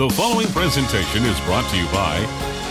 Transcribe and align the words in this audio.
The 0.00 0.08
following 0.08 0.46
presentation 0.46 1.24
is 1.24 1.38
brought 1.40 1.68
to 1.68 1.76
you 1.76 1.84
by 1.88 2.20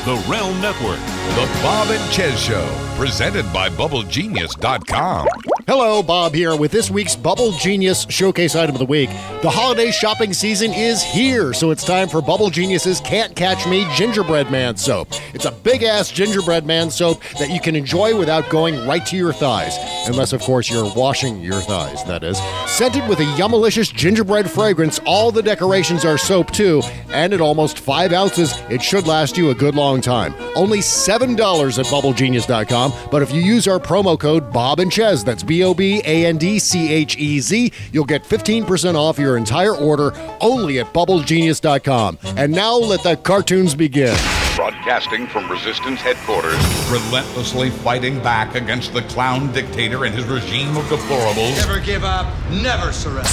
the 0.04 0.16
Realm 0.28 0.60
Network. 0.62 0.98
The 0.98 1.59
Bob 1.61 1.91
and 1.91 2.11
Chez 2.11 2.35
Show, 2.40 2.67
presented 2.98 3.45
by 3.53 3.69
BubbleGenius.com. 3.69 5.28
Hello, 5.70 6.02
Bob 6.02 6.34
here 6.34 6.55
with 6.55 6.71
this 6.71 6.90
week's 6.90 7.16
Bubble 7.16 7.52
Genius 7.52 8.08
Showcase 8.10 8.56
item 8.56 8.74
of 8.74 8.79
the 8.79 8.86
week. 8.86 9.12
The 9.44 9.52
holiday 9.52 9.92
shopping 9.92 10.34
season 10.34 10.74
is 10.74 11.04
here, 11.04 11.54
so 11.54 11.70
it's 11.70 11.84
time 11.84 12.10
for 12.10 12.24
Bubble 12.24 12.49
Genius's 12.49 12.99
Can't 13.02 13.36
Catch 13.36 13.68
Me 13.68 13.87
Gingerbread 13.94 14.50
Man 14.50 14.78
soap. 14.78 15.10
It's 15.36 15.46
a 15.46 15.51
big 15.51 15.83
ass 15.83 16.09
gingerbread 16.09 16.65
man 16.65 16.89
soap 16.89 17.21
that 17.37 17.51
you 17.51 17.61
can 17.61 17.75
enjoy 17.75 18.18
without 18.18 18.50
going 18.50 18.83
right 18.87 19.05
to 19.05 19.15
your 19.15 19.32
thighs. 19.32 19.77
Unless, 20.07 20.33
of 20.33 20.41
course, 20.41 20.71
you're 20.71 20.91
washing 20.95 21.39
your 21.39 21.61
thighs, 21.61 22.04
that 22.05 22.23
is. 22.23 22.39
Scented 22.65 23.07
with 23.07 23.20
a 23.20 23.31
yummalicious 23.38 23.93
gingerbread 23.93 24.49
fragrance, 24.49 24.99
all 25.05 25.31
the 25.31 25.43
decorations 25.43 26.04
are 26.04 26.17
soap 26.17 26.49
too, 26.49 26.81
and 27.09 27.31
at 27.31 27.41
almost 27.41 27.77
five 27.77 28.11
ounces, 28.11 28.59
it 28.71 28.81
should 28.81 29.05
last 29.05 29.37
you 29.37 29.51
a 29.51 29.56
good 29.56 29.75
long 29.75 30.01
time. 30.01 30.33
Only 30.55 30.79
$7 30.79 31.33
at 31.79 31.85
BubbleGenius.com, 31.85 32.94
but 33.12 33.21
if 33.21 33.31
you 33.31 33.41
use 33.41 33.67
our 33.67 33.80
promo 33.80 34.20
code 34.20 34.52
Bob 34.52 34.80
and 34.80 34.91
Chez, 34.91 35.23
that's 35.23 35.44
B 35.44 35.63
O 35.63 35.73
B 35.73 36.02
A 36.05 36.25
N 36.25 36.38
D 36.38 36.59
C 36.59 36.91
H 36.91 37.17
E 37.17 37.39
Z, 37.39 37.72
you'll 37.91 38.05
get 38.05 38.23
15% 38.23 38.95
off 38.95 39.20
your 39.20 39.38
entire 39.38 39.75
order 39.75 40.13
only 40.41 40.80
at 40.80 40.94
BubbleGenius.com. 40.94 42.20
And 42.38 42.52
now 42.52 42.75
let 42.75 43.03
the 43.03 43.16
cartoons 43.16 43.75
begin. 43.75 44.16
Broadcasting 44.59 45.26
from 45.26 45.49
Resistance 45.49 46.02
headquarters, 46.02 46.62
relentlessly 46.91 47.70
fighting 47.70 48.22
back 48.22 48.55
against 48.55 48.91
the 48.91 49.02
clown 49.04 49.54
dictator 49.54 50.04
and 50.04 50.13
his 50.13 50.26
regime 50.26 50.76
of 50.76 50.84
deplorables. 50.88 51.55
Never 51.66 51.80
give 51.80 52.04
up, 52.04 52.27
never 52.52 52.91
surrender. 52.91 53.30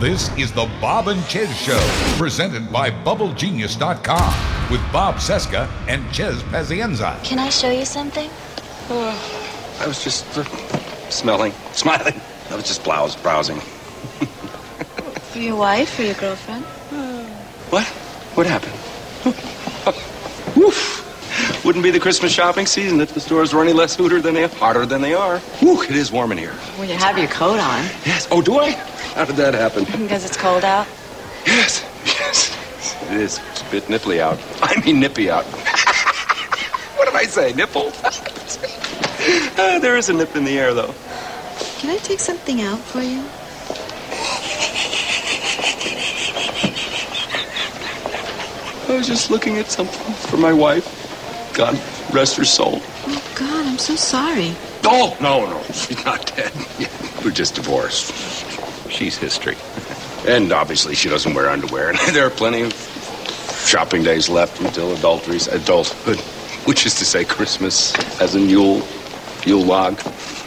This 0.00 0.34
is 0.38 0.50
the 0.50 0.64
Bob 0.80 1.08
and 1.08 1.22
Chez 1.26 1.54
Show, 1.54 1.78
presented 2.16 2.72
by 2.72 2.90
BubbleGenius.com, 2.90 4.70
with 4.70 4.80
Bob 4.90 5.16
Cesca 5.16 5.68
and 5.88 6.02
Chez 6.10 6.42
Pazienza. 6.44 7.22
Can 7.22 7.38
I 7.38 7.50
show 7.50 7.70
you 7.70 7.84
something? 7.84 8.30
Oh, 8.88 9.76
I 9.78 9.86
was 9.86 10.02
just 10.02 10.38
uh, 10.38 10.44
smelling, 11.10 11.52
smiling. 11.72 12.18
I 12.48 12.54
was 12.54 12.64
just 12.64 12.82
blouse 12.82 13.14
browsing. 13.14 13.60
For 13.60 15.38
your 15.38 15.56
wife 15.56 15.98
or 15.98 16.04
your 16.04 16.14
girlfriend? 16.14 16.64
What? 17.68 17.84
What 18.36 18.46
happened? 18.46 18.72
Woof. 20.56 21.64
Wouldn't 21.64 21.82
be 21.82 21.90
the 21.90 22.00
Christmas 22.00 22.32
shopping 22.32 22.66
season 22.66 23.00
if 23.00 23.14
the 23.14 23.20
stores 23.20 23.54
were 23.54 23.62
any 23.62 23.72
less 23.72 23.96
hooter 23.96 24.20
than 24.20 24.34
they 24.34 24.44
are, 24.44 24.48
hotter 24.48 24.84
than 24.84 25.00
they 25.00 25.14
are. 25.14 25.40
Woo, 25.62 25.80
it 25.82 25.90
is 25.90 26.12
warm 26.12 26.30
in 26.32 26.38
here. 26.38 26.54
Well, 26.78 26.86
you 26.88 26.94
have 26.96 27.16
your 27.16 27.28
coat 27.28 27.58
on 27.58 27.84
Yes. 28.04 28.28
Oh, 28.30 28.42
do 28.42 28.58
I? 28.58 28.70
How 29.14 29.24
did 29.24 29.36
that 29.36 29.54
happen? 29.54 29.84
because 29.84 30.24
it's 30.24 30.36
cold 30.36 30.64
out. 30.64 30.86
Yes. 31.46 31.84
Yes. 32.04 32.56
It 33.10 33.16
is. 33.20 33.40
It's 33.52 33.62
a 33.62 33.70
bit 33.70 33.84
nipply 33.88 34.20
out. 34.20 34.38
I 34.62 34.80
mean 34.84 35.00
nippy 35.00 35.30
out. 35.30 35.44
what 36.96 37.06
did 37.06 37.14
I 37.16 37.24
say? 37.24 37.52
Nipple? 37.52 37.92
Uh, 39.56 39.78
there 39.78 39.96
is 39.96 40.08
a 40.08 40.12
nip 40.12 40.34
in 40.34 40.44
the 40.44 40.58
air, 40.58 40.74
though. 40.74 40.92
Can 41.78 41.90
I 41.90 41.96
take 41.98 42.18
something 42.18 42.60
out 42.60 42.80
for 42.80 43.00
you? 43.00 43.22
I 48.92 48.96
was 48.96 49.06
just 49.06 49.30
looking 49.30 49.56
at 49.56 49.70
something 49.70 50.12
for 50.28 50.36
my 50.36 50.52
wife. 50.52 50.84
God 51.54 51.80
rest 52.12 52.36
her 52.36 52.44
soul. 52.44 52.78
Oh, 53.06 53.32
God, 53.38 53.66
I'm 53.66 53.78
so 53.78 53.96
sorry. 53.96 54.52
Oh, 54.84 55.16
no, 55.18 55.46
no. 55.46 55.62
She's 55.72 56.04
not 56.04 56.30
dead. 56.36 56.52
We're 57.24 57.30
just 57.30 57.54
divorced. 57.54 58.12
She's 58.90 59.16
history. 59.16 59.56
And 60.30 60.52
obviously, 60.52 60.94
she 60.94 61.08
doesn't 61.08 61.32
wear 61.32 61.48
underwear. 61.48 61.88
And 61.88 61.98
there 62.12 62.26
are 62.26 62.30
plenty 62.30 62.60
of 62.60 62.74
shopping 63.64 64.02
days 64.02 64.28
left 64.28 64.60
until 64.60 64.92
adultery's 64.92 65.46
adulthood, 65.46 66.18
which 66.66 66.84
is 66.84 66.94
to 66.96 67.06
say, 67.06 67.24
Christmas 67.24 67.94
as 68.20 68.34
a 68.34 68.40
Yule, 68.40 68.82
Yule 69.46 69.62
log. 69.62 70.02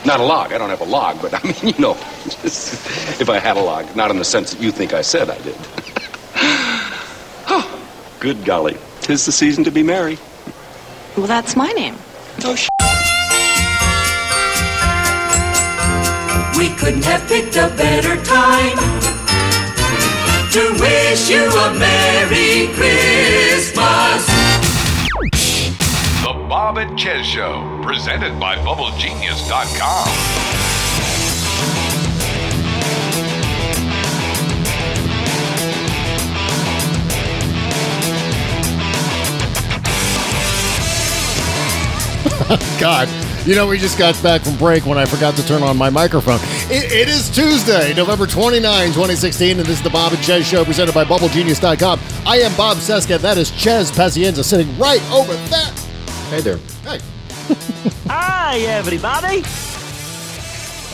Not 0.06 0.20
a 0.20 0.24
log. 0.24 0.54
I 0.54 0.60
don't 0.60 0.70
have 0.70 0.82
a 0.82 0.86
log, 0.86 1.20
but 1.20 1.34
I 1.34 1.42
mean, 1.48 1.74
you 1.74 1.82
know, 1.82 1.94
if 2.44 3.28
I 3.28 3.40
had 3.40 3.58
a 3.58 3.62
log, 3.62 3.96
not 3.96 4.12
in 4.12 4.20
the 4.20 4.26
sense 4.26 4.52
that 4.52 4.62
you 4.62 4.70
think 4.70 4.94
I 4.94 5.02
said 5.02 5.32
I 5.32 5.40
did. 5.40 5.58
Good 8.26 8.44
golly. 8.44 8.76
Tis 9.02 9.24
the 9.28 9.32
season 9.32 9.64
to 9.66 9.72
be 9.72 9.84
merry. 9.84 10.18
Well, 11.16 11.28
that's 11.28 11.56
my 11.56 11.72
name. 11.74 11.96
Oh, 12.44 12.56
sh- 12.56 12.68
We 16.58 16.70
couldn't 16.76 17.04
have 17.04 17.22
picked 17.28 17.56
a 17.56 17.70
better 17.78 18.16
time 18.24 18.78
to 20.54 20.74
wish 20.82 21.30
you 21.30 21.46
a 21.46 21.74
Merry 21.78 22.66
Christmas. 22.74 24.26
The 26.24 26.34
Bob 26.50 26.80
and 26.80 27.00
Chez 27.00 27.22
Show, 27.28 27.80
presented 27.84 28.40
by 28.40 28.56
BubbleGenius.com. 28.56 30.75
God. 42.80 43.10
You 43.48 43.56
know, 43.56 43.68
we 43.68 43.78
just 43.78 43.98
got 43.98 44.22
back 44.22 44.42
from 44.42 44.56
break 44.58 44.86
when 44.86 44.98
I 44.98 45.06
forgot 45.06 45.36
to 45.36 45.46
turn 45.48 45.64
on 45.64 45.78
my 45.78 45.90
microphone. 45.90 46.40
It, 46.72 46.92
it 46.92 47.08
is 47.08 47.30
Tuesday, 47.30 47.94
November 47.94 48.28
29, 48.28 48.88
2016, 48.88 49.60
and 49.60 49.66
this 49.66 49.78
is 49.78 49.84
the 49.84 49.90
Bob 49.90 50.14
and 50.14 50.24
Chez 50.24 50.44
Show 50.44 50.64
presented 50.64 50.94
by 50.94 51.06
BubbleGenius.com. 51.06 52.00
I 52.26 52.38
am 52.38 52.56
Bob 52.56 52.78
Cesca. 52.78 53.20
That 53.20 53.38
is 53.38 53.50
Chez 53.52 53.92
Pazienza 53.92 54.44
sitting 54.44 54.78
right 54.78 55.02
over 55.12 55.34
there. 55.36 55.72
Hey 56.30 56.42
there. 56.42 56.58
Hey. 56.84 57.00
Hi, 58.10 58.58
everybody. 58.60 59.44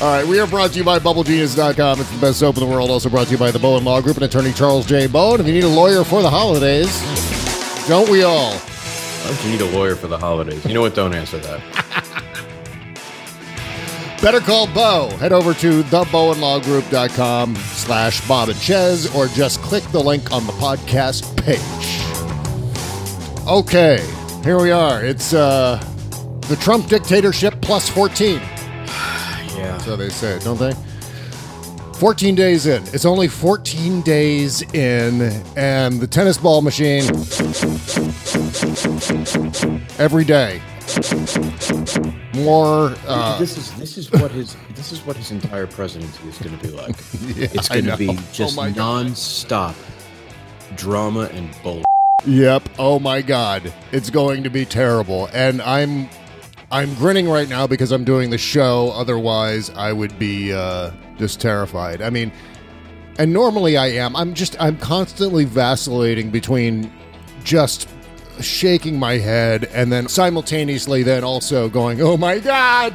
All 0.02 0.12
right, 0.12 0.26
we 0.26 0.40
are 0.40 0.48
brought 0.48 0.72
to 0.72 0.78
you 0.78 0.86
by 0.86 1.00
BubbleGenius.com. 1.00 2.00
It's 2.00 2.12
the 2.12 2.20
best 2.20 2.40
soap 2.40 2.58
in 2.58 2.62
the 2.62 2.70
world. 2.70 2.90
Also 2.90 3.10
brought 3.10 3.28
to 3.28 3.32
you 3.32 3.38
by 3.38 3.52
the 3.52 3.60
Bowen 3.60 3.84
Law 3.84 4.00
Group 4.02 4.16
and 4.16 4.26
attorney 4.26 4.54
Charles 4.54 4.86
J. 4.86 5.08
Bowen. 5.08 5.42
If 5.42 5.48
you 5.48 5.54
need 5.54 5.66
a 5.66 5.68
lawyer 5.68 6.04
for 6.06 6.22
the 6.22 6.30
holidays, 6.30 6.98
don't 7.88 8.10
we 8.10 8.24
all? 8.24 8.60
Why 9.22 9.28
don't 9.28 9.44
you 9.46 9.52
need 9.52 9.62
a 9.62 9.78
lawyer 9.78 9.96
for 9.96 10.08
the 10.08 10.18
holidays? 10.18 10.66
You 10.66 10.74
know 10.74 10.82
what? 10.82 10.96
Don't 10.96 11.14
answer 11.14 11.38
that. 11.40 11.62
Better 14.22 14.40
call 14.40 14.68
Bo. 14.68 15.10
Head 15.18 15.32
over 15.34 15.54
to 15.56 15.82
thebowenlawgroup.com 15.84 17.56
slash 17.56 18.28
Bob 18.28 18.50
and 18.50 18.58
Chez 18.60 19.08
or 19.16 19.28
just 19.28 19.62
click 19.62 19.84
the 19.86 20.00
link 20.00 20.32
on 20.32 20.46
the 20.46 20.54
podcast 20.54 21.26
page. 21.44 21.60
Okay, 23.48 24.08
here 24.44 24.62
we 24.62 24.70
are. 24.72 25.04
It's 25.04 25.34
uh, 25.34 25.78
the 26.50 26.56
Trump 26.58 26.88
dictatorship 26.88 27.62
plus 27.62 27.90
14. 27.90 28.40
Yeah. 29.58 29.78
So 29.80 29.96
they 29.96 30.10
say, 30.10 30.40
don't 30.40 30.58
they? 30.58 30.74
14 32.00 32.34
days 32.34 32.66
in. 32.66 32.82
It's 32.96 33.06
only 33.06 33.28
14 33.28 34.02
days 34.02 34.64
in, 34.74 35.22
and 35.56 36.00
the 36.00 36.08
tennis 36.08 36.40
ball 36.40 36.64
machine 36.64 37.04
every 40.00 40.24
day. 40.26 40.62
More. 42.34 42.96
Uh, 43.08 43.38
this 43.40 43.58
is 43.58 43.72
this 43.78 43.98
is 43.98 44.12
what 44.12 44.32
his 44.32 44.56
this 44.76 44.92
is 44.92 45.02
what 45.06 45.16
his 45.16 45.32
entire 45.32 45.68
presidency 45.68 46.28
is 46.28 46.38
going 46.40 46.58
to 46.58 46.68
be 46.68 46.72
like. 46.74 46.96
Yeah, 47.36 47.48
it's 47.54 47.70
going 47.70 47.86
to 47.86 47.98
be 47.98 48.18
just 48.34 48.58
Oh 48.58 48.62
my 48.62 48.70
God. 48.70 48.78
non-stop 48.78 49.76
drama 50.76 51.30
and 51.34 51.56
bull. 51.64 51.84
Yep. 52.26 52.70
Oh 52.80 53.00
my 53.00 53.22
God, 53.22 53.74
it's 53.92 54.10
going 54.10 54.44
to 54.44 54.50
be 54.50 54.66
terrible, 54.66 55.30
and 55.34 55.62
I'm 55.62 56.10
I'm 56.72 56.94
grinning 56.96 57.28
right 57.30 57.50
now 57.50 57.68
because 57.68 57.92
I'm 57.92 58.04
doing 58.04 58.30
the 58.30 58.38
show. 58.38 58.92
Otherwise, 58.96 59.70
I 59.72 59.94
would 59.94 60.18
be 60.20 60.54
uh, 60.54 60.92
just 61.18 61.40
terrified. 61.40 62.02
I 62.02 62.10
mean, 62.10 62.32
and 63.18 63.34
normally 63.34 63.78
I 63.78 63.88
am. 63.88 64.16
I'm 64.16 64.34
just 64.34 64.56
I'm 64.62 64.78
constantly 64.78 65.46
vacillating 65.46 66.32
between 66.32 66.92
just 67.44 67.88
shaking 68.40 68.98
my 68.98 69.18
head 69.18 69.66
and 69.74 69.92
then 69.92 70.08
simultaneously 70.08 71.04
then 71.04 71.24
also 71.24 71.70
going, 71.70 72.02
"Oh 72.02 72.18
my 72.18 72.40
God." 72.40 72.94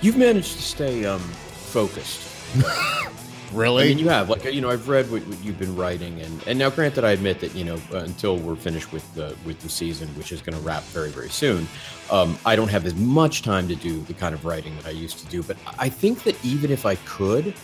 You've 0.00 0.16
managed 0.16 0.56
to 0.56 0.62
stay 0.62 1.04
um, 1.04 1.20
focused. 1.20 2.24
Really? 3.52 3.84
I 3.84 3.88
mean, 3.88 3.98
you 3.98 4.08
have. 4.08 4.28
Like, 4.28 4.44
you 4.44 4.60
know, 4.60 4.70
I've 4.70 4.88
read 4.88 5.10
what, 5.10 5.26
what 5.26 5.42
you've 5.42 5.58
been 5.58 5.74
writing, 5.74 6.20
and, 6.20 6.46
and 6.46 6.58
now, 6.58 6.68
granted, 6.68 7.04
I 7.04 7.12
admit 7.12 7.40
that 7.40 7.54
you 7.54 7.64
know 7.64 7.80
uh, 7.92 7.98
until 7.98 8.36
we're 8.36 8.56
finished 8.56 8.92
with 8.92 9.14
the 9.14 9.34
with 9.46 9.58
the 9.60 9.68
season, 9.68 10.08
which 10.10 10.32
is 10.32 10.42
going 10.42 10.56
to 10.56 10.62
wrap 10.62 10.82
very 10.84 11.10
very 11.10 11.30
soon, 11.30 11.66
um, 12.10 12.38
I 12.44 12.56
don't 12.56 12.68
have 12.68 12.84
as 12.84 12.94
much 12.94 13.42
time 13.42 13.66
to 13.68 13.74
do 13.74 14.00
the 14.02 14.14
kind 14.14 14.34
of 14.34 14.44
writing 14.44 14.76
that 14.76 14.86
I 14.86 14.90
used 14.90 15.18
to 15.20 15.26
do. 15.26 15.42
But 15.42 15.56
I 15.78 15.88
think 15.88 16.24
that 16.24 16.42
even 16.44 16.70
if 16.70 16.84
I 16.84 16.96
could, 16.96 17.54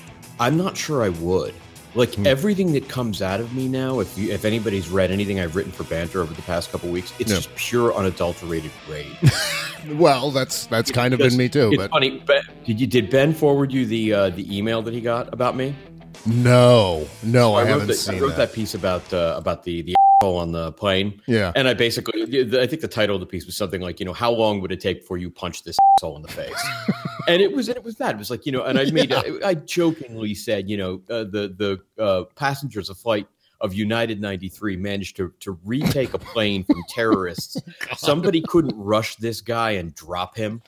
I'm 0.41 0.57
not 0.57 0.77
sure 0.77 1.03
I 1.03 1.11
would. 1.11 1.55
Like 1.95 2.19
everything 2.27 2.73
that 2.73 2.89
comes 2.89 3.23
out 3.23 3.39
of 3.39 3.55
me 3.55 3.69
now, 3.69 4.01
if 4.01 4.19
you, 4.19 4.33
if 4.33 4.45
anybody's 4.45 4.89
read 4.89 5.13
anything 5.13 5.39
I've 5.39 5.55
written 5.55 5.71
for 5.71 5.85
Banter 5.85 6.21
over 6.21 6.35
the 6.35 6.43
past 6.43 6.73
couple 6.73 6.91
weeks, 6.91 7.13
it's 7.21 7.31
just 7.31 7.55
pure 7.55 7.95
unadulterated 7.95 8.73
rage. 8.89 9.17
well, 9.93 10.31
that's 10.33 10.67
that's 10.67 10.91
kind 10.91 11.15
of 11.15 11.19
been 11.21 11.37
me 11.37 11.49
too. 11.49 11.69
It's 11.69 11.77
But 11.77 11.91
funny. 11.91 12.19
Ben, 12.19 12.43
did 12.65 12.81
you 12.81 12.87
did 12.89 13.11
Ben 13.11 13.33
forward 13.33 13.73
you 13.73 13.87
the 13.87 14.13
uh, 14.13 14.31
the 14.31 14.57
email 14.57 14.83
that 14.83 14.93
he 14.93 15.01
got 15.01 15.33
about 15.33 15.57
me? 15.57 15.75
no, 16.27 17.07
no, 17.23 17.55
I, 17.55 17.61
wrote, 17.63 17.69
haven't 17.69 17.87
the, 17.89 17.95
seen 17.95 18.15
I 18.17 18.21
wrote 18.21 18.29
that. 18.31 18.37
that. 18.49 18.53
piece 18.53 18.75
about 18.75 19.13
uh, 19.13 19.35
about 19.37 19.63
the 19.63 19.83
the 19.83 19.95
on 20.23 20.53
the 20.53 20.73
plane. 20.73 21.21
Yeah. 21.27 21.53
And 21.55 21.69
I 21.69 21.75
basically, 21.75 22.23
I 22.59 22.67
think 22.67 22.81
the 22.81 22.89
title 22.89 23.17
of 23.17 23.21
the 23.21 23.27
piece 23.27 23.47
was 23.47 23.57
something 23.57 23.81
like, 23.81 24.01
you 24.01 24.07
know, 24.07 24.13
how 24.13 24.31
long 24.31 24.61
would 24.61 24.73
it 24.73 24.81
take 24.81 25.01
before 25.01 25.19
you 25.19 25.31
punch 25.31 25.65
this 25.65 25.77
asshole 25.99 26.17
in 26.17 26.23
the 26.23 26.29
face? 26.29 26.69
and 27.29 27.43
it 27.43 27.53
was, 27.53 27.69
it 27.69 27.83
was 27.83 27.97
that. 27.97 28.15
It 28.15 28.19
was 28.19 28.31
like, 28.31 28.47
you 28.47 28.53
know, 28.53 28.65
and 28.65 28.79
I 28.79 28.91
made, 28.91 29.13
I, 29.13 29.25
I 29.45 29.55
jokingly 29.55 30.35
said, 30.35 30.69
you 30.71 30.77
know, 30.77 31.03
uh, 31.11 31.25
the 31.25 31.55
the 31.97 32.03
uh, 32.03 32.25
passengers 32.37 32.89
of 32.89 32.97
flight 32.97 33.27
of 33.61 33.75
United 33.75 34.21
93 34.21 34.77
managed 34.77 35.17
to 35.17 35.33
to 35.41 35.59
retake 35.65 36.15
a 36.15 36.19
plane 36.19 36.65
from 36.65 36.83
terrorists. 36.89 37.57
Somebody 37.97 38.43
couldn't 38.49 38.77
rush 38.77 39.17
this 39.17 39.41
guy 39.41 39.73
and 39.73 39.95
drop 39.95 40.37
him. 40.37 40.63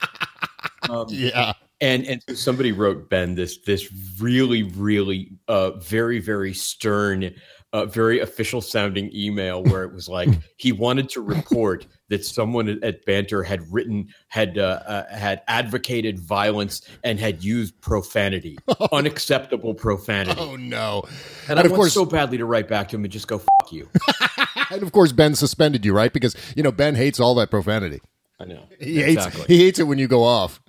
Um, 0.90 1.06
Yeah. 1.08 1.52
and 1.80 2.04
and 2.06 2.22
somebody 2.38 2.72
wrote 2.72 3.10
Ben 3.10 3.34
this 3.34 3.58
this 3.58 3.90
really 4.20 4.62
really 4.62 5.32
uh 5.48 5.72
very 5.72 6.20
very 6.20 6.54
stern 6.54 7.34
uh, 7.72 7.84
very 7.84 8.20
official 8.20 8.60
sounding 8.60 9.10
email 9.14 9.62
where 9.62 9.82
it 9.84 9.92
was 9.92 10.08
like 10.08 10.28
he 10.56 10.72
wanted 10.72 11.08
to 11.10 11.20
report 11.20 11.86
that 12.08 12.24
someone 12.24 12.78
at- 12.82 13.04
Banter 13.04 13.42
had 13.42 13.60
written 13.72 14.08
had 14.28 14.56
uh, 14.58 14.80
uh, 14.86 15.06
had 15.14 15.42
advocated 15.48 16.18
violence 16.20 16.82
and 17.04 17.18
had 17.18 17.42
used 17.44 17.78
profanity, 17.80 18.56
unacceptable 18.92 19.74
profanity. 19.74 20.40
Oh 20.40 20.56
no. 20.56 21.02
and, 21.48 21.58
and 21.58 21.60
I 21.60 21.62
of 21.64 21.72
course- 21.72 21.92
so 21.92 22.04
badly 22.04 22.38
to 22.38 22.46
write 22.46 22.68
back 22.68 22.88
to 22.90 22.96
him 22.96 23.04
and 23.04 23.12
just 23.12 23.28
go 23.28 23.38
fuck 23.38 23.72
you. 23.72 23.88
And 24.68 24.82
of 24.82 24.90
course, 24.90 25.12
Ben 25.12 25.36
suspended 25.36 25.84
you, 25.84 25.92
right? 25.92 26.12
Because 26.12 26.34
you 26.56 26.62
know 26.64 26.72
Ben 26.72 26.96
hates 26.96 27.20
all 27.20 27.36
that 27.36 27.50
profanity. 27.50 28.00
I 28.40 28.46
know 28.46 28.64
He 28.80 29.00
exactly. 29.00 29.40
hates 29.42 29.46
he 29.46 29.58
hates 29.58 29.78
it 29.78 29.84
when 29.84 29.98
you 29.98 30.08
go 30.08 30.24
off. 30.24 30.60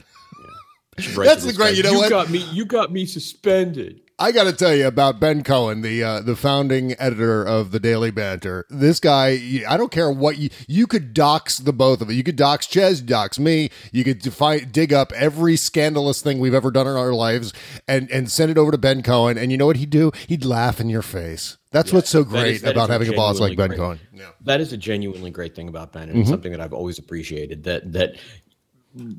Write 1.15 1.25
That's 1.25 1.44
the 1.45 1.53
great- 1.53 1.69
guy, 1.71 1.77
you 1.77 1.83
know 1.83 1.94
what? 1.94 2.09
got 2.09 2.29
me. 2.29 2.39
You 2.51 2.65
got 2.65 2.91
me 2.91 3.05
suspended. 3.07 4.01
I 4.19 4.31
got 4.31 4.46
to 4.46 4.54
tell 4.54 4.74
you 4.75 4.88
about 4.88 5.19
Ben 5.19 5.44
Cohen, 5.44 5.81
the 5.81 6.04
uh, 6.04 6.22
the 6.22 6.36
founding 6.36 6.96
editor 7.00 7.44
of 7.46 7.69
the 7.69 7.80
Daily 7.80 8.10
Banter. 8.10 8.66
This 8.68 9.00
guy, 9.00 9.62
I 9.69 9.78
don't 9.78 9.92
care 9.92 10.10
what 10.10 10.40
you 10.40 10.50
you 10.68 10.88
could 10.88 11.14
dox 11.14 11.60
the 11.60 11.72
both 11.72 12.02
of 12.02 12.10
it. 12.10 12.14
You 12.14 12.24
could 12.24 12.36
dox 12.36 12.66
Ches, 12.66 13.00
dox 13.00 13.38
me. 13.38 13.69
You 13.92 14.04
could 14.04 14.19
defi- 14.19 14.66
dig 14.66 14.92
up 14.92 15.12
every 15.14 15.56
scandalous 15.56 16.22
thing 16.22 16.40
we've 16.40 16.56
ever 16.56 16.72
done 16.72 16.88
in 16.88 16.96
our 16.96 17.14
lives 17.14 17.54
and 17.88 18.10
and 18.10 18.31
send 18.31 18.50
it 18.50 18.58
over 18.58 18.72
to 18.72 18.78
Ben 18.80 19.04
Cohen. 19.04 19.38
And 19.38 19.52
you 19.52 19.58
know 19.58 19.68
what 19.68 19.75
he'd 19.78 19.92
do? 19.92 20.12
He'd 20.28 20.44
laugh 20.44 20.80
in 20.81 20.90
your 20.90 21.04
face. 21.04 21.58
That's 21.69 21.94
what's 21.94 22.10
so 22.10 22.24
great 22.24 22.56
is- 22.56 22.62
that 22.64 22.72
about 22.72 22.90
having 22.90 23.10
a 23.10 23.14
boss 23.14 23.40
like 23.40 23.56
Ben 23.56 23.69
genuinely 23.69 23.98
Cohen. 24.00 24.18
great. 24.18 24.28
That 24.46 24.62
is 24.62 24.74
a 24.74 24.78
genuinely 24.78 25.30
great 25.30 25.54
thing 25.56 25.68
about 25.68 25.94
Ben, 25.94 26.10
and 26.10 26.19
Mm-hmm. 26.24 26.30
something 26.30 26.52
that 26.54 26.62
I've 26.62 26.74
always 26.74 26.98
appreciated. 26.98 27.66
That 27.66 27.94
that 27.94 28.16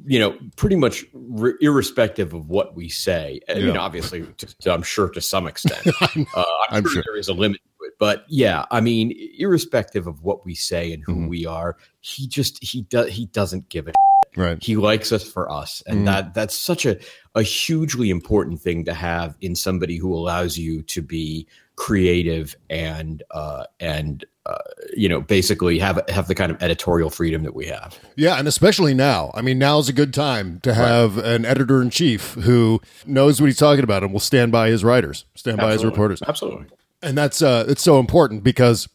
you 0.06 0.19
know, 0.19 0.36
pretty 0.56 0.76
much 0.76 1.04
r- 1.38 1.54
irrespective 1.60 2.34
of 2.34 2.48
what 2.48 2.75
we 2.76 2.88
say. 2.88 3.40
I 3.48 3.54
mean, 3.54 3.66
Yeah. 3.75 3.78
obviously, 3.78 4.22
to, 4.22 4.58
to- 4.60 4.72
I'm 4.72 4.82
sure 4.82 5.08
to 5.10 5.20
some 5.20 5.46
extent, 5.46 5.86
uh, 6.00 6.06
I'm, 6.14 6.26
I'm 6.70 6.82
sure, 6.84 6.92
sure. 6.92 7.02
there 7.06 7.16
is 7.16 7.28
a 7.28 7.34
limit 7.34 7.60
to 7.80 7.84
it. 7.86 7.92
But 7.98 8.25
yeah, 8.28 8.64
I 8.70 8.80
mean, 8.80 9.12
irrespective 9.38 10.06
of 10.06 10.22
what 10.22 10.44
we 10.44 10.54
say 10.54 10.92
and 10.92 11.02
who 11.04 11.12
Mm-hmm. 11.14 11.28
we 11.28 11.46
are, 11.46 11.76
he 12.00 12.26
just 12.28 12.62
he 12.62 12.82
does 12.82 13.08
he 13.10 13.26
doesn't 13.26 13.69
give 13.69 13.88
a 13.88 13.92
Right. 14.36 14.62
he 14.62 14.76
likes 14.76 15.10
us 15.10 15.25
for 15.28 15.50
us 15.50 15.82
and 15.86 16.00
Mm. 16.00 16.04
that 16.04 16.34
that's 16.34 16.54
such 16.56 16.84
a 16.86 16.98
a 17.34 17.42
hugely 17.42 18.10
important 18.10 18.60
thing 18.60 18.84
to 18.84 18.92
have 18.94 19.36
in 19.40 19.56
somebody 19.56 19.96
who 19.96 20.14
allows 20.14 20.56
you 20.58 20.82
to 20.82 21.02
be 21.02 21.48
creative 21.76 22.54
and 22.69 23.22
uh 23.30 23.64
and 23.80 24.25
uh, 24.49 24.59
you 24.97 25.09
know 25.09 25.21
basically 25.21 25.79
have 25.79 26.00
have 26.09 26.29
the 26.29 26.35
kind 26.35 26.50
of 26.50 26.62
editorial 26.62 27.11
freedom 27.11 27.43
that 27.43 27.55
we 27.55 27.67
have 27.67 27.99
Yeah, 28.17 28.39
and 28.39 28.49
especially 28.49 28.95
now. 28.95 29.31
I 29.35 29.43
mean, 29.43 29.59
now 29.59 29.79
is 29.79 29.89
a 29.89 29.93
good 29.93 30.15
time 30.15 30.61
to 30.61 30.75
have 30.75 31.19
an 31.19 31.45
editor 31.45 31.83
in 31.83 31.91
chief 31.91 32.35
who 32.35 32.81
knows 33.06 33.41
what 33.41 33.47
he's 33.47 33.59
talking 33.59 33.85
about 33.85 34.03
and 34.03 34.12
will 34.12 34.21
stand 34.21 34.50
by 34.53 34.71
his 34.71 34.83
writers, 34.83 35.25
stand 35.35 35.59
by 35.59 35.73
his 35.73 35.85
reporters. 35.85 36.23
absolutely 36.27 36.67
and 37.03 37.17
that's 37.17 37.43
uh 37.43 37.65
it's 37.69 37.83
so 37.83 37.99
important 37.99 38.43
because 38.43 38.89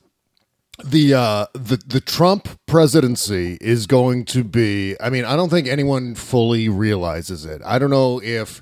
the 0.83 1.13
uh 1.13 1.45
the 1.53 1.77
the 1.85 2.01
Trump 2.01 2.49
presidency 2.65 3.57
is 3.61 3.87
going 3.87 4.25
to 4.25 4.43
be 4.43 4.95
I 4.99 5.09
mean 5.09 5.25
I 5.25 5.35
don't 5.35 5.49
think 5.49 5.67
anyone 5.67 6.15
fully 6.15 6.67
realizes 6.69 7.45
it. 7.45 7.61
I 7.63 7.79
don't 7.79 7.89
know 7.89 8.21
if 8.21 8.61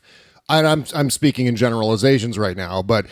I'm 0.50 0.86
I'm 0.94 1.10
speaking 1.10 1.46
in 1.46 1.56
generalizations 1.56 2.38
right 2.38 2.58
now, 2.58 2.82
but 2.82 3.06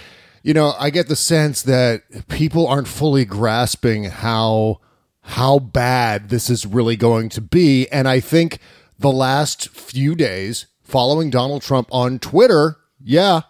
you 0.43 0.53
know, 0.53 0.73
I 0.79 0.89
get 0.89 1.07
the 1.07 1.15
sense 1.15 1.61
that 1.63 2.27
people 2.27 2.67
aren't 2.67 2.87
fully 2.87 3.25
grasping 3.25 4.05
how 4.05 4.79
how 5.21 5.59
bad 5.59 6.29
this 6.29 6.49
is 6.49 6.65
really 6.65 6.95
going 6.95 7.29
to 7.29 7.41
be. 7.41 7.87
And 7.89 8.07
I 8.07 8.19
think 8.19 8.59
the 8.97 9.11
last 9.11 9.69
few 9.69 10.15
days 10.15 10.65
following 10.81 11.29
Donald 11.29 11.61
Trump 11.61 11.87
on 11.91 12.19
Twitter, 12.19 12.77
yeah, 13.03 13.41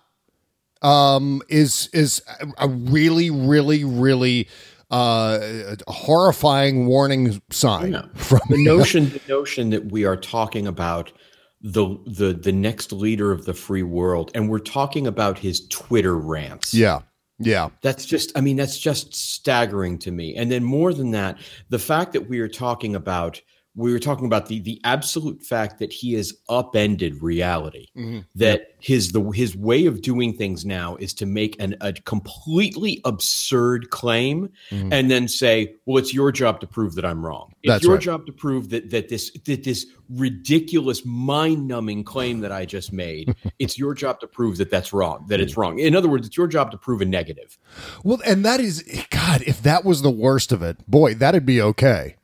um, 0.81 1.41
is 1.49 1.89
is 1.93 2.21
a 2.57 2.67
really, 2.67 3.29
really, 3.29 3.83
really 3.83 4.47
uh, 4.91 5.75
horrifying 5.87 6.87
warning 6.87 7.41
sign 7.49 8.09
from 8.15 8.41
the 8.49 8.63
notion 8.63 9.09
the 9.09 9.21
notion 9.27 9.69
that 9.69 9.91
we 9.91 10.05
are 10.05 10.17
talking 10.17 10.67
about 10.67 11.11
the 11.61 11.97
the 12.05 12.33
the 12.33 12.51
next 12.51 12.91
leader 12.91 13.31
of 13.31 13.45
the 13.45 13.53
free 13.53 13.83
world 13.83 14.31
and 14.33 14.49
we're 14.49 14.59
talking 14.59 15.07
about 15.07 15.37
his 15.37 15.67
twitter 15.67 16.17
rants. 16.17 16.73
Yeah, 16.73 17.01
yeah, 17.39 17.69
That's 17.81 18.05
just, 18.05 18.37
I 18.37 18.41
mean, 18.41 18.57
that's 18.57 18.77
just 18.77 19.15
staggering 19.15 19.97
to 19.99 20.11
me. 20.11 20.35
And 20.35 20.51
then 20.51 20.63
more 20.63 20.93
than 20.93 21.11
that, 21.11 21.37
the 21.69 21.79
fact 21.79 22.11
that 22.13 22.27
we 22.27 22.39
are 22.39 22.49
talking 22.49 22.95
about, 22.95 23.41
we 23.79 23.93
were 23.93 23.99
talking 23.99 24.25
about 24.25 24.47
the 24.47 24.59
the 24.59 24.79
absolute 24.83 25.41
fact 25.41 25.79
that 25.79 25.91
he 25.91 26.13
has 26.13 26.33
upended 26.49 27.21
reality. 27.23 27.87
Mm-hmm. 27.97 28.19
That 28.35 28.73
his 28.79 29.13
the 29.13 29.21
his 29.31 29.55
way 29.55 29.85
of 29.85 30.01
doing 30.01 30.33
things 30.33 30.65
now 30.65 30.97
is 30.97 31.13
to 31.15 31.25
make 31.25 31.59
an 31.61 31.75
a 31.79 31.93
completely 31.93 33.01
absurd 33.05 33.89
claim 33.89 34.49
mm-hmm. 34.69 34.91
and 34.91 35.09
then 35.09 35.29
say, 35.29 35.75
"Well, 35.85 35.97
it's 35.97 36.13
your 36.13 36.31
job 36.33 36.59
to 36.59 36.67
prove 36.67 36.95
that 36.95 37.05
I'm 37.05 37.25
wrong. 37.25 37.53
It's 37.63 37.71
That's 37.71 37.83
your 37.85 37.93
right. 37.93 38.03
job 38.03 38.25
to 38.25 38.33
prove 38.33 38.69
that 38.69 38.89
that 38.89 39.07
this 39.07 39.31
that 39.45 39.63
this 39.63 39.85
ridiculous, 40.09 41.05
mind-numbing 41.05 42.03
claim 42.03 42.39
that 42.41 42.51
I 42.51 42.65
just 42.65 42.91
made. 42.91 43.35
it's 43.59 43.77
your 43.77 43.93
job 43.93 44.19
to 44.21 44.27
prove 44.27 44.57
that 44.57 44.71
that's 44.71 44.91
wrong. 44.91 45.25
That 45.29 45.39
it's 45.39 45.53
mm-hmm. 45.53 45.61
wrong. 45.61 45.79
In 45.79 45.95
other 45.95 46.09
words, 46.09 46.27
it's 46.27 46.35
your 46.35 46.47
job 46.47 46.71
to 46.71 46.77
prove 46.77 46.99
a 46.99 47.05
negative. 47.05 47.57
Well, 48.03 48.19
and 48.25 48.43
that 48.43 48.59
is 48.59 48.83
God. 49.09 49.41
If 49.43 49.61
that 49.63 49.85
was 49.85 50.01
the 50.01 50.11
worst 50.11 50.51
of 50.51 50.61
it, 50.63 50.85
boy, 50.89 51.13
that'd 51.13 51.45
be 51.45 51.61
okay. 51.61 52.17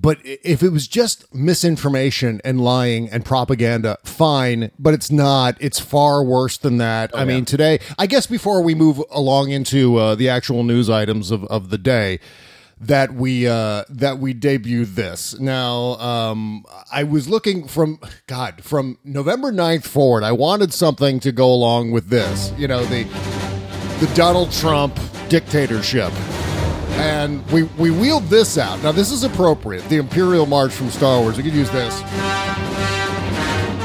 But 0.00 0.18
if 0.22 0.62
it 0.62 0.70
was 0.70 0.86
just 0.88 1.32
misinformation 1.34 2.40
and 2.44 2.60
lying 2.60 3.08
and 3.10 3.24
propaganda, 3.24 3.98
fine. 4.04 4.70
But 4.78 4.94
it's 4.94 5.10
not. 5.10 5.56
It's 5.60 5.78
far 5.78 6.22
worse 6.24 6.56
than 6.58 6.78
that. 6.78 7.16
I 7.16 7.24
mean, 7.24 7.44
today, 7.44 7.80
I 7.98 8.06
guess 8.06 8.26
before 8.26 8.62
we 8.62 8.74
move 8.74 9.02
along 9.10 9.50
into 9.50 9.96
uh, 9.96 10.14
the 10.14 10.28
actual 10.28 10.62
news 10.62 10.88
items 10.90 11.30
of, 11.30 11.44
of 11.44 11.70
the 11.70 11.78
day, 11.78 12.20
that 12.82 13.14
we 13.14 13.46
uh, 13.46 13.84
that 13.88 14.18
we 14.18 14.34
debut 14.34 14.84
this. 14.84 15.38
Now, 15.38 15.94
um, 16.00 16.64
I 16.92 17.04
was 17.04 17.28
looking 17.28 17.68
from 17.68 18.00
God 18.26 18.64
from 18.64 18.98
November 19.04 19.52
9th 19.52 19.84
forward. 19.84 20.24
I 20.24 20.32
wanted 20.32 20.72
something 20.72 21.20
to 21.20 21.32
go 21.32 21.46
along 21.46 21.92
with 21.92 22.08
this. 22.08 22.52
You 22.58 22.68
know 22.68 22.84
the 22.84 23.04
the 24.00 24.10
Donald 24.14 24.50
Trump 24.50 24.98
dictatorship. 25.28 26.12
And 27.00 27.44
we, 27.50 27.64
we 27.64 27.90
wheeled 27.90 28.24
this 28.24 28.58
out. 28.58 28.82
Now, 28.82 28.92
this 28.92 29.10
is 29.10 29.24
appropriate. 29.24 29.82
The 29.88 29.96
Imperial 29.96 30.46
March 30.46 30.72
from 30.72 30.90
Star 30.90 31.20
Wars. 31.20 31.36
We 31.36 31.42
could 31.42 31.54
use 31.54 31.70
this. 31.70 32.00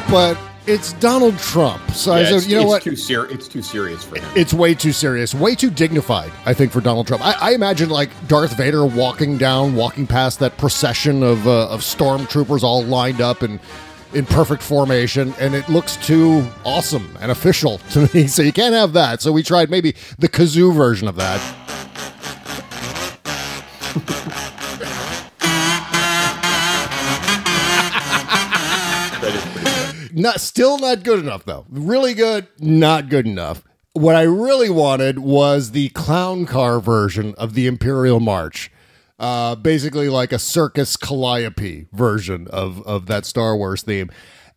But 0.09 0.37
it's 0.67 0.93
Donald 0.93 1.37
Trump. 1.39 1.89
So 1.91 2.13
I 2.13 2.25
said, 2.25 2.33
it's, 2.35 2.47
you 2.47 2.55
know 2.55 2.61
it's 2.63 2.69
what? 2.69 2.83
Too 2.83 2.95
ser- 2.95 3.25
it's 3.31 3.47
too 3.47 3.61
serious 3.61 4.03
for 4.03 4.19
him. 4.19 4.29
It's 4.35 4.53
way 4.53 4.73
too 4.73 4.91
serious, 4.91 5.33
way 5.33 5.55
too 5.55 5.69
dignified, 5.69 6.31
I 6.45 6.53
think, 6.53 6.71
for 6.71 6.81
Donald 6.81 7.07
Trump. 7.07 7.25
I, 7.25 7.33
I 7.39 7.51
imagine 7.53 7.89
like 7.89 8.09
Darth 8.27 8.55
Vader 8.57 8.85
walking 8.85 9.37
down, 9.37 9.75
walking 9.75 10.05
past 10.05 10.39
that 10.39 10.57
procession 10.57 11.23
of, 11.23 11.47
uh, 11.47 11.69
of 11.69 11.81
stormtroopers 11.81 12.63
all 12.63 12.83
lined 12.83 13.21
up 13.21 13.41
and 13.41 13.59
in 14.13 14.25
perfect 14.25 14.61
formation, 14.63 15.33
and 15.39 15.53
it 15.55 15.67
looks 15.69 15.97
too 15.97 16.45
awesome 16.65 17.17
and 17.21 17.31
official 17.31 17.77
to 17.91 18.09
me. 18.13 18.27
So 18.27 18.41
you 18.41 18.53
can't 18.53 18.73
have 18.73 18.93
that. 18.93 19.21
So 19.21 19.31
we 19.31 19.43
tried 19.43 19.69
maybe 19.69 19.95
the 20.19 20.27
kazoo 20.29 20.73
version 20.73 21.07
of 21.07 21.15
that. 21.15 21.39
that 21.39 21.77
is 22.21 22.25
pretty 22.27 22.57
good. 22.57 23.75
Not 30.17 30.41
still 30.41 30.79
not 30.79 31.03
good 31.03 31.19
enough 31.19 31.45
though. 31.45 31.65
Really 31.69 32.15
good, 32.15 32.47
not 32.59 33.07
good 33.07 33.27
enough. 33.27 33.63
What 33.93 34.15
I 34.15 34.23
really 34.23 34.69
wanted 34.69 35.19
was 35.19 35.71
the 35.71 35.89
clown 35.89 36.47
car 36.47 36.79
version 36.79 37.35
of 37.37 37.53
the 37.53 37.67
Imperial 37.67 38.19
March. 38.19 38.71
Uh, 39.19 39.55
basically 39.55 40.09
like 40.09 40.31
a 40.31 40.39
circus 40.39 40.97
calliope 40.97 41.87
version 41.91 42.47
of 42.49 42.85
of 42.87 43.05
that 43.05 43.25
Star 43.25 43.55
Wars 43.55 43.83
theme. 43.83 44.09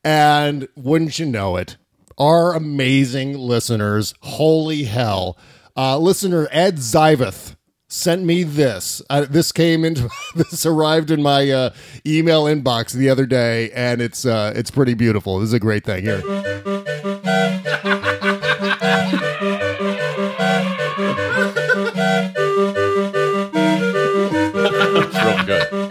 And 0.02 0.66
wouldn't 0.76 1.18
you 1.18 1.26
know 1.26 1.56
it, 1.56 1.76
our 2.16 2.54
amazing 2.54 3.38
listeners, 3.38 4.14
holy 4.20 4.84
hell, 4.84 5.38
uh, 5.76 5.98
listener 5.98 6.48
Ed 6.50 6.76
Ziveth 6.76 7.56
sent 7.90 8.24
me 8.24 8.44
this. 8.44 9.02
Uh, 9.10 9.26
this 9.28 9.52
came 9.52 9.84
into 9.84 10.08
this 10.34 10.64
arrived 10.64 11.10
in 11.10 11.22
my 11.22 11.50
uh, 11.50 11.70
email 12.06 12.44
inbox 12.44 12.92
the 12.92 13.10
other 13.10 13.26
day, 13.26 13.70
and 13.72 14.00
it's 14.00 14.24
uh, 14.24 14.52
it's 14.56 14.70
pretty 14.70 14.94
beautiful. 14.94 15.40
This 15.40 15.48
is 15.48 15.52
a 15.52 15.60
great 15.60 15.84
thing 15.84 16.02
here. 16.02 16.22
Good. 25.46 25.66
Oh, 25.72 25.88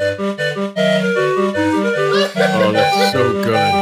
that's 2.71 3.11
so 3.11 3.43
good. 3.43 3.73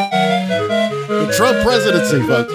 The 1.27 1.33
Trump 1.35 1.59
presidency, 1.61 2.21
folks. 2.25 2.51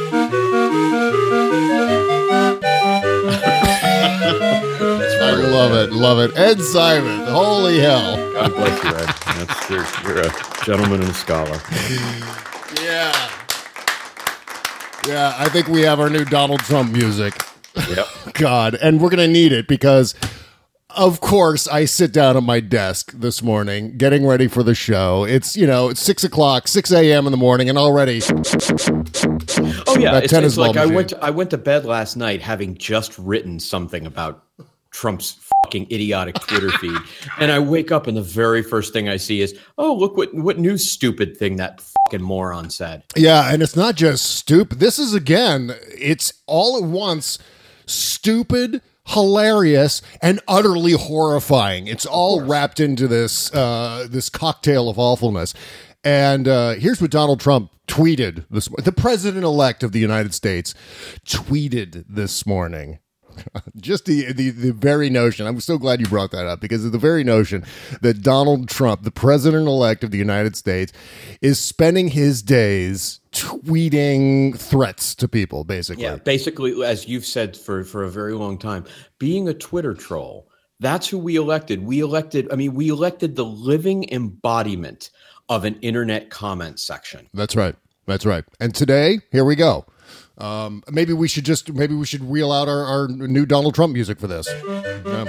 Love 5.68 5.88
it, 5.88 5.92
love 5.94 6.18
it. 6.18 6.36
Ed 6.36 6.60
Simon, 6.60 7.26
holy 7.26 7.78
hell. 7.78 8.16
God 8.32 8.52
bless 8.52 8.84
you, 8.84 8.90
Ed. 8.90 9.46
That's, 9.46 9.70
you're, 9.70 10.14
you're 10.14 10.20
a 10.26 10.64
gentleman 10.64 11.00
and 11.00 11.10
a 11.10 11.14
scholar. 11.14 11.60
Yeah. 12.82 13.30
Yeah, 15.06 15.34
I 15.36 15.48
think 15.48 15.68
we 15.68 15.82
have 15.82 15.98
our 16.00 16.08
new 16.08 16.24
Donald 16.24 16.60
Trump 16.60 16.92
music. 16.92 17.34
Yep. 17.88 18.06
God, 18.34 18.74
and 18.76 19.00
we're 19.00 19.10
going 19.10 19.26
to 19.26 19.32
need 19.32 19.52
it 19.52 19.66
because, 19.66 20.14
of 20.90 21.20
course, 21.20 21.66
I 21.66 21.86
sit 21.86 22.12
down 22.12 22.36
at 22.36 22.42
my 22.42 22.60
desk 22.60 23.12
this 23.12 23.42
morning 23.42 23.96
getting 23.98 24.24
ready 24.26 24.46
for 24.46 24.62
the 24.62 24.74
show. 24.74 25.24
It's, 25.24 25.56
you 25.56 25.66
know, 25.66 25.88
it's 25.88 26.00
6 26.00 26.24
o'clock, 26.24 26.68
6 26.68 26.92
a.m. 26.92 27.26
in 27.26 27.32
the 27.32 27.36
morning, 27.38 27.68
and 27.68 27.76
already. 27.78 28.20
Oh 29.86 29.98
yeah, 29.98 30.12
That 30.12 30.24
it's, 30.24 30.32
tennis 30.32 30.52
it's 30.52 30.58
like 30.58 30.74
ball 30.74 30.82
I 30.82 30.86
went. 30.86 31.08
To, 31.10 31.24
I 31.24 31.30
went 31.30 31.50
to 31.50 31.58
bed 31.58 31.84
last 31.84 32.16
night 32.16 32.40
having 32.40 32.76
just 32.76 33.18
written 33.18 33.58
something 33.58 34.06
about 34.06 34.44
Trump's 34.90 35.38
fucking 35.64 35.86
idiotic 35.90 36.34
Twitter 36.40 36.70
feed, 36.70 36.98
and 37.38 37.50
I 37.50 37.58
wake 37.58 37.90
up 37.92 38.06
and 38.06 38.16
the 38.16 38.22
very 38.22 38.62
first 38.62 38.92
thing 38.92 39.08
I 39.08 39.16
see 39.16 39.40
is, 39.40 39.58
oh 39.78 39.94
look 39.94 40.16
what 40.16 40.32
what 40.34 40.58
new 40.58 40.76
stupid 40.76 41.36
thing 41.36 41.56
that 41.56 41.80
fucking 41.80 42.24
moron 42.24 42.70
said. 42.70 43.04
Yeah, 43.16 43.52
and 43.52 43.62
it's 43.62 43.76
not 43.76 43.94
just 43.94 44.24
stupid. 44.24 44.80
This 44.80 44.98
is, 44.98 45.14
again, 45.14 45.74
it's 45.96 46.32
all 46.46 46.76
at 46.76 46.84
once 46.84 47.38
stupid, 47.86 48.82
hilarious, 49.06 50.02
and 50.20 50.40
utterly 50.46 50.92
horrifying. 50.92 51.86
It's 51.86 52.06
all 52.06 52.40
wrapped 52.40 52.80
into 52.80 53.08
this 53.08 53.52
uh, 53.54 54.06
this 54.10 54.28
cocktail 54.28 54.88
of 54.88 54.98
awfulness. 54.98 55.54
And 56.04 56.48
uh, 56.48 56.70
here's 56.74 57.00
what 57.00 57.12
Donald 57.12 57.40
Trump 57.40 57.70
tweeted 57.86 58.46
this 58.50 58.68
the 58.78 58.92
president 58.92 59.44
elect 59.44 59.82
of 59.82 59.92
the 59.92 60.00
United 60.00 60.34
States 60.34 60.74
tweeted 61.26 62.04
this 62.08 62.46
morning. 62.46 62.98
Just 63.76 64.04
the, 64.04 64.32
the 64.32 64.50
the 64.50 64.72
very 64.72 65.08
notion. 65.08 65.46
I'm 65.46 65.60
so 65.60 65.78
glad 65.78 66.00
you 66.00 66.06
brought 66.06 66.30
that 66.32 66.46
up 66.46 66.60
because 66.60 66.84
of 66.84 66.92
the 66.92 66.98
very 66.98 67.24
notion 67.24 67.64
that 68.02 68.22
Donald 68.22 68.68
Trump, 68.68 69.02
the 69.02 69.10
president 69.10 69.66
elect 69.66 70.04
of 70.04 70.10
the 70.10 70.18
United 70.18 70.56
States, 70.56 70.92
is 71.40 71.58
spending 71.58 72.08
his 72.08 72.42
days 72.42 73.20
tweeting 73.32 74.58
threats 74.58 75.14
to 75.14 75.26
people, 75.26 75.64
basically. 75.64 76.04
Yeah, 76.04 76.16
basically, 76.16 76.84
as 76.84 77.08
you've 77.08 77.24
said 77.24 77.56
for 77.56 77.82
for 77.82 78.04
a 78.04 78.10
very 78.10 78.34
long 78.34 78.58
time, 78.58 78.84
being 79.18 79.48
a 79.48 79.54
Twitter 79.54 79.94
troll. 79.94 80.48
That's 80.80 81.08
who 81.08 81.16
we 81.16 81.36
elected. 81.36 81.84
We 81.84 82.00
elected. 82.00 82.48
I 82.52 82.56
mean, 82.56 82.74
we 82.74 82.88
elected 82.88 83.36
the 83.36 83.44
living 83.44 84.04
embodiment 84.10 85.10
of 85.48 85.64
an 85.64 85.78
internet 85.80 86.28
comment 86.28 86.80
section. 86.80 87.28
That's 87.32 87.54
right. 87.54 87.76
That's 88.06 88.26
right. 88.26 88.44
And 88.58 88.74
today, 88.74 89.20
here 89.30 89.44
we 89.44 89.54
go. 89.54 89.86
Um, 90.38 90.82
maybe 90.90 91.12
we 91.12 91.28
should 91.28 91.44
just 91.44 91.72
maybe 91.72 91.94
we 91.94 92.06
should 92.06 92.28
reel 92.28 92.50
out 92.52 92.68
our, 92.68 92.84
our 92.84 93.08
new 93.08 93.46
Donald 93.46 93.74
Trump 93.74 93.92
music 93.92 94.18
for 94.18 94.26
this. 94.26 94.48
Yeah. 94.64 95.24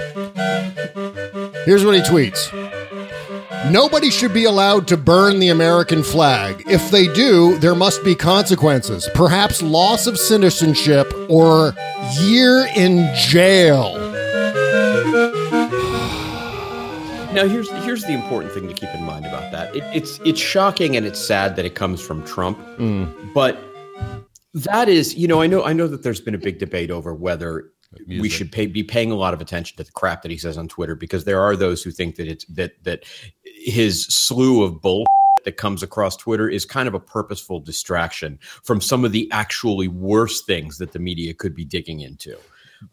Here's 1.64 1.84
what 1.84 1.94
he 1.94 2.00
tweets. 2.02 2.50
Nobody 3.70 4.10
should 4.10 4.34
be 4.34 4.44
allowed 4.44 4.86
to 4.88 4.96
burn 4.96 5.38
the 5.38 5.48
American 5.48 6.02
flag. 6.02 6.64
If 6.66 6.90
they 6.90 7.06
do, 7.08 7.56
there 7.58 7.74
must 7.74 8.04
be 8.04 8.14
consequences, 8.14 9.08
perhaps 9.14 9.62
loss 9.62 10.06
of 10.06 10.18
citizenship 10.18 11.10
or 11.30 11.74
year 12.20 12.68
in 12.76 13.10
jail. 13.14 13.98
Now, 17.32 17.48
here's 17.48 17.70
here's 17.84 18.04
the 18.04 18.12
important 18.12 18.52
thing 18.52 18.68
to 18.68 18.74
keep 18.74 18.90
in 18.94 19.02
mind 19.02 19.26
about 19.26 19.50
that. 19.50 19.74
It, 19.74 19.82
it's 19.94 20.20
it's 20.24 20.38
shocking 20.38 20.96
and 20.96 21.04
it's 21.06 21.18
sad 21.18 21.56
that 21.56 21.64
it 21.64 21.74
comes 21.74 22.00
from 22.00 22.22
Trump, 22.24 22.58
but 23.34 23.58
that 24.54 24.88
is, 24.88 25.14
you 25.14 25.26
know, 25.26 25.42
I 25.42 25.46
know 25.46 25.64
I 25.64 25.72
know 25.72 25.88
that 25.88 26.02
there's 26.02 26.20
been 26.20 26.34
a 26.34 26.38
big 26.38 26.58
debate 26.58 26.90
over 26.90 27.14
whether 27.14 27.72
we 28.06 28.28
should 28.28 28.50
pay, 28.50 28.66
be 28.66 28.82
paying 28.82 29.10
a 29.10 29.14
lot 29.14 29.34
of 29.34 29.40
attention 29.40 29.76
to 29.76 29.84
the 29.84 29.92
crap 29.92 30.22
that 30.22 30.30
he 30.30 30.38
says 30.38 30.58
on 30.58 30.68
Twitter 30.68 30.94
because 30.94 31.24
there 31.24 31.40
are 31.40 31.56
those 31.56 31.82
who 31.82 31.90
think 31.90 32.16
that 32.16 32.28
it's 32.28 32.44
that 32.46 32.72
that 32.84 33.04
his 33.44 34.04
slew 34.06 34.62
of 34.62 34.80
bull 34.80 35.04
that 35.44 35.56
comes 35.56 35.82
across 35.82 36.16
Twitter 36.16 36.48
is 36.48 36.64
kind 36.64 36.88
of 36.88 36.94
a 36.94 37.00
purposeful 37.00 37.60
distraction 37.60 38.38
from 38.62 38.80
some 38.80 39.04
of 39.04 39.12
the 39.12 39.28
actually 39.30 39.88
worse 39.88 40.42
things 40.42 40.78
that 40.78 40.92
the 40.92 40.98
media 40.98 41.34
could 41.34 41.54
be 41.54 41.64
digging 41.64 42.00
into. 42.00 42.36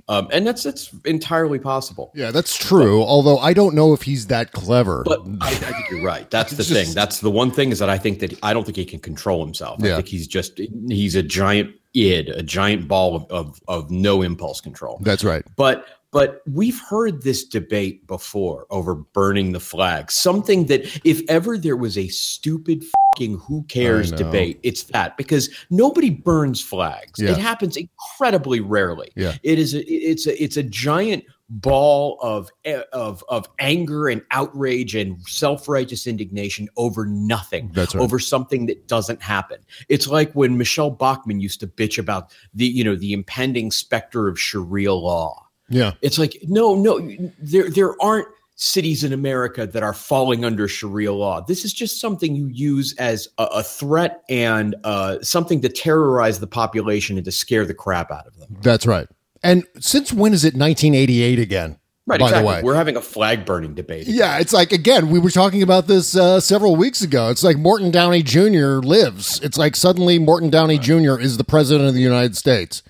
Um, 0.08 0.28
and 0.32 0.46
that's 0.46 0.64
that's 0.64 0.92
entirely 1.06 1.60
possible. 1.60 2.12
Yeah, 2.16 2.32
that's 2.32 2.58
true. 2.58 3.02
Although 3.02 3.38
I 3.38 3.54
don't 3.54 3.76
know 3.76 3.94
if 3.94 4.02
he's 4.02 4.28
that 4.28 4.52
clever. 4.52 5.04
But 5.06 5.22
I, 5.42 5.50
I 5.50 5.54
think 5.54 5.90
you're 5.90 6.04
right. 6.04 6.30
That's 6.32 6.52
the 6.54 6.62
It's 6.62 6.72
thing. 6.72 6.94
That's 6.94 7.20
the 7.20 7.32
one 7.32 7.52
thing 7.52 7.72
is 7.72 7.80
that 7.80 7.90
I 7.90 7.98
think 7.98 8.20
that 8.20 8.38
I 8.44 8.54
don't 8.54 8.64
think 8.64 8.78
he 8.78 8.86
can 8.86 9.00
control 9.00 9.44
himself. 9.44 9.80
Yeah. 9.82 9.94
I 9.94 9.96
think 9.98 10.08
he's 10.08 10.28
just 10.28 10.60
he's 10.88 11.16
a 11.16 11.24
giant 11.24 11.76
id, 11.94 12.30
a 12.30 12.44
giant 12.44 12.88
ball 12.88 13.16
of, 13.16 13.26
of 13.30 13.62
of 13.68 13.92
no 13.92 14.22
impulse 14.22 14.62
control. 14.62 15.00
That's 15.02 15.24
right. 15.24 15.44
But 15.56 15.86
but 16.12 16.42
we've 16.46 16.80
heard 16.80 17.24
this 17.24 17.44
debate 17.46 18.06
before 18.06 18.68
over 18.70 18.96
burning 18.96 19.54
the 19.54 19.60
flag. 19.60 20.12
Something 20.12 20.66
that 20.66 20.82
if 21.06 21.22
ever 21.30 21.58
there 21.58 21.78
was 21.78 21.98
a 21.98 22.10
stupid 22.10 22.84
fucking 23.16 23.38
who 23.40 23.64
cares 23.64 24.12
debate, 24.12 24.60
it's 24.64 24.84
that 24.84 25.16
because 25.16 25.50
nobody 25.70 26.10
burns 26.10 26.62
flags. 26.62 27.20
Yeah. 27.20 27.32
It 27.32 27.38
happens 27.38 27.78
incredibly 27.78 28.60
rarely. 28.60 29.12
Yeah. 29.16 29.36
It 29.44 29.58
is 29.58 29.74
a, 29.74 29.86
it's 29.90 30.28
a 30.28 30.44
it's 30.44 30.58
a 30.58 30.64
giant 30.64 31.24
ball 31.52 32.18
of 32.22 32.50
eh, 32.64 32.82
of 32.94 33.24
of 33.28 33.48
anger 33.60 34.08
and 34.08 34.22
outrage 34.32 34.96
and 34.96 35.22
self-righteous 35.28 36.08
indignation 36.08 36.70
over 36.78 37.06
nothing 37.06 37.72
That's 37.74 37.94
right. 37.94 38.02
over 38.02 38.20
something 38.20 38.68
that 38.68 38.88
doesn't 38.88 39.22
happen 39.22 39.58
it's 39.90 40.08
like 40.08 40.32
when 40.32 40.58
michele 40.58 40.92
bachmann 40.92 41.42
used 41.42 41.60
to 41.60 41.68
bitch 41.68 42.00
about 42.00 42.34
the 42.54 42.68
you 42.68 42.86
know 42.86 42.96
the 42.96 43.12
impending 43.12 43.70
specter 43.70 44.30
of 44.30 44.40
sharia 44.40 44.94
law 44.94 45.51
Yeah. 45.72 45.94
it's 46.02 46.20
like 46.20 46.38
no 46.44 46.76
no 46.76 47.00
there 47.40 47.70
there 47.70 48.02
aren't 48.02 48.28
cities 48.56 49.04
in 49.04 49.12
america 49.12 49.66
that 49.66 49.82
are 49.82 49.94
falling 49.94 50.46
under 50.46 50.68
sharia 50.68 51.12
law 51.12 51.42
this 51.42 51.66
is 51.66 51.74
just 51.74 52.00
something 52.00 52.36
you 52.36 52.48
use 52.48 52.94
as 53.00 53.28
a, 53.40 53.46
a 53.46 53.64
threat 53.64 54.22
and 54.30 54.76
uh, 54.84 55.20
something 55.22 55.62
to 55.62 55.70
terrorize 55.70 56.40
the 56.40 56.48
population 56.48 57.18
and 57.18 57.26
to 57.26 57.32
scare 57.32 57.66
the 57.66 57.74
crap 57.74 58.12
out 58.12 58.28
of 58.28 58.38
them 58.38 58.56
That's 58.62 58.86
right. 58.86 59.08
And 59.44 59.66
since 59.80 60.14
when 60.14 60.34
is 60.34 60.44
it 60.46 60.54
1988 60.54 61.40
again? 61.40 61.78
right 62.08 62.20
by 62.20 62.28
exactly 62.28 62.42
the 62.42 62.58
way. 62.58 62.64
we're 62.64 62.76
having 62.76 62.98
a 62.98 63.02
flag 63.02 63.46
burning 63.46 63.74
debate 63.74 64.08
Yeah, 64.08 64.40
it's 64.40 64.54
like 64.54 64.72
again, 64.72 65.10
we 65.10 65.20
were 65.20 65.30
talking 65.30 65.62
about 65.64 65.88
this 65.88 66.16
uh, 66.16 66.40
several 66.40 66.76
weeks 66.76 67.02
ago. 67.02 67.30
It's 67.30 67.44
like 67.44 67.58
Morton 67.58 67.92
Downey 67.92 68.24
Jr. 68.24 68.80
lives. 68.80 69.40
It's 69.42 69.58
like 69.58 69.76
suddenly 69.76 70.20
Morton 70.20 70.50
Downey 70.50 70.78
Jr. 70.78 71.20
is 71.20 71.38
the 71.38 71.44
president 71.44 71.88
of 71.88 71.94
the 71.96 72.02
United 72.02 72.36
States. 72.36 72.84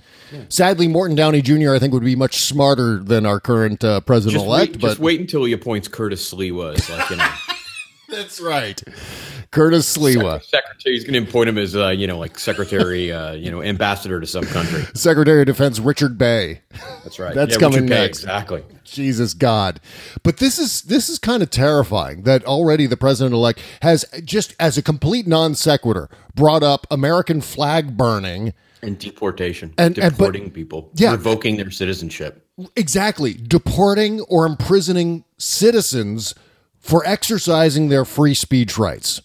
Sadly, 0.50 0.88
Morton 0.88 1.16
Downey 1.16 1.42
Jr. 1.42 1.74
I 1.74 1.80
think 1.80 1.94
would 1.94 2.04
be 2.04 2.16
much 2.16 2.44
smarter 2.44 3.00
than 3.00 3.26
our 3.26 3.40
current 3.40 3.84
uh, 3.84 4.02
president 4.02 4.44
elect. 4.44 4.74
But 4.74 4.90
just 4.90 5.00
wait 5.00 5.20
until 5.20 5.44
he 5.44 5.54
appoints 5.54 5.88
curtis 5.88 6.34
sliwa 6.34 6.76
as 6.76 6.90
like 6.90 7.10
you 7.10 7.18
know 7.18 7.30
that's 8.10 8.42
right, 8.42 8.82
Curtis 9.52 9.98
Sliwa, 9.98 10.44
secretary 10.44 10.96
he's 10.96 11.04
going 11.06 11.24
to 11.24 11.30
appoint 11.30 11.48
him 11.50 11.58
as 11.58 11.76
uh, 11.76 11.90
you 11.90 12.08
know 12.08 12.20
like 12.20 12.38
secretary 12.38 13.12
uh, 13.12 13.32
you 13.34 13.50
know 13.50 13.62
ambassador 13.64 14.20
to 14.20 14.28
some 14.28 14.44
country 14.46 14.84
Secretary 14.94 15.42
of 15.42 15.48
Defense 15.48 15.80
Richard 15.80 16.18
Bey. 16.18 16.62
that's 17.04 17.20
right 17.20 17.34
That's 17.34 17.54
Yeah, 17.54 17.60
coming 17.60 17.86
Bey, 17.86 18.02
next. 18.02 18.20
exactly 18.20 18.64
Jesus 18.84 19.34
God. 19.34 19.80
But 20.24 20.38
this 20.38 20.60
is 20.60 20.82
this 20.84 21.10
is 21.10 21.18
kind 21.20 21.42
of 21.42 21.50
terrifying 21.50 22.24
that 22.24 22.44
already 22.46 22.86
the 22.86 22.98
president 22.98 23.34
elect 23.34 23.62
has 23.82 24.06
just 24.26 24.54
as 24.60 24.78
a 24.78 24.82
complete 24.82 25.28
non 25.28 25.56
sequitur 25.56 26.10
brought 26.36 26.64
up 26.64 26.86
American 26.92 27.42
flag 27.42 27.96
burning. 27.96 28.54
And 28.84 28.98
deportation 28.98 29.74
And- 29.78 29.98
and- 29.98 30.18
but- 30.18 30.32
deporting 30.34 30.50
people 30.52 30.90
Yeah. 30.96 31.12
revoking 31.12 31.58
their 31.58 31.72
citizenship 31.72 32.46
Exactly. 32.76 33.34
Deporting 33.34 34.22
or 34.22 34.46
imprisoning 34.46 35.24
citizens 35.40 36.36
for 36.80 37.04
exercising 37.08 37.90
their 37.90 38.06
free 38.06 38.34
speech 38.36 38.78
rights. 38.78 39.22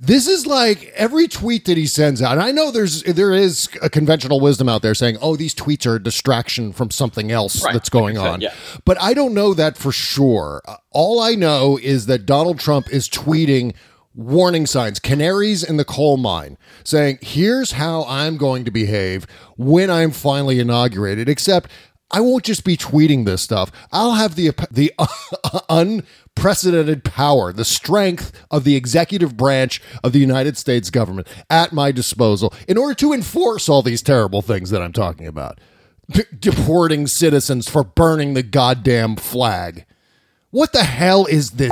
This 0.00 0.26
is 0.26 0.46
like 0.46 0.92
every 0.96 1.28
tweet 1.28 1.66
that 1.66 1.76
he 1.76 1.86
sends 1.86 2.20
out. 2.22 2.32
And 2.32 2.42
I 2.42 2.50
know 2.50 2.70
there's 2.70 3.02
there 3.02 3.32
is 3.32 3.68
a 3.82 3.88
conventional 3.90 4.40
wisdom 4.40 4.68
out 4.68 4.82
there 4.82 4.94
saying, 4.94 5.18
"Oh, 5.20 5.36
these 5.36 5.54
tweets 5.54 5.86
are 5.86 5.96
a 5.96 6.02
distraction 6.02 6.72
from 6.72 6.90
something 6.90 7.30
else 7.30 7.62
Right, 7.62 7.72
that's 7.74 7.88
going 7.90 8.16
like 8.16 8.24
said, 8.24 8.32
on." 8.32 8.40
yeah. 8.40 8.54
But 8.84 8.96
I 9.00 9.14
don't 9.14 9.34
know 9.34 9.54
that 9.54 9.76
for 9.76 9.92
sure. 9.92 10.62
All 10.90 11.20
I 11.20 11.34
know 11.34 11.78
is 11.80 12.06
that 12.06 12.26
Donald 12.26 12.58
Trump 12.58 12.90
is 12.92 13.08
tweeting 13.08 13.74
warning 14.18 14.66
signs, 14.66 14.98
canaries 14.98 15.62
in 15.62 15.76
the 15.76 15.84
coal 15.84 16.16
mine, 16.16 16.58
saying, 16.84 17.18
"Here's 17.22 17.72
how 17.72 18.04
I'm 18.04 18.36
going 18.36 18.64
to 18.64 18.70
behave 18.70 19.26
when 19.56 19.90
I'm 19.90 20.10
finally 20.10 20.58
inaugurated." 20.60 21.28
Except 21.28 21.70
I 22.10 22.20
won't 22.20 22.44
just 22.44 22.64
be 22.64 22.76
tweeting 22.76 23.24
this 23.24 23.42
stuff. 23.42 23.70
I'll 23.92 24.14
have 24.14 24.34
the 24.34 24.52
the 24.70 24.92
unprecedented 25.68 27.04
power, 27.04 27.52
the 27.52 27.64
strength 27.64 28.32
of 28.50 28.64
the 28.64 28.76
executive 28.76 29.36
branch 29.36 29.80
of 30.02 30.12
the 30.12 30.18
United 30.18 30.56
States 30.56 30.90
government 30.90 31.28
at 31.50 31.72
my 31.72 31.92
disposal 31.92 32.52
in 32.66 32.78
order 32.78 32.94
to 32.94 33.12
enforce 33.12 33.68
all 33.68 33.82
these 33.82 34.02
terrible 34.02 34.42
things 34.42 34.70
that 34.70 34.82
I'm 34.82 34.92
talking 34.92 35.26
about. 35.26 35.60
D- 36.10 36.22
deporting 36.38 37.06
citizens 37.06 37.68
for 37.68 37.84
burning 37.84 38.32
the 38.32 38.42
goddamn 38.42 39.16
flag. 39.16 39.84
What 40.50 40.72
the 40.72 40.84
hell 40.84 41.26
is 41.26 41.52
this? 41.52 41.70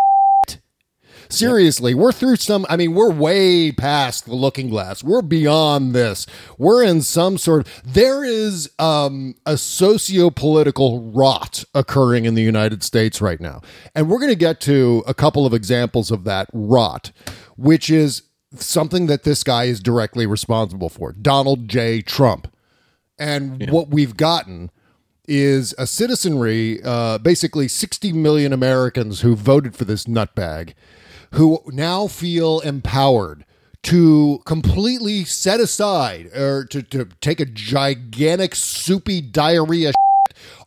Seriously, 1.29 1.95
we're 1.95 2.13
through 2.13 2.37
some. 2.37 2.67
I 2.69 2.77
mean, 2.77 2.95
we're 2.95 3.13
way 3.13 3.73
past 3.73 4.27
the 4.27 4.35
looking 4.35 4.69
glass. 4.69 5.03
We're 5.03 5.23
beyond 5.23 5.95
this. 5.95 6.27
We're 6.59 6.83
in 6.83 7.03
some 7.03 7.39
sort 7.39 7.67
of. 7.67 7.83
There 7.85 8.25
is 8.25 8.71
um, 8.79 9.35
a 9.45 9.57
socio 9.57 10.31
political 10.31 11.01
rot 11.01 11.65
occurring 11.75 12.25
in 12.25 12.35
the 12.35 12.43
United 12.43 12.83
States 12.83 13.21
right 13.21 13.41
now. 13.41 13.61
And 13.95 14.09
we're 14.09 14.19
going 14.19 14.31
to 14.31 14.37
get 14.37 14.61
to 14.63 15.03
a 15.07 15.15
couple 15.15 15.47
of 15.47 15.55
examples 15.55 16.11
of 16.11 16.25
that 16.25 16.49
rot, 16.53 17.13
which 17.57 17.91
is 17.91 18.23
something 18.55 19.07
that 19.07 19.25
this 19.25 19.43
guy 19.43 19.65
is 19.65 19.81
directly 19.81 20.27
responsible 20.27 20.89
for 20.89 21.13
Donald 21.13 21.69
J. 21.69 22.03
Trump. 22.03 22.53
And 23.19 23.71
what 23.71 23.89
we've 23.89 24.17
gotten 24.17 24.71
is 25.29 25.75
a 25.79 25.87
citizenry, 25.87 26.81
uh, 26.85 27.19
basically 27.19 27.69
60 27.69 28.13
million 28.13 28.53
Americans 28.53 29.23
who 29.23 29.35
voted 29.35 29.75
for 29.75 29.85
this 29.85 30.05
nutbag, 30.05 30.75
who 31.33 31.61
now 31.67 32.07
feel 32.07 32.61
empowered 32.61 33.45
to 33.85 34.41
completely 34.45 35.25
set 35.25 35.61
aside 35.61 36.27
or 36.37 36.65
to, 36.65 36.83
to 36.83 37.05
take 37.21 37.39
a 37.39 37.45
gigantic 37.45 38.55
soupy 38.55 39.21
diarrhea 39.21 39.93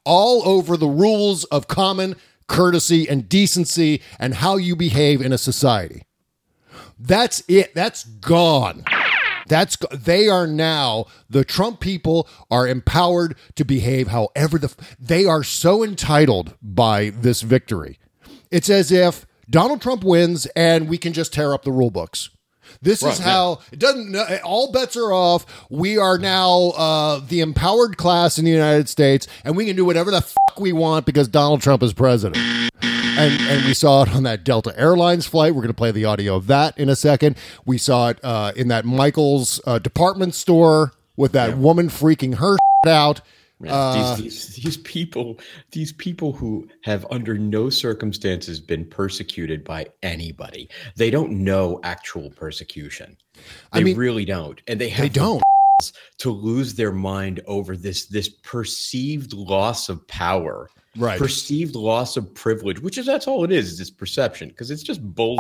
all 0.06 0.48
over 0.48 0.78
the 0.78 0.88
rules 0.88 1.44
of 1.46 1.68
common 1.68 2.16
courtesy 2.48 3.08
and 3.08 3.28
decency 3.30 4.02
and 4.20 4.36
how 4.36 4.58
you 4.58 4.76
behave 4.76 5.22
in 5.22 5.34
a 5.34 5.38
society. 5.38 6.04
That's 6.98 7.44
it. 7.48 7.76
That's 7.76 8.04
gone. 8.04 8.84
That's 9.48 9.78
they 9.92 10.28
are 10.28 10.48
now 10.48 11.06
the 11.30 11.44
Trump 11.44 11.80
people 11.80 12.28
are 12.52 12.68
empowered 12.68 13.36
to 13.56 13.66
behave 13.66 14.08
however 14.10 14.60
the 14.60 14.74
they 15.00 15.26
are 15.26 15.44
so 15.44 15.84
entitled 15.84 16.56
by 16.62 17.10
this 17.10 17.42
victory. 17.42 18.00
It's 18.52 18.70
as 18.70 18.92
if 18.92 19.26
Donald 19.50 19.82
Trump 19.82 20.04
wins 20.04 20.46
and 20.56 20.88
we 20.88 20.98
can 20.98 21.14
just 21.14 21.34
tear 21.34 21.54
up 21.54 21.64
the 21.64 21.72
rule 21.72 21.92
books. 21.92 22.30
This 22.82 23.00
is 23.00 23.20
Right, 23.20 23.20
how 23.20 23.62
it 23.72 23.80
doesn't. 23.80 24.16
All 24.44 24.72
bets 24.72 24.96
are 24.96 25.12
off. 25.12 25.46
We 25.72 25.98
are 25.98 26.20
now 26.20 26.70
uh, 26.78 27.20
the 27.28 27.40
empowered 27.40 27.98
class 27.98 28.38
in 28.38 28.46
the 28.46 28.52
United 28.52 28.88
States, 28.88 29.28
and 29.44 29.58
we 29.58 29.66
can 29.66 29.76
do 29.76 29.84
whatever 29.84 30.12
the 30.12 30.22
fuck 30.22 30.60
we 30.60 30.72
want 30.72 31.08
because 31.08 31.28
Donald 31.28 31.62
Trump 31.62 31.82
is 31.82 31.94
president. 31.94 32.38
And 32.84 33.42
and 33.42 33.66
we 33.66 33.74
saw 33.74 34.04
it 34.04 34.16
on 34.16 34.22
that 34.24 34.44
Delta 34.44 34.72
Airlines 34.80 35.26
flight. 35.26 35.56
We're 35.56 35.62
going 35.62 35.70
to 35.70 35.74
play 35.74 35.92
the 35.92 36.06
audio 36.06 36.36
of 36.36 36.46
that 36.48 36.78
in 36.78 36.90
a 36.90 36.96
second. 36.96 37.38
We 37.66 37.80
saw 37.80 38.10
it 38.10 38.20
uh, 38.24 38.52
in 38.56 38.68
that 38.68 38.86
Michael's 38.86 39.60
uh, 39.66 39.80
department 39.80 40.36
store 40.36 40.94
with 41.18 41.32
that 41.32 41.58
woman 41.58 41.90
freaking 41.90 42.36
her 42.36 42.58
out. 42.88 43.22
Man, 43.62 43.74
Uh, 43.74 44.16
these, 44.16 44.56
these 44.56 44.64
these 44.64 44.78
people 44.78 45.38
these 45.72 45.92
people 45.92 46.32
who 46.32 46.68
have 46.84 47.06
under 47.12 47.38
no 47.38 47.70
circumstances 47.70 48.60
been 48.62 48.86
persecuted 48.86 49.64
by 49.66 49.86
anybody 50.02 50.70
they 50.96 51.12
don't 51.12 51.32
know 51.32 51.80
actual 51.84 52.30
persecution 52.32 53.18
they 53.36 53.42
I 53.74 53.84
mean, 53.84 53.98
really 53.98 54.24
don't 54.24 54.62
and 54.68 54.80
they 54.80 54.88
have 54.90 55.04
they 55.04 55.10
don't. 55.10 55.44
to 56.20 56.30
lose 56.32 56.74
their 56.76 56.94
mind 56.94 57.42
over 57.48 57.76
this 57.76 58.06
this 58.06 58.30
perceived 58.30 59.34
loss 59.34 59.90
of 59.90 60.08
power 60.08 60.70
Right. 60.98 61.20
perceived 61.20 61.76
loss 61.76 62.16
of 62.18 62.34
privilege 62.34 62.80
which 62.80 62.98
is 62.98 63.06
that's 63.06 63.28
all 63.28 63.44
it 63.44 63.52
is 63.52 63.74
is 63.74 63.78
this 63.78 63.92
perception 63.92 64.50
because 64.50 64.72
it's 64.72 64.84
just 64.84 65.02
bull 65.04 65.38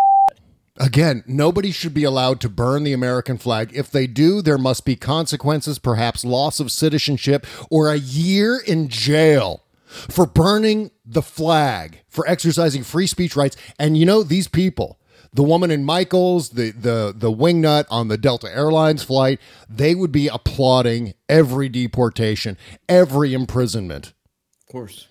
Again, 0.79 1.25
nobody 1.27 1.71
should 1.71 1.93
be 1.93 2.05
allowed 2.05 2.39
to 2.41 2.49
burn 2.49 2.83
the 2.83 2.93
American 2.93 3.37
flag. 3.37 3.71
If 3.73 3.91
they 3.91 4.07
do, 4.07 4.41
there 4.41 4.57
must 4.57 4.85
be 4.85 4.95
consequences, 4.95 5.77
perhaps 5.77 6.23
loss 6.23 6.61
of 6.61 6.71
citizenship 6.71 7.45
or 7.69 7.91
a 7.91 7.97
year 7.97 8.57
in 8.57 8.87
jail 8.87 9.65
for 9.85 10.25
burning 10.25 10.91
the 11.05 11.21
flag, 11.21 12.01
for 12.07 12.25
exercising 12.29 12.83
free 12.83 13.07
speech 13.07 13.35
rights. 13.35 13.57
And 13.77 13.97
you 13.97 14.05
know, 14.05 14.23
these 14.23 14.47
people, 14.47 15.01
the 15.33 15.43
woman 15.43 15.69
in 15.69 15.83
Michaels, 15.83 16.51
the 16.51 16.71
the 16.71 17.13
the 17.13 17.31
wingnut 17.31 17.85
on 17.89 18.07
the 18.07 18.17
Delta 18.17 18.49
Airlines 18.49 19.03
flight, 19.03 19.41
they 19.67 19.95
would 19.95 20.13
be 20.13 20.29
applauding 20.29 21.13
every 21.27 21.67
deportation, 21.67 22.57
every 22.87 23.33
imprisonment. 23.33 24.13
of 24.61 24.71
course 24.71 25.08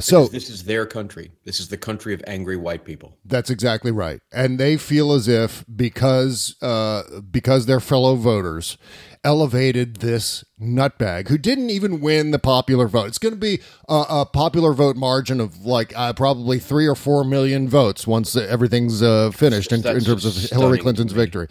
So 0.00 0.28
this 0.28 0.48
is 0.48 0.64
their 0.64 0.86
country 0.86 1.32
this 1.44 1.58
is 1.58 1.68
the 1.68 1.76
country 1.76 2.14
of 2.14 2.22
angry 2.26 2.56
white 2.56 2.84
people 2.84 3.16
That's 3.24 3.50
exactly 3.50 3.90
right, 3.90 4.20
and 4.32 4.58
they 4.58 4.76
feel 4.76 5.12
as 5.12 5.26
if 5.26 5.64
because 5.74 6.56
uh, 6.62 7.02
because 7.30 7.66
their 7.66 7.80
fellow 7.80 8.14
voters 8.14 8.78
elevated 9.24 9.96
this 9.96 10.44
nutbag 10.60 11.28
who 11.28 11.38
didn't 11.38 11.70
even 11.70 12.00
win 12.00 12.30
the 12.30 12.38
popular 12.38 12.86
vote. 12.86 13.08
It's 13.08 13.18
going 13.18 13.34
to 13.34 13.40
be 13.40 13.60
a, 13.88 14.04
a 14.08 14.26
popular 14.26 14.72
vote 14.72 14.96
margin 14.96 15.40
of 15.40 15.64
like 15.66 15.92
uh, 15.96 16.12
probably 16.12 16.58
three 16.58 16.86
or 16.86 16.94
four 16.94 17.24
million 17.24 17.68
votes 17.68 18.06
once 18.06 18.36
everything's 18.36 19.02
uh, 19.02 19.30
finished 19.32 19.72
in, 19.72 19.86
in 19.86 20.04
terms 20.04 20.24
of 20.24 20.34
Hillary 20.34 20.78
Clinton's 20.78 21.12
victory. 21.12 21.48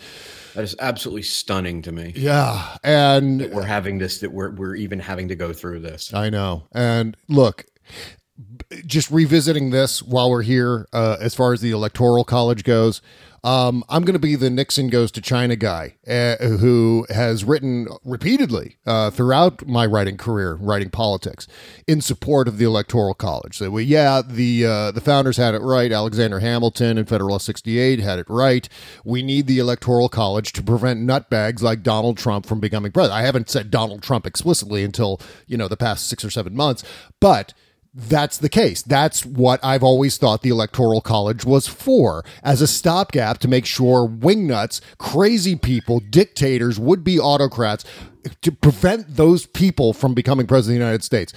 That 0.57 0.63
is 0.63 0.75
absolutely 0.79 1.21
stunning 1.21 1.83
to 1.83 1.91
me 1.91 2.13
Yeah, 2.15 2.77
and 2.83 3.53
we're 3.53 3.61
having 3.61 3.99
this 3.99 4.21
that 4.21 4.31
we're 4.31 4.49
we're 4.49 4.75
even 4.75 4.99
having 4.99 5.27
to 5.27 5.35
go 5.35 5.53
through 5.53 5.81
this. 5.81 6.11
I 6.15 6.31
know. 6.31 6.67
And 6.73 7.15
look, 7.29 7.65
just 8.87 9.11
revisiting 9.11 9.69
this 9.69 10.01
while 10.01 10.31
we're 10.31 10.41
here, 10.41 10.87
uh, 10.91 11.17
as 11.21 11.35
far 11.35 11.53
as 11.53 11.61
the 11.61 11.69
electoral 11.69 12.23
college 12.23 12.63
goes, 12.63 13.03
um, 13.47 13.81
I'm 13.87 14.03
going 14.03 14.11
to 14.13 14.19
be 14.19 14.35
the 14.35 14.49
Nixon 14.49 14.89
goes 14.89 15.09
to 15.13 15.21
China 15.21 15.55
guy 15.55 15.95
uh, 16.05 16.35
who 16.35 17.05
has 17.09 17.45
written 17.45 17.87
repeatedly 18.03 18.75
uh, 18.85 19.09
throughout 19.09 19.65
my 19.65 19.85
writing 19.85 20.17
career, 20.17 20.55
writing 20.55 20.89
politics, 20.89 21.47
in 21.87 22.01
support 22.01 22.49
of 22.49 22.57
the 22.57 22.65
electoral 22.65 23.13
college. 23.13 23.57
So, 23.57 23.69
we, 23.69 23.83
yeah, 23.83 24.21
the 24.21 24.65
uh, 24.65 24.91
the 24.91 24.99
founders 24.99 25.37
had 25.37 25.55
it 25.55 25.61
right. 25.61 25.93
Alexander 25.93 26.41
Hamilton 26.41 26.97
and 26.97 27.07
Federalist 27.07 27.45
68 27.45 27.99
had 28.01 28.19
it 28.19 28.29
right. 28.29 28.67
We 29.05 29.23
need 29.23 29.47
the 29.47 29.59
electoral 29.59 30.09
college 30.09 30.51
to 30.51 30.61
prevent 30.61 30.99
nutbags 30.99 31.61
like 31.61 31.83
Donald 31.83 32.17
Trump 32.17 32.45
from 32.45 32.59
becoming 32.59 32.91
president. 32.91 33.17
I 33.17 33.25
haven't 33.25 33.49
said 33.49 33.71
Donald 33.71 34.03
Trump 34.03 34.27
explicitly 34.27 34.83
until 34.83 35.21
you 35.45 35.55
know 35.55 35.69
the 35.69 35.77
past 35.77 36.09
six 36.09 36.25
or 36.25 36.29
seven 36.29 36.53
months, 36.53 36.83
but 37.21 37.53
that's 37.97 38.37
the 38.37 38.47
case. 38.47 38.83
That's 38.83 39.25
what 39.25 39.59
I've 39.63 39.81
always 39.81 40.17
thought 40.17 40.43
the 40.43 40.49
Electoral 40.49 41.01
College 41.01 41.45
was 41.45 41.67
for, 41.67 42.23
as 42.43 42.61
a 42.61 42.67
stopgap 42.67 43.39
to 43.39 43.47
make 43.47 43.65
sure 43.65 44.07
wingnuts, 44.07 44.81
crazy 44.99 45.55
people, 45.55 45.99
dictators, 45.99 46.79
would 46.79 47.03
be 47.03 47.19
autocrats, 47.19 47.85
to 48.43 48.51
prevent 48.51 49.15
those 49.15 49.47
people 49.47 49.93
from 49.93 50.13
becoming 50.13 50.45
president 50.45 50.75
of 50.75 50.79
the 50.79 50.85
United 50.85 51.03
States. 51.03 51.33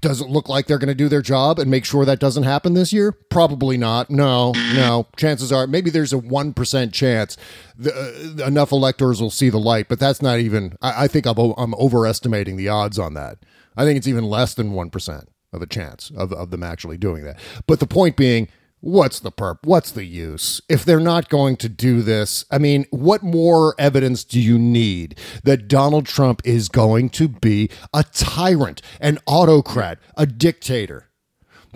Does 0.00 0.22
it 0.22 0.30
look 0.30 0.48
like 0.48 0.66
they're 0.66 0.78
going 0.78 0.88
to 0.88 0.94
do 0.94 1.10
their 1.10 1.20
job 1.20 1.58
and 1.58 1.70
make 1.70 1.84
sure 1.84 2.06
that 2.06 2.20
doesn't 2.20 2.44
happen 2.44 2.72
this 2.72 2.90
year? 2.90 3.12
Probably 3.12 3.76
not. 3.76 4.08
No, 4.08 4.52
no. 4.74 5.08
Chances 5.16 5.52
are 5.52 5.66
maybe 5.66 5.90
there's 5.90 6.12
a 6.14 6.18
1% 6.18 6.92
chance 6.92 7.36
the, 7.76 7.92
uh, 8.40 8.46
enough 8.46 8.72
electors 8.72 9.20
will 9.20 9.30
see 9.30 9.50
the 9.50 9.58
light, 9.58 9.88
but 9.88 9.98
that's 9.98 10.22
not 10.22 10.38
even, 10.38 10.74
I, 10.80 11.04
I 11.04 11.08
think 11.08 11.26
I'm, 11.26 11.36
I'm 11.58 11.74
overestimating 11.74 12.56
the 12.56 12.68
odds 12.68 12.98
on 12.98 13.12
that. 13.14 13.38
I 13.76 13.84
think 13.84 13.98
it's 13.98 14.08
even 14.08 14.24
less 14.24 14.54
than 14.54 14.72
1% 14.72 15.24
of 15.52 15.62
a 15.62 15.66
chance 15.66 16.10
of, 16.16 16.32
of 16.32 16.50
them 16.50 16.62
actually 16.62 16.98
doing 16.98 17.24
that. 17.24 17.38
But 17.66 17.80
the 17.80 17.86
point 17.86 18.16
being, 18.16 18.48
what's 18.80 19.20
the 19.20 19.32
perp? 19.32 19.58
What's 19.64 19.90
the 19.90 20.04
use? 20.04 20.60
If 20.68 20.84
they're 20.84 21.00
not 21.00 21.28
going 21.28 21.56
to 21.58 21.68
do 21.68 22.02
this, 22.02 22.44
I 22.50 22.58
mean, 22.58 22.86
what 22.90 23.22
more 23.22 23.74
evidence 23.78 24.24
do 24.24 24.40
you 24.40 24.58
need 24.58 25.18
that 25.44 25.68
Donald 25.68 26.06
Trump 26.06 26.42
is 26.44 26.68
going 26.68 27.10
to 27.10 27.28
be 27.28 27.70
a 27.92 28.04
tyrant, 28.04 28.82
an 29.00 29.18
autocrat, 29.26 29.98
a 30.16 30.26
dictator? 30.26 31.08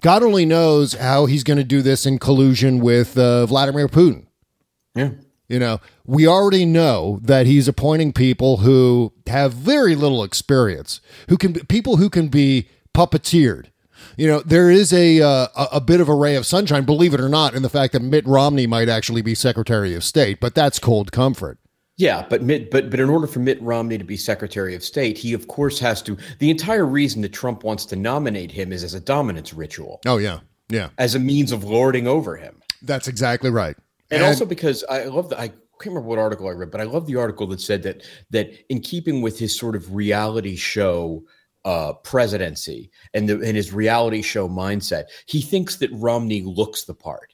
God 0.00 0.22
only 0.22 0.44
knows 0.44 0.94
how 0.94 1.26
he's 1.26 1.44
going 1.44 1.58
to 1.58 1.64
do 1.64 1.80
this 1.80 2.06
in 2.06 2.18
collusion 2.18 2.80
with 2.80 3.16
uh, 3.16 3.46
Vladimir 3.46 3.88
Putin. 3.88 4.26
Yeah. 4.94 5.10
You 5.48 5.58
know, 5.58 5.80
we 6.06 6.26
already 6.26 6.64
know 6.64 7.20
that 7.22 7.46
he's 7.46 7.68
appointing 7.68 8.12
people 8.12 8.58
who 8.58 9.12
have 9.26 9.52
very 9.52 9.94
little 9.94 10.24
experience, 10.24 11.00
who 11.28 11.36
can 11.36 11.52
people 11.66 11.98
who 11.98 12.08
can 12.08 12.28
be 12.28 12.68
puppeteered. 12.94 13.66
You 14.16 14.26
know, 14.26 14.40
there 14.40 14.70
is 14.70 14.92
a 14.92 15.22
uh, 15.22 15.46
a 15.72 15.80
bit 15.80 16.00
of 16.00 16.08
a 16.08 16.14
ray 16.14 16.34
of 16.34 16.44
sunshine, 16.44 16.84
believe 16.84 17.14
it 17.14 17.20
or 17.20 17.28
not, 17.28 17.54
in 17.54 17.62
the 17.62 17.68
fact 17.68 17.92
that 17.92 18.02
Mitt 18.02 18.26
Romney 18.26 18.66
might 18.66 18.88
actually 18.88 19.22
be 19.22 19.34
Secretary 19.34 19.94
of 19.94 20.04
State, 20.04 20.40
but 20.40 20.54
that's 20.54 20.78
cold 20.78 21.12
comfort. 21.12 21.58
Yeah, 21.96 22.26
but 22.28 22.42
Mitt, 22.42 22.70
but 22.70 22.90
but 22.90 23.00
in 23.00 23.08
order 23.08 23.26
for 23.26 23.38
Mitt 23.38 23.60
Romney 23.62 23.98
to 23.98 24.04
be 24.04 24.16
Secretary 24.16 24.74
of 24.74 24.82
State, 24.82 25.16
he 25.16 25.34
of 25.34 25.46
course 25.48 25.78
has 25.78 26.02
to. 26.02 26.16
The 26.40 26.50
entire 26.50 26.84
reason 26.84 27.22
that 27.22 27.32
Trump 27.32 27.64
wants 27.64 27.84
to 27.86 27.96
nominate 27.96 28.50
him 28.50 28.72
is 28.72 28.82
as 28.82 28.94
a 28.94 29.00
dominance 29.00 29.54
ritual, 29.54 30.00
Oh 30.04 30.16
yeah, 30.16 30.40
yeah, 30.68 30.88
as 30.98 31.14
a 31.14 31.18
means 31.18 31.52
of 31.52 31.64
lording 31.64 32.06
over 32.06 32.36
him, 32.36 32.60
that's 32.82 33.08
exactly 33.08 33.50
right. 33.50 33.76
and, 34.10 34.22
also 34.22 34.44
because 34.44 34.84
I 34.90 35.04
love 35.04 35.28
the 35.28 35.40
I 35.40 35.48
can't 35.48 35.94
remember 35.94 36.08
what 36.08 36.18
article 36.18 36.48
I 36.48 36.52
read, 36.52 36.70
but 36.70 36.80
I 36.80 36.84
love 36.84 37.06
the 37.06 37.16
article 37.16 37.46
that 37.48 37.60
said 37.60 37.82
that 37.84 38.02
that 38.30 38.52
in 38.68 38.80
keeping 38.80 39.22
with 39.22 39.38
his 39.38 39.56
sort 39.56 39.76
of 39.76 39.94
reality 39.94 40.56
show 40.56 41.24
uh, 41.64 41.92
presidency 41.92 42.90
and 43.14 43.28
the 43.28 43.34
and 43.34 43.56
his 43.56 43.72
reality 43.72 44.22
show 44.22 44.48
mindset, 44.48 45.04
he 45.26 45.40
thinks 45.40 45.76
that 45.76 45.90
Romney 45.92 46.42
looks 46.42 46.84
the 46.84 46.94
part. 46.94 47.32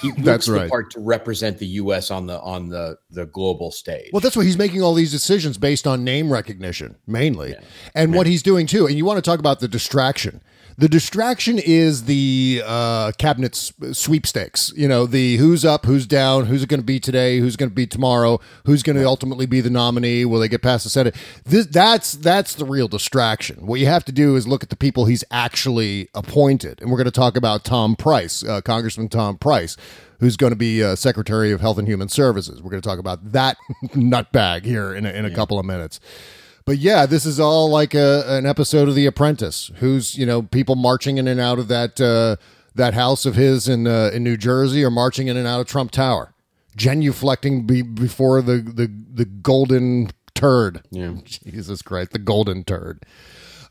He 0.00 0.08
looks 0.18 0.22
That's 0.22 0.46
the 0.46 0.68
part 0.68 0.90
to 0.92 1.00
represent 1.00 1.58
the 1.58 1.66
U.S. 1.66 2.10
on 2.10 2.26
the 2.26 2.40
on 2.40 2.68
the 2.68 2.98
the 3.10 3.26
global 3.26 3.70
stage. 3.70 4.10
Well, 4.12 4.20
that's 4.20 4.36
why 4.36 4.44
he's 4.44 4.58
making 4.58 4.82
all 4.82 4.94
these 4.94 5.10
decisions 5.10 5.58
based 5.58 5.86
on 5.86 6.04
name 6.04 6.32
recognition, 6.32 6.96
mainly, 7.06 7.56
and 7.94 8.14
what 8.14 8.26
he's 8.26 8.42
doing 8.42 8.66
too. 8.66 8.86
And 8.86 8.96
you 8.96 9.04
want 9.04 9.18
to 9.18 9.22
talk 9.22 9.40
about 9.40 9.60
the 9.60 9.68
distraction. 9.68 10.42
The 10.76 10.88
distraction 10.88 11.58
is 11.58 12.04
the 12.04 12.62
uh, 12.64 13.12
cabinet 13.16 13.54
sweepstakes. 13.92 14.72
You 14.76 14.88
know, 14.88 15.06
the 15.06 15.36
who's 15.36 15.64
up, 15.64 15.86
who's 15.86 16.06
down, 16.06 16.46
who's 16.46 16.64
it 16.64 16.68
going 16.68 16.80
to 16.80 16.86
be 16.86 16.98
today, 16.98 17.38
who's 17.38 17.56
going 17.56 17.68
to 17.68 17.74
be 17.74 17.86
tomorrow, 17.86 18.40
who's 18.66 18.82
going 18.82 18.96
to 18.96 19.04
ultimately 19.04 19.46
be 19.46 19.60
the 19.60 19.70
nominee. 19.70 20.24
Will 20.24 20.40
they 20.40 20.48
get 20.48 20.62
past 20.62 20.84
the 20.84 20.90
Senate? 20.90 21.14
This, 21.44 21.66
that's 21.66 22.12
that's 22.12 22.54
the 22.54 22.64
real 22.64 22.88
distraction. 22.88 23.66
What 23.66 23.78
you 23.78 23.86
have 23.86 24.04
to 24.06 24.12
do 24.12 24.34
is 24.34 24.48
look 24.48 24.64
at 24.64 24.70
the 24.70 24.76
people 24.76 25.04
he's 25.04 25.24
actually 25.30 26.08
appointed, 26.14 26.80
and 26.80 26.90
we're 26.90 26.98
going 26.98 27.04
to 27.04 27.12
talk 27.12 27.36
about 27.36 27.64
Tom 27.64 27.94
Price, 27.94 28.42
uh, 28.42 28.60
Congressman 28.60 29.08
Tom 29.08 29.38
Price. 29.38 29.76
Who's 30.20 30.36
going 30.36 30.52
to 30.52 30.56
be 30.56 30.82
uh, 30.82 30.96
Secretary 30.96 31.52
of 31.52 31.60
Health 31.60 31.76
and 31.76 31.86
Human 31.86 32.08
Services? 32.08 32.62
We're 32.62 32.70
going 32.70 32.80
to 32.80 32.88
talk 32.88 32.98
about 32.98 33.32
that 33.32 33.58
nutbag 33.88 34.64
here 34.64 34.94
in 34.94 35.04
a, 35.04 35.10
in 35.10 35.24
a 35.24 35.30
couple 35.30 35.58
of 35.58 35.66
minutes. 35.66 36.00
But 36.66 36.78
yeah, 36.78 37.04
this 37.04 37.26
is 37.26 37.38
all 37.38 37.68
like 37.68 37.94
a, 37.94 38.24
an 38.26 38.46
episode 38.46 38.88
of 38.88 38.94
The 38.94 39.06
Apprentice. 39.06 39.70
Who's 39.76 40.16
you 40.16 40.24
know 40.24 40.42
people 40.42 40.76
marching 40.76 41.18
in 41.18 41.28
and 41.28 41.40
out 41.40 41.58
of 41.58 41.68
that 41.68 42.00
uh, 42.00 42.36
that 42.74 42.94
house 42.94 43.26
of 43.26 43.34
his 43.34 43.68
in 43.68 43.86
uh, 43.86 44.10
in 44.14 44.24
New 44.24 44.36
Jersey, 44.36 44.82
or 44.82 44.90
marching 44.90 45.28
in 45.28 45.36
and 45.36 45.46
out 45.46 45.60
of 45.60 45.66
Trump 45.66 45.90
Tower, 45.90 46.32
genuflecting 46.76 47.66
be, 47.66 47.82
before 47.82 48.40
the, 48.40 48.56
the 48.58 48.90
the 49.12 49.26
golden 49.26 50.10
turd. 50.34 50.82
Yeah. 50.90 51.14
Jesus 51.24 51.82
Christ, 51.82 52.12
the 52.12 52.18
golden 52.18 52.64
turd. 52.64 53.04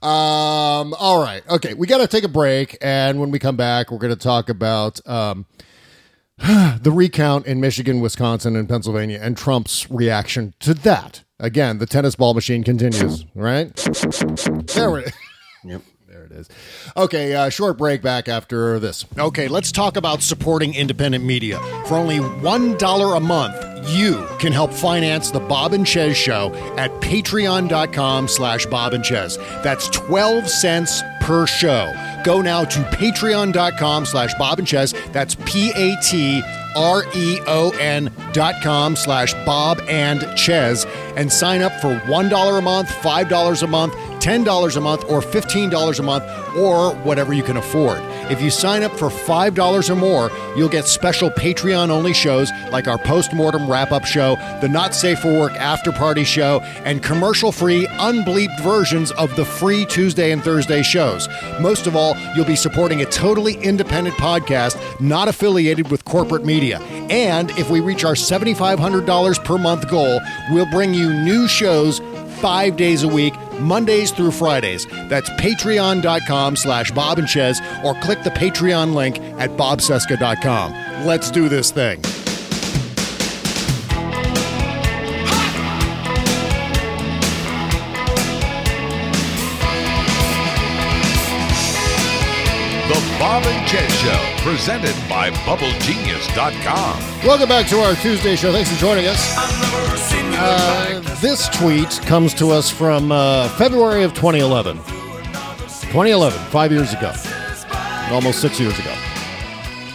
Um. 0.04 0.94
All 1.00 1.24
right. 1.24 1.42
Okay, 1.50 1.74
we 1.74 1.88
got 1.88 2.00
to 2.00 2.08
take 2.08 2.24
a 2.24 2.30
break, 2.30 2.78
and 2.80 3.20
when 3.20 3.32
we 3.32 3.40
come 3.40 3.56
back, 3.56 3.90
we're 3.90 3.98
going 3.98 4.14
to 4.14 4.20
talk 4.20 4.50
about 4.50 5.06
um, 5.08 5.48
the 6.38 6.92
recount 6.94 7.48
in 7.48 7.60
Michigan, 7.60 8.02
Wisconsin, 8.02 8.56
and 8.56 8.70
Pennsylvania, 8.70 9.20
and 9.20 9.36
Trump's 9.36 9.90
reaction 9.90 10.54
to 10.60 10.76
that. 10.76 11.23
Again, 11.44 11.78
the 11.78 11.86
tennis 11.86 12.16
ball 12.16 12.34
machine 12.34 12.64
continues, 12.64 13.26
right? 13.36 13.76
There 13.76 15.00
it 15.00 15.08
is. 15.08 15.14
Yep. 15.66 15.82
Okay, 16.96 17.34
uh, 17.36 17.50
short 17.50 17.78
break 17.78 18.02
back 18.02 18.28
after 18.28 18.80
this. 18.80 19.06
Okay, 19.18 19.48
let's 19.48 19.72
talk 19.72 19.98
about 19.98 20.22
supporting 20.22 20.74
independent 20.74 21.24
media. 21.24 21.60
For 21.88 21.96
only 21.96 22.20
$1 22.20 23.18
a 23.18 23.20
month, 23.20 23.90
you 23.90 24.26
can 24.40 24.54
help 24.54 24.72
finance 24.72 25.32
the 25.32 25.40
Bob 25.40 25.74
and 25.74 25.88
Chez 25.88 26.16
show 26.16 26.54
at 26.78 26.92
patreon.com 27.02 28.28
slash 28.28 28.66
Bob 28.68 28.94
and 28.94 29.06
Chez. 29.06 29.38
That's 29.64 29.90
12 29.90 30.48
cents 30.48 31.02
per 31.22 31.46
show. 31.46 31.92
Go 32.24 32.42
now 32.42 32.64
to 32.64 32.80
patreon.com 32.80 34.06
slash 34.06 34.34
Bob 34.36 34.60
and 34.60 34.68
Chez. 34.68 34.94
That's 35.12 35.36
P-A-T 35.36 36.42
R-E-O-N 36.76 38.12
dot 38.32 38.56
com 38.64 38.96
slash 38.96 39.34
Bob 39.46 39.80
and 39.88 40.22
Chez 40.38 40.86
and 41.16 41.32
sign 41.32 41.62
up 41.62 41.72
for 41.82 42.00
$1 42.00 42.58
a 42.58 42.62
month, 42.62 42.90
$5 42.90 43.64
a 43.64 43.68
month, 43.68 43.94
$10 44.24 44.78
a 44.78 44.80
month, 44.80 45.04
or 45.10 45.22
$15 45.22 46.00
a 46.00 46.04
month, 46.04 46.24
or 46.56 46.96
whatever 47.04 47.34
you 47.34 47.44
can 47.44 47.58
afford. 47.58 48.00
If 48.32 48.42
you 48.42 48.50
sign 48.50 48.84
up 48.84 48.94
for 48.98 49.10
$5 49.10 49.90
or 49.90 49.96
more, 49.96 50.32
you'll 50.56 50.70
get 50.70 50.86
special 50.86 51.30
Patreon 51.30 51.90
only 51.90 52.14
shows 52.14 52.50
like 52.72 52.88
our 52.88 52.98
post-mortem 52.98 53.70
wrap-up 53.70 54.06
show, 54.06 54.38
the 54.62 54.70
Not 54.70 54.94
Safe 54.94 55.20
for 55.20 55.38
Work 55.38 55.54
after 55.54 55.92
party 55.92 56.24
show, 56.24 56.62
and 56.86 57.04
commercial-free, 57.04 57.86
unbleeped 57.88 58.62
versions 58.62 59.12
of 59.12 59.36
the 59.36 59.44
free 59.44 59.86
Tuesday 59.86 60.32
and 60.32 60.42
Thursday 60.42 60.84
shows. 60.84 61.28
Most 61.60 61.86
of 61.86 61.98
all, 61.98 62.16
you'll 62.34 62.46
be 62.46 62.56
supporting 62.56 63.02
a 63.02 63.06
totally 63.06 63.56
independent 63.56 64.16
podcast, 64.16 64.78
not 65.02 65.28
affiliated 65.28 65.92
with 65.92 66.06
corporate 66.06 66.46
media. 66.46 66.80
And 67.10 67.52
if 67.52 67.70
we 67.70 67.82
reach 67.82 68.06
our 68.06 68.14
$7,500 68.14 69.44
per 69.44 69.58
month 69.58 69.90
goal, 69.90 70.22
we'll 70.52 70.72
bring 70.72 70.94
you 70.94 71.14
new 71.14 71.46
shows 71.48 72.00
five 72.44 72.76
days 72.76 73.04
a 73.04 73.08
week, 73.08 73.34
Mondays 73.62 74.12
through 74.12 74.32
Fridays. 74.32 74.86
That's 75.08 75.30
patreon.com 75.30 76.58
slash 76.58 76.92
Bob 76.92 77.18
and 77.18 77.30
Chez 77.30 77.62
or 77.86 77.94
click 78.02 78.22
the 78.24 78.32
Patreon 78.32 78.94
link 78.94 79.18
at 79.40 79.52
bobcesca.com. 79.52 81.06
Let's 81.06 81.32
do 81.32 81.48
this 81.48 81.72
thing. 81.72 82.02
Presented 94.44 94.94
by 95.08 95.30
BubbleGenius.com. 95.32 97.26
Welcome 97.26 97.48
back 97.48 97.66
to 97.68 97.80
our 97.80 97.96
Tuesday 97.96 98.36
show. 98.36 98.52
Thanks 98.52 98.70
for 98.70 98.78
joining 98.78 99.08
us. 99.08 99.36
Uh, 100.36 101.18
this 101.22 101.48
tweet 101.48 101.90
comes 102.06 102.34
to 102.34 102.52
us 102.52 102.70
from 102.70 103.14
uh, 103.14 103.48
February 103.58 104.04
of 104.04 104.14
2011. 104.14 104.76
2011, 104.78 106.38
five 106.50 106.74
years 106.74 106.92
ago. 106.92 107.14
Almost 108.12 108.42
six 108.42 108.60
years 108.60 108.78
ago. 108.78 108.94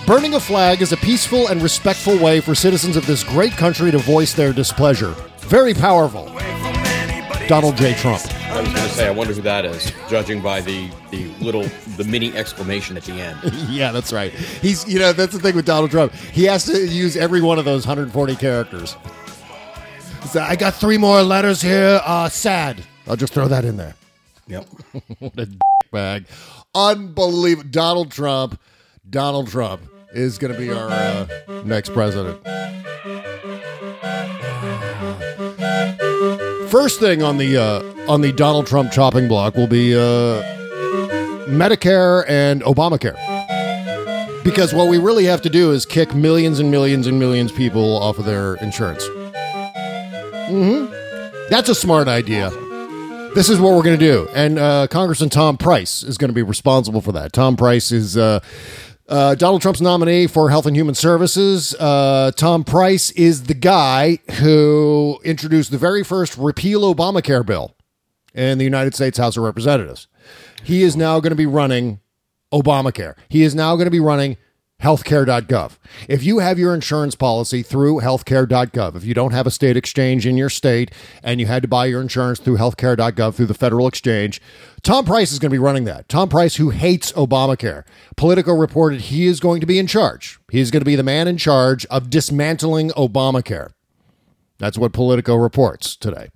Burning 0.06 0.32
a 0.32 0.40
flag 0.40 0.80
is 0.80 0.92
a 0.92 0.96
peaceful 0.96 1.48
and 1.48 1.60
respectful 1.60 2.16
way 2.16 2.40
for 2.40 2.54
citizens 2.54 2.96
of 2.96 3.04
this 3.06 3.22
great 3.22 3.52
country 3.52 3.90
to 3.90 3.98
voice 3.98 4.32
their 4.32 4.54
displeasure. 4.54 5.14
Very 5.40 5.74
powerful. 5.74 6.24
Donald 7.48 7.76
J. 7.76 7.92
Trump. 7.92 8.22
I 8.58 8.62
was 8.62 8.72
going 8.72 8.88
to 8.88 8.94
say, 8.94 9.06
I 9.06 9.10
wonder 9.10 9.32
who 9.32 9.42
that 9.42 9.64
is, 9.64 9.92
judging 10.08 10.42
by 10.42 10.60
the 10.60 10.90
the 11.12 11.26
little 11.40 11.62
the 11.96 12.02
mini 12.02 12.36
exclamation 12.36 12.96
at 12.96 13.04
the 13.04 13.12
end. 13.12 13.38
yeah, 13.70 13.92
that's 13.92 14.12
right. 14.12 14.32
He's, 14.32 14.84
you 14.88 14.98
know, 14.98 15.12
that's 15.12 15.32
the 15.32 15.38
thing 15.38 15.54
with 15.54 15.64
Donald 15.64 15.92
Trump. 15.92 16.12
He 16.12 16.42
has 16.46 16.64
to 16.64 16.84
use 16.88 17.16
every 17.16 17.40
one 17.40 17.60
of 17.60 17.64
those 17.64 17.86
140 17.86 18.34
characters. 18.34 18.96
So 20.30 20.40
I 20.40 20.56
got 20.56 20.74
three 20.74 20.98
more 20.98 21.22
letters 21.22 21.62
here. 21.62 22.00
Uh, 22.04 22.28
sad. 22.28 22.82
I'll 23.06 23.14
just 23.14 23.32
throw 23.32 23.46
that 23.46 23.64
in 23.64 23.76
there. 23.76 23.94
Yep. 24.48 24.66
what 25.20 25.38
a 25.38 25.48
bag. 25.92 26.26
Unbelievable. 26.74 27.70
Donald 27.70 28.10
Trump. 28.10 28.60
Donald 29.08 29.46
Trump 29.46 29.82
is 30.12 30.36
going 30.36 30.52
to 30.52 30.58
be 30.58 30.72
our 30.72 30.88
uh, 30.90 31.62
next 31.64 31.92
president. 31.92 32.44
First 36.80 37.00
thing 37.00 37.24
on 37.24 37.38
the 37.38 37.56
uh, 37.56 37.82
on 38.08 38.20
the 38.20 38.30
Donald 38.30 38.68
Trump 38.68 38.92
chopping 38.92 39.26
block 39.26 39.56
will 39.56 39.66
be 39.66 39.96
uh, 39.96 40.40
Medicare 41.48 42.24
and 42.28 42.62
Obamacare. 42.62 43.16
Because 44.44 44.72
what 44.72 44.88
we 44.88 44.96
really 44.96 45.24
have 45.24 45.42
to 45.42 45.50
do 45.50 45.72
is 45.72 45.84
kick 45.84 46.14
millions 46.14 46.60
and 46.60 46.70
millions 46.70 47.08
and 47.08 47.18
millions 47.18 47.50
of 47.50 47.56
people 47.56 47.96
off 48.00 48.20
of 48.20 48.26
their 48.26 48.54
insurance. 48.62 49.04
hmm 50.46 50.86
That's 51.50 51.68
a 51.68 51.74
smart 51.74 52.06
idea. 52.06 52.50
This 53.34 53.48
is 53.48 53.58
what 53.58 53.74
we're 53.74 53.82
going 53.82 53.98
to 53.98 54.04
do. 54.04 54.28
And 54.32 54.60
uh, 54.60 54.86
Congressman 54.86 55.30
Tom 55.30 55.56
Price 55.56 56.04
is 56.04 56.16
going 56.16 56.28
to 56.28 56.34
be 56.34 56.44
responsible 56.44 57.00
for 57.00 57.10
that. 57.10 57.32
Tom 57.32 57.56
Price 57.56 57.90
is 57.90 58.16
uh, 58.16 58.38
uh, 59.08 59.34
Donald 59.34 59.62
Trump's 59.62 59.80
nominee 59.80 60.26
for 60.26 60.50
Health 60.50 60.66
and 60.66 60.76
Human 60.76 60.94
Services. 60.94 61.74
Uh, 61.78 62.30
Tom 62.36 62.62
Price 62.64 63.10
is 63.12 63.44
the 63.44 63.54
guy 63.54 64.18
who 64.40 65.18
introduced 65.24 65.70
the 65.70 65.78
very 65.78 66.04
first 66.04 66.36
repeal 66.36 66.94
Obamacare 66.94 67.44
bill 67.44 67.74
in 68.34 68.58
the 68.58 68.64
United 68.64 68.94
States 68.94 69.18
House 69.18 69.36
of 69.36 69.42
Representatives. 69.44 70.08
He 70.62 70.82
is 70.82 70.96
now 70.96 71.20
going 71.20 71.30
to 71.30 71.36
be 71.36 71.46
running 71.46 72.00
Obamacare. 72.52 73.14
He 73.28 73.42
is 73.42 73.54
now 73.54 73.76
going 73.76 73.86
to 73.86 73.90
be 73.90 74.00
running 74.00 74.36
healthcare.gov. 74.82 75.76
If 76.08 76.22
you 76.22 76.38
have 76.38 76.58
your 76.58 76.72
insurance 76.72 77.16
policy 77.16 77.62
through 77.62 78.00
healthcare.gov, 78.00 78.94
if 78.94 79.04
you 79.04 79.12
don't 79.12 79.32
have 79.32 79.46
a 79.46 79.50
state 79.50 79.76
exchange 79.76 80.24
in 80.24 80.36
your 80.36 80.50
state 80.50 80.92
and 81.22 81.40
you 81.40 81.46
had 81.46 81.62
to 81.62 81.68
buy 81.68 81.86
your 81.86 82.00
insurance 82.00 82.38
through 82.38 82.58
healthcare.gov 82.58 83.34
through 83.34 83.46
the 83.46 83.54
federal 83.54 83.88
exchange, 83.88 84.40
Tom 84.82 85.04
Price 85.04 85.32
is 85.32 85.40
going 85.40 85.50
to 85.50 85.54
be 85.54 85.58
running 85.58 85.84
that. 85.84 86.08
Tom 86.08 86.28
Price, 86.28 86.56
who 86.56 86.70
hates 86.70 87.10
Obamacare. 87.12 87.84
Politico 88.16 88.52
reported 88.54 89.00
he 89.02 89.26
is 89.26 89.40
going 89.40 89.60
to 89.60 89.66
be 89.66 89.80
in 89.80 89.88
charge. 89.88 90.38
He's 90.50 90.70
going 90.70 90.80
to 90.80 90.86
be 90.86 90.96
the 90.96 91.02
man 91.02 91.26
in 91.26 91.38
charge 91.38 91.84
of 91.86 92.08
dismantling 92.08 92.90
Obamacare. 92.90 93.72
That's 94.58 94.78
what 94.78 94.92
Politico 94.92 95.34
reports 95.34 95.96
today. 95.96 96.28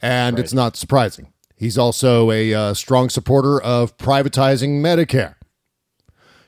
And 0.00 0.38
it's 0.38 0.52
not 0.52 0.76
surprising. 0.76 1.32
He's 1.56 1.78
also 1.78 2.32
a 2.32 2.52
uh, 2.52 2.74
strong 2.74 3.08
supporter 3.08 3.60
of 3.60 3.96
privatizing 3.96 4.80
Medicare. 4.80 5.36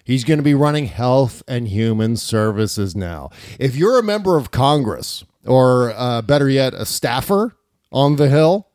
He's 0.04 0.22
going 0.22 0.38
to 0.38 0.44
be 0.44 0.54
running 0.54 0.86
health 0.86 1.42
and 1.48 1.66
human 1.66 2.16
services 2.16 2.94
now. 2.94 3.30
If 3.58 3.74
you're 3.74 3.98
a 3.98 4.02
member 4.02 4.36
of 4.36 4.50
Congress, 4.50 5.24
or 5.46 5.92
uh, 5.96 6.20
better 6.20 6.48
yet, 6.48 6.74
a 6.74 6.84
staffer 6.84 7.56
on 7.90 8.16
the 8.16 8.28
Hill, 8.28 8.68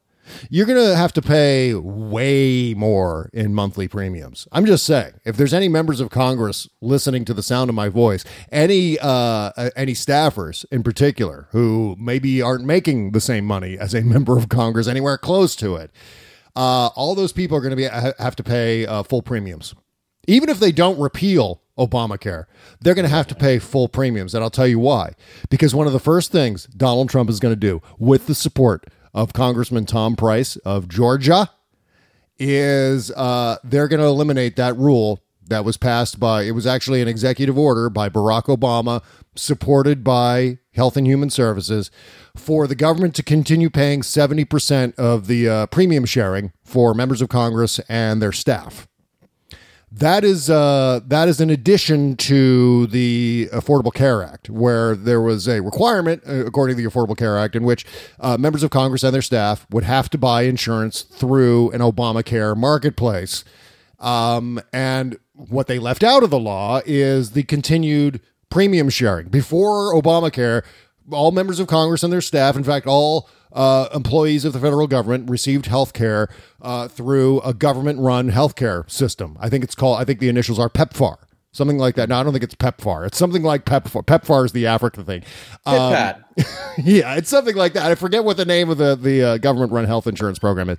you're 0.49 0.65
going 0.65 0.83
to 0.83 0.95
have 0.95 1.13
to 1.13 1.21
pay 1.21 1.73
way 1.75 2.73
more 2.73 3.29
in 3.31 3.53
monthly 3.53 3.87
premiums. 3.87 4.47
I'm 4.51 4.65
just 4.65 4.85
saying, 4.85 5.13
if 5.23 5.37
there's 5.37 5.53
any 5.53 5.67
members 5.67 5.99
of 5.99 6.09
Congress 6.09 6.67
listening 6.81 7.25
to 7.25 7.33
the 7.33 7.43
sound 7.43 7.69
of 7.69 7.75
my 7.75 7.89
voice, 7.89 8.23
any 8.51 8.97
uh, 8.99 9.51
any 9.75 9.93
staffers 9.93 10.65
in 10.71 10.83
particular 10.83 11.47
who 11.51 11.95
maybe 11.99 12.41
aren't 12.41 12.65
making 12.65 13.11
the 13.11 13.21
same 13.21 13.45
money 13.45 13.77
as 13.77 13.93
a 13.93 14.01
member 14.03 14.37
of 14.37 14.49
Congress 14.49 14.87
anywhere 14.87 15.17
close 15.17 15.55
to 15.57 15.75
it, 15.75 15.91
uh, 16.55 16.87
all 16.95 17.15
those 17.15 17.33
people 17.33 17.57
are 17.57 17.61
going 17.61 17.71
to 17.71 17.75
be 17.75 17.83
have 17.83 18.35
to 18.35 18.43
pay 18.43 18.85
uh, 18.85 19.03
full 19.03 19.21
premiums 19.21 19.75
even 20.29 20.47
if 20.47 20.59
they 20.59 20.71
don't 20.71 20.99
repeal 20.99 21.61
Obamacare, 21.77 22.45
they're 22.79 22.93
going 22.93 23.07
to 23.07 23.15
have 23.15 23.27
to 23.27 23.35
pay 23.35 23.57
full 23.57 23.87
premiums. 23.87 24.35
And 24.35 24.43
I'll 24.43 24.49
tell 24.49 24.67
you 24.67 24.79
why. 24.79 25.13
Because 25.49 25.73
one 25.73 25.87
of 25.87 25.93
the 25.93 25.99
first 25.99 26.31
things 26.31 26.65
Donald 26.67 27.09
Trump 27.09 27.29
is 27.29 27.39
going 27.39 27.53
to 27.53 27.59
do 27.59 27.81
with 27.97 28.27
the 28.27 28.35
support 28.35 28.85
of 29.13 29.33
Congressman 29.33 29.85
Tom 29.85 30.15
Price 30.15 30.55
of 30.57 30.87
Georgia 30.87 31.49
is 32.37 33.11
uh, 33.11 33.57
they're 33.63 33.87
going 33.87 34.01
to 34.01 34.05
eliminate 34.05 34.55
that 34.55 34.77
rule 34.77 35.21
that 35.47 35.65
was 35.65 35.77
passed 35.77 36.19
by, 36.19 36.43
it 36.43 36.51
was 36.51 36.67
actually 36.67 37.01
an 37.01 37.07
executive 37.07 37.57
order 37.57 37.89
by 37.89 38.07
Barack 38.07 38.43
Obama, 38.55 39.03
supported 39.35 40.03
by 40.03 40.59
Health 40.75 40.95
and 40.95 41.07
Human 41.07 41.31
Services, 41.31 41.89
for 42.35 42.67
the 42.67 42.75
government 42.75 43.15
to 43.15 43.23
continue 43.23 43.71
paying 43.71 44.01
70% 44.01 44.93
of 44.99 45.25
the 45.25 45.49
uh, 45.49 45.65
premium 45.65 46.05
sharing 46.05 46.53
for 46.63 46.93
members 46.93 47.19
of 47.19 47.29
Congress 47.29 47.79
and 47.89 48.21
their 48.21 48.31
staff. 48.31 48.87
That 49.91 50.23
is 50.23 50.51
uh, 50.51 50.99
that 51.07 51.27
is 51.27 51.41
in 51.41 51.49
addition 51.49 52.15
to 52.17 52.85
the 52.87 53.49
Affordable 53.51 53.93
Care 53.93 54.21
Act, 54.21 54.47
where 54.49 54.95
there 54.95 55.19
was 55.19 55.47
a 55.47 55.61
requirement, 55.61 56.21
uh, 56.27 56.45
according 56.45 56.77
to 56.77 56.83
the 56.83 56.87
Affordable 56.87 57.17
Care 57.17 57.37
Act, 57.39 57.55
in 57.55 57.63
which 57.63 57.85
uh, 58.19 58.37
members 58.37 58.61
of 58.61 58.69
Congress 58.69 59.03
and 59.03 59.13
their 59.13 59.23
staff 59.23 59.65
would 59.71 59.83
have 59.83 60.07
to 60.11 60.17
buy 60.17 60.43
insurance 60.43 61.01
through 61.01 61.71
an 61.71 61.81
Obamacare 61.81 62.55
marketplace. 62.55 63.43
Um, 63.99 64.61
and 64.71 65.17
what 65.33 65.65
they 65.65 65.79
left 65.79 66.03
out 66.03 66.21
of 66.21 66.29
the 66.29 66.39
law 66.39 66.81
is 66.85 67.31
the 67.31 67.43
continued 67.43 68.21
premium 68.51 68.89
sharing. 68.89 69.29
Before 69.29 69.93
Obamacare, 69.93 70.63
all 71.11 71.31
members 71.31 71.59
of 71.59 71.67
Congress 71.67 72.03
and 72.03 72.13
their 72.13 72.21
staff, 72.21 72.55
in 72.55 72.63
fact, 72.63 72.85
all 72.85 73.27
uh, 73.51 73.89
employees 73.93 74.45
of 74.45 74.53
the 74.53 74.59
federal 74.59 74.87
government 74.87 75.29
received 75.29 75.65
health 75.65 75.93
care 75.93 76.27
uh, 76.61 76.87
through 76.87 77.41
a 77.41 77.53
government 77.53 77.99
run 77.99 78.31
healthcare 78.31 78.89
system. 78.89 79.37
I 79.39 79.49
think 79.49 79.63
it's 79.63 79.75
called, 79.75 79.99
I 79.99 80.05
think 80.05 80.19
the 80.19 80.29
initials 80.29 80.59
are 80.59 80.69
PEPFAR. 80.69 81.17
Something 81.51 81.79
like 81.79 81.95
that. 81.95 82.09
No, 82.09 82.19
I 82.19 82.23
don't 82.23 82.31
think 82.31 82.43
it's 82.43 82.53
PEPFAR. 82.53 83.07
It's 83.07 83.17
something 83.17 83.41
like 83.41 83.65
PEPFAR. 83.65 84.05
PEPFAR 84.05 84.45
is 84.45 84.51
the 84.51 84.67
Africa 84.67 85.03
thing. 85.03 85.23
Um, 85.65 85.91
yeah, 86.77 87.15
it's 87.15 87.29
something 87.29 87.55
like 87.55 87.73
that. 87.73 87.91
I 87.91 87.95
forget 87.95 88.23
what 88.23 88.37
the 88.37 88.45
name 88.45 88.69
of 88.69 88.77
the 88.77 88.95
the 88.95 89.23
uh, 89.23 89.37
government 89.39 89.71
run 89.71 89.85
health 89.85 90.05
insurance 90.05 90.37
program 90.37 90.69
is. 90.69 90.77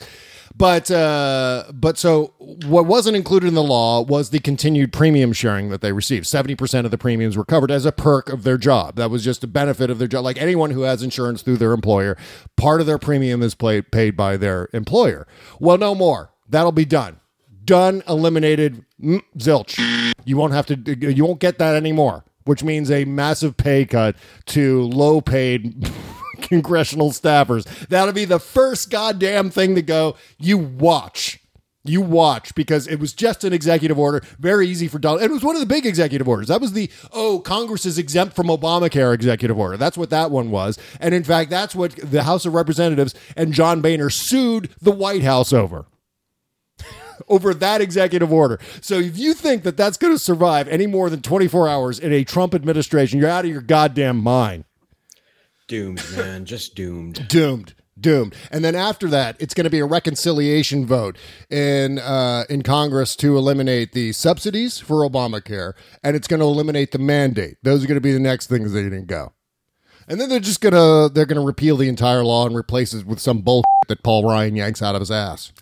But 0.56 0.90
uh, 0.90 1.64
but 1.72 1.96
so 1.96 2.34
what 2.38 2.84
wasn't 2.84 3.16
included 3.16 3.46
in 3.46 3.54
the 3.54 3.62
law 3.62 4.02
was 4.02 4.30
the 4.30 4.40
continued 4.40 4.92
premium 4.92 5.32
sharing 5.32 5.70
that 5.70 5.80
they 5.80 5.92
received. 5.92 6.26
Seventy 6.26 6.54
percent 6.54 6.84
of 6.84 6.90
the 6.90 6.98
premiums 6.98 7.36
were 7.36 7.44
covered 7.44 7.70
as 7.70 7.86
a 7.86 7.92
perk 7.92 8.28
of 8.28 8.42
their 8.42 8.58
job. 8.58 8.96
That 8.96 9.10
was 9.10 9.24
just 9.24 9.44
a 9.44 9.46
benefit 9.46 9.90
of 9.90 9.98
their 9.98 10.08
job. 10.08 10.24
Like 10.24 10.36
anyone 10.36 10.72
who 10.72 10.82
has 10.82 11.02
insurance 11.02 11.42
through 11.42 11.58
their 11.58 11.72
employer, 11.72 12.16
part 12.56 12.80
of 12.80 12.86
their 12.86 12.98
premium 12.98 13.42
is 13.42 13.54
paid 13.54 13.90
paid 13.90 14.16
by 14.16 14.36
their 14.36 14.68
employer. 14.72 15.26
Well, 15.60 15.78
no 15.78 15.94
more. 15.94 16.32
That'll 16.48 16.72
be 16.72 16.84
done. 16.84 17.20
Done. 17.64 18.02
Eliminated. 18.08 18.84
Mm, 19.00 19.22
zilch. 19.38 19.78
You 20.24 20.36
won't 20.36 20.52
have 20.52 20.66
to. 20.66 20.76
You 21.14 21.24
won't 21.24 21.40
get 21.40 21.58
that 21.58 21.76
anymore. 21.76 22.24
Which 22.44 22.64
means 22.64 22.90
a 22.90 23.04
massive 23.04 23.56
pay 23.56 23.84
cut 23.84 24.16
to 24.46 24.82
low 24.82 25.20
paid 25.20 25.88
congressional 26.48 27.10
staffers. 27.10 27.64
That'll 27.88 28.14
be 28.14 28.24
the 28.24 28.40
first 28.40 28.90
goddamn 28.90 29.50
thing 29.50 29.74
to 29.74 29.82
go. 29.82 30.16
You 30.38 30.58
watch. 30.58 31.40
You 31.82 32.02
watch 32.02 32.54
because 32.54 32.86
it 32.86 33.00
was 33.00 33.14
just 33.14 33.42
an 33.42 33.54
executive 33.54 33.98
order, 33.98 34.22
very 34.38 34.68
easy 34.68 34.86
for 34.86 34.98
Donald. 34.98 35.22
It 35.22 35.30
was 35.30 35.42
one 35.42 35.56
of 35.56 35.60
the 35.60 35.66
big 35.66 35.86
executive 35.86 36.28
orders. 36.28 36.48
That 36.48 36.60
was 36.60 36.74
the 36.74 36.90
oh, 37.10 37.40
Congress 37.40 37.86
is 37.86 37.96
exempt 37.96 38.36
from 38.36 38.48
Obamacare 38.48 39.14
executive 39.14 39.58
order. 39.58 39.78
That's 39.78 39.96
what 39.96 40.10
that 40.10 40.30
one 40.30 40.50
was, 40.50 40.78
and 41.00 41.14
in 41.14 41.24
fact, 41.24 41.48
that's 41.48 41.74
what 41.74 41.92
the 41.96 42.24
House 42.24 42.44
of 42.44 42.52
Representatives 42.52 43.14
and 43.34 43.54
John 43.54 43.80
Boehner 43.80 44.10
sued 44.10 44.68
the 44.82 44.90
White 44.90 45.22
House 45.22 45.54
over 45.54 45.86
over 47.28 47.54
that 47.54 47.80
executive 47.80 48.30
order. 48.30 48.60
So 48.82 48.96
if 48.98 49.16
you 49.16 49.32
think 49.32 49.62
that 49.62 49.78
that's 49.78 49.96
going 49.96 50.12
to 50.12 50.18
survive 50.18 50.68
any 50.68 50.86
more 50.86 51.08
than 51.08 51.22
24 51.22 51.66
hours 51.66 51.98
in 51.98 52.12
a 52.12 52.24
Trump 52.24 52.54
administration, 52.54 53.18
you're 53.18 53.30
out 53.30 53.46
of 53.46 53.50
your 53.50 53.62
goddamn 53.62 54.18
mind. 54.18 54.64
Doomed, 55.70 56.04
man. 56.16 56.44
Just 56.46 56.74
doomed. 56.74 57.24
Doomed. 57.28 57.74
Doomed. 57.98 58.34
And 58.50 58.64
then 58.64 58.74
after 58.74 59.06
that, 59.06 59.36
it's 59.38 59.54
going 59.54 59.66
to 59.66 59.70
be 59.70 59.78
a 59.78 59.84
reconciliation 59.84 60.84
vote 60.84 61.16
in 61.48 62.00
uh, 62.00 62.42
in 62.50 62.62
Congress 62.62 63.14
to 63.16 63.38
eliminate 63.38 63.92
the 63.92 64.10
subsidies 64.10 64.80
for 64.80 65.08
Obamacare, 65.08 65.74
and 66.02 66.16
it's 66.16 66.26
going 66.26 66.40
to 66.40 66.46
eliminate 66.46 66.90
the 66.90 66.98
mandate. 66.98 67.58
Those 67.62 67.84
are 67.84 67.86
going 67.86 67.98
to 67.98 68.00
be 68.00 68.12
the 68.12 68.18
next 68.18 68.48
things 68.48 68.72
that 68.72 68.82
didn't 68.82 69.06
go. 69.06 69.32
And 70.08 70.20
then 70.20 70.28
they're 70.28 70.40
just 70.40 70.60
gonna 70.60 71.08
they're 71.08 71.24
gonna 71.24 71.44
repeal 71.44 71.76
the 71.76 71.88
entire 71.88 72.24
law 72.24 72.46
and 72.46 72.56
replace 72.56 72.92
it 72.92 73.06
with 73.06 73.20
some 73.20 73.42
bullshit 73.42 73.64
that 73.88 74.02
Paul 74.02 74.24
Ryan 74.24 74.56
yanks 74.56 74.82
out 74.82 74.96
of 74.96 75.00
his 75.00 75.12
ass. 75.12 75.52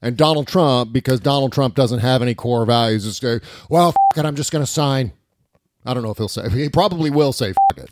And 0.00 0.16
Donald 0.16 0.46
Trump, 0.46 0.94
because 0.94 1.20
Donald 1.20 1.52
Trump 1.52 1.74
doesn't 1.74 1.98
have 1.98 2.22
any 2.22 2.34
core 2.34 2.64
values, 2.64 3.04
is 3.04 3.20
going, 3.20 3.42
well, 3.68 3.94
it, 4.16 4.24
I'm 4.24 4.36
just 4.36 4.52
going 4.52 4.64
to 4.64 4.70
sign. 4.70 5.12
I 5.84 5.92
don't 5.92 6.02
know 6.02 6.12
if 6.12 6.16
he'll 6.16 6.28
say. 6.28 6.48
He 6.48 6.70
probably 6.70 7.10
will 7.10 7.34
say 7.34 7.52
it. 7.76 7.90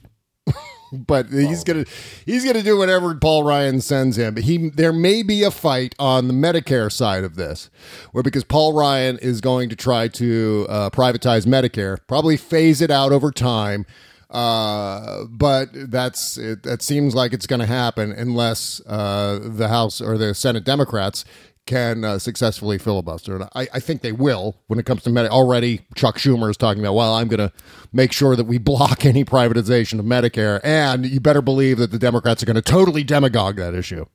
But 0.93 1.27
he's 1.29 1.65
gonna 1.65 1.85
he's 2.25 2.45
gonna 2.45 2.63
do 2.63 2.77
whatever 2.77 3.15
Paul 3.15 3.45
Ryan 3.45 3.81
sends 3.81 4.17
him. 4.17 4.37
He 4.37 4.71
there 4.71 4.93
may 4.93 5.23
be 5.23 5.43
a 5.43 5.51
fight 5.51 5.95
on 5.99 6.29
the 6.29 6.35
Medicare 6.35 6.91
side 6.91 7.25
of 7.25 7.37
this, 7.37 7.71
where 8.13 8.23
because 8.23 8.45
Paul 8.45 8.73
Ryan 8.73 9.19
is 9.19 9.41
going 9.41 9.69
to 9.69 9.77
try 9.77 10.09
to 10.09 10.67
uh, 10.69 10.91
privatize 10.91 11.47
Medicare, 11.47 11.99
probably 12.07 12.37
phase 12.37 12.81
it 12.81 12.91
out 12.91 13.13
over 13.13 13.31
time. 13.31 13.87
Uh, 14.31 15.25
but 15.25 15.71
that's 15.73 16.37
it, 16.37 16.63
that 16.63 16.83
seems 16.83 17.15
like 17.15 17.33
it's 17.33 17.47
going 17.47 17.61
to 17.61 17.67
happen 17.67 18.13
unless 18.13 18.83
uh, 18.87 19.41
the 19.43 19.69
House 19.69 20.03
or 20.03 20.19
the 20.19 20.35
Senate 20.35 20.65
Democrats 20.65 21.25
can 21.69 22.03
uh, 22.03 22.19
successfully 22.19 22.79
filibuster. 22.79 23.37
And 23.37 23.45
I, 23.55 23.69
I, 23.75 23.79
think 23.79 24.01
they 24.01 24.11
will 24.11 24.57
when 24.69 24.79
it 24.79 24.87
comes 24.87 25.03
to 25.03 25.11
Medicare. 25.11 25.29
Already, 25.29 25.83
Chuck 25.95 26.17
Schumer 26.17 26.51
is 26.51 26.57
talking 26.57 26.83
about, 26.83 26.95
well, 26.95 27.15
I'm 27.15 27.29
going 27.29 27.47
to 27.47 27.53
make 27.93 28.11
sure 28.11 28.35
that 28.35 28.45
we 28.45 28.57
block 28.57 29.05
any 29.05 29.23
privatization 29.23 29.99
of 29.99 30.07
Medicare. 30.07 30.61
And 30.65 31.05
you 31.05 31.21
better 31.21 31.43
believe 31.43 31.77
that 31.77 31.91
the 31.91 31.99
Democrats 31.99 32.43
are 32.43 32.47
going 32.47 32.57
to 32.57 32.63
totally 32.63 33.05
demagogue 33.05 33.57
that 33.57 33.75
issue. 33.75 34.07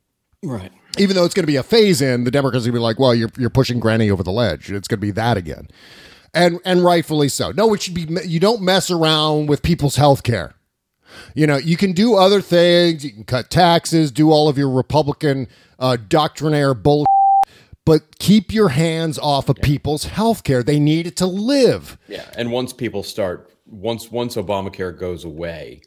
Right. 0.41 0.71
Even 0.97 1.15
though 1.15 1.25
it's 1.25 1.35
going 1.35 1.43
to 1.43 1.51
be 1.51 1.55
a 1.55 1.63
phase 1.63 2.01
in, 2.01 2.23
the 2.23 2.31
Democrats 2.31 2.65
are 2.65 2.71
going 2.71 2.75
to 2.75 2.79
be 2.79 2.83
like, 2.83 2.99
well, 2.99 3.13
you're, 3.13 3.29
you're 3.37 3.51
pushing 3.51 3.79
Granny 3.79 4.09
over 4.09 4.23
the 4.23 4.31
ledge. 4.31 4.71
It's 4.71 4.87
going 4.87 4.99
to 4.99 5.05
be 5.05 5.11
that 5.11 5.37
again. 5.37 5.67
And, 6.33 6.59
and 6.65 6.83
rightfully 6.83 7.29
so. 7.29 7.51
No, 7.51 7.71
it 7.75 7.83
should 7.83 7.93
be, 7.93 8.07
you 8.25 8.39
don't 8.39 8.63
mess 8.63 8.89
around 8.89 9.45
with 9.45 9.61
people's 9.61 9.95
health 9.95 10.23
care. 10.23 10.55
You 11.35 11.45
know, 11.45 11.57
you 11.57 11.77
can 11.77 11.91
do 11.91 12.15
other 12.15 12.41
things. 12.41 13.05
You 13.05 13.11
can 13.11 13.25
cut 13.25 13.51
taxes, 13.51 14.09
do 14.11 14.31
all 14.31 14.49
of 14.49 14.57
your 14.57 14.71
Republican 14.71 15.47
uh, 15.77 15.97
doctrinaire 16.09 16.73
bullshit 16.73 17.05
but 17.85 18.19
keep 18.19 18.53
your 18.53 18.69
hands 18.69 19.19
off 19.19 19.49
of 19.49 19.57
yeah. 19.59 19.65
people's 19.65 20.05
health 20.05 20.43
care. 20.43 20.63
They 20.63 20.79
need 20.79 21.07
it 21.07 21.17
to 21.17 21.25
live. 21.25 21.97
Yeah. 22.07 22.29
And 22.37 22.51
once 22.51 22.73
people 22.73 23.03
start, 23.03 23.51
once 23.65 24.11
once 24.11 24.35
Obamacare 24.35 24.97
goes 24.97 25.23
away, 25.23 25.81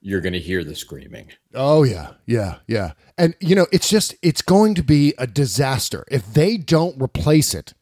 you're 0.00 0.20
going 0.20 0.34
to 0.34 0.38
hear 0.38 0.62
the 0.62 0.74
screaming. 0.74 1.30
Oh 1.54 1.82
yeah, 1.82 2.12
yeah, 2.26 2.56
yeah. 2.66 2.92
And 3.16 3.34
you 3.40 3.54
know, 3.54 3.66
it's 3.72 3.88
just 3.88 4.14
it's 4.22 4.42
going 4.42 4.74
to 4.74 4.82
be 4.82 5.14
a 5.18 5.26
disaster 5.26 6.04
if 6.10 6.26
they 6.32 6.56
don't 6.56 7.00
replace 7.00 7.54
it 7.54 7.74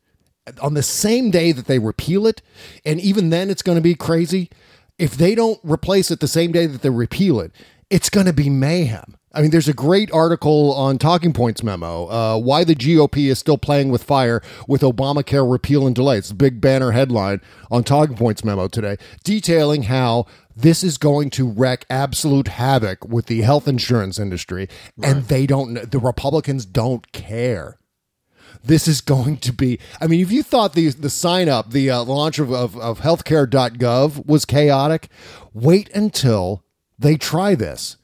on 0.61 0.75
the 0.75 0.83
same 0.83 1.31
day 1.31 1.53
that 1.53 1.66
they 1.66 1.79
repeal 1.79 2.27
it, 2.27 2.42
and 2.85 3.01
even 3.01 3.31
then 3.31 3.51
it's 3.51 3.62
going 3.62 3.77
to 3.77 3.83
be 3.83 3.94
crazy. 3.94 4.51
If 4.98 5.16
they 5.16 5.35
don't 5.35 5.59
replace 5.62 6.11
it 6.11 6.20
the 6.20 6.29
same 6.29 6.53
day 6.53 6.66
that 6.66 6.83
they 6.83 6.90
repeal 6.90 7.40
it, 7.40 7.53
it's 7.90 8.09
going 8.09 8.27
to 8.27 8.33
be 8.33 8.48
mayhem. 8.48 9.16
I 9.35 9.40
mean, 9.40 9.51
there's 9.51 9.68
a 9.68 9.75
great 9.75 10.12
article 10.12 10.75
on 10.75 10.99
Talking 10.99 11.33
Points 11.33 11.62
memo, 11.62 12.07
uh, 12.07 12.38
why 12.38 12.64
the 12.64 12.75
GOP 12.75 13.31
is 13.31 13.38
still 13.38 13.57
playing 13.57 13.90
with 13.90 14.03
fire 14.03 14.42
with 14.68 14.83
Obamacare 14.83 15.51
repeal 15.51 15.87
and 15.87 15.97
delay. 15.97 16.18
It's 16.18 16.31
a 16.31 16.35
big 16.35 16.61
banner 16.61 16.90
headline 16.90 17.40
on 17.71 17.83
Talking 17.83 18.16
Points 18.16 18.45
memo 18.45 18.68
today, 18.68 18.97
detailing 19.25 19.85
how 19.85 20.27
this 20.55 20.85
is 20.85 20.99
going 20.99 21.31
to 21.31 21.49
wreak 21.49 21.87
absolute 21.88 22.49
havoc 22.49 23.07
with 23.07 23.27
the 23.27 23.40
health 23.40 23.66
insurance 23.66 24.18
industry, 24.18 24.68
right. 24.99 25.11
and 25.11 25.25
they 25.25 25.47
don't. 25.47 25.90
The 25.90 25.99
Republicans 25.99 26.66
don't 26.66 27.11
care. 27.12 27.79
This 28.62 28.87
is 28.87 29.01
going 29.01 29.38
to 29.38 29.53
be. 29.53 29.79
I 29.99 30.07
mean, 30.07 30.21
if 30.21 30.31
you 30.31 30.42
thought 30.42 30.75
the 30.75 30.90
the 30.90 31.11
sign 31.11 31.49
up, 31.49 31.71
the 31.71 31.90
uh, 31.90 32.03
launch 32.03 32.38
of, 32.38 32.53
of, 32.53 32.77
of 32.77 33.01
healthcare.gov 33.01 34.27
was 34.27 34.45
chaotic, 34.45 35.09
wait 35.55 35.88
until 35.95 36.64
they 36.99 37.16
try 37.16 37.55
this 37.55 37.97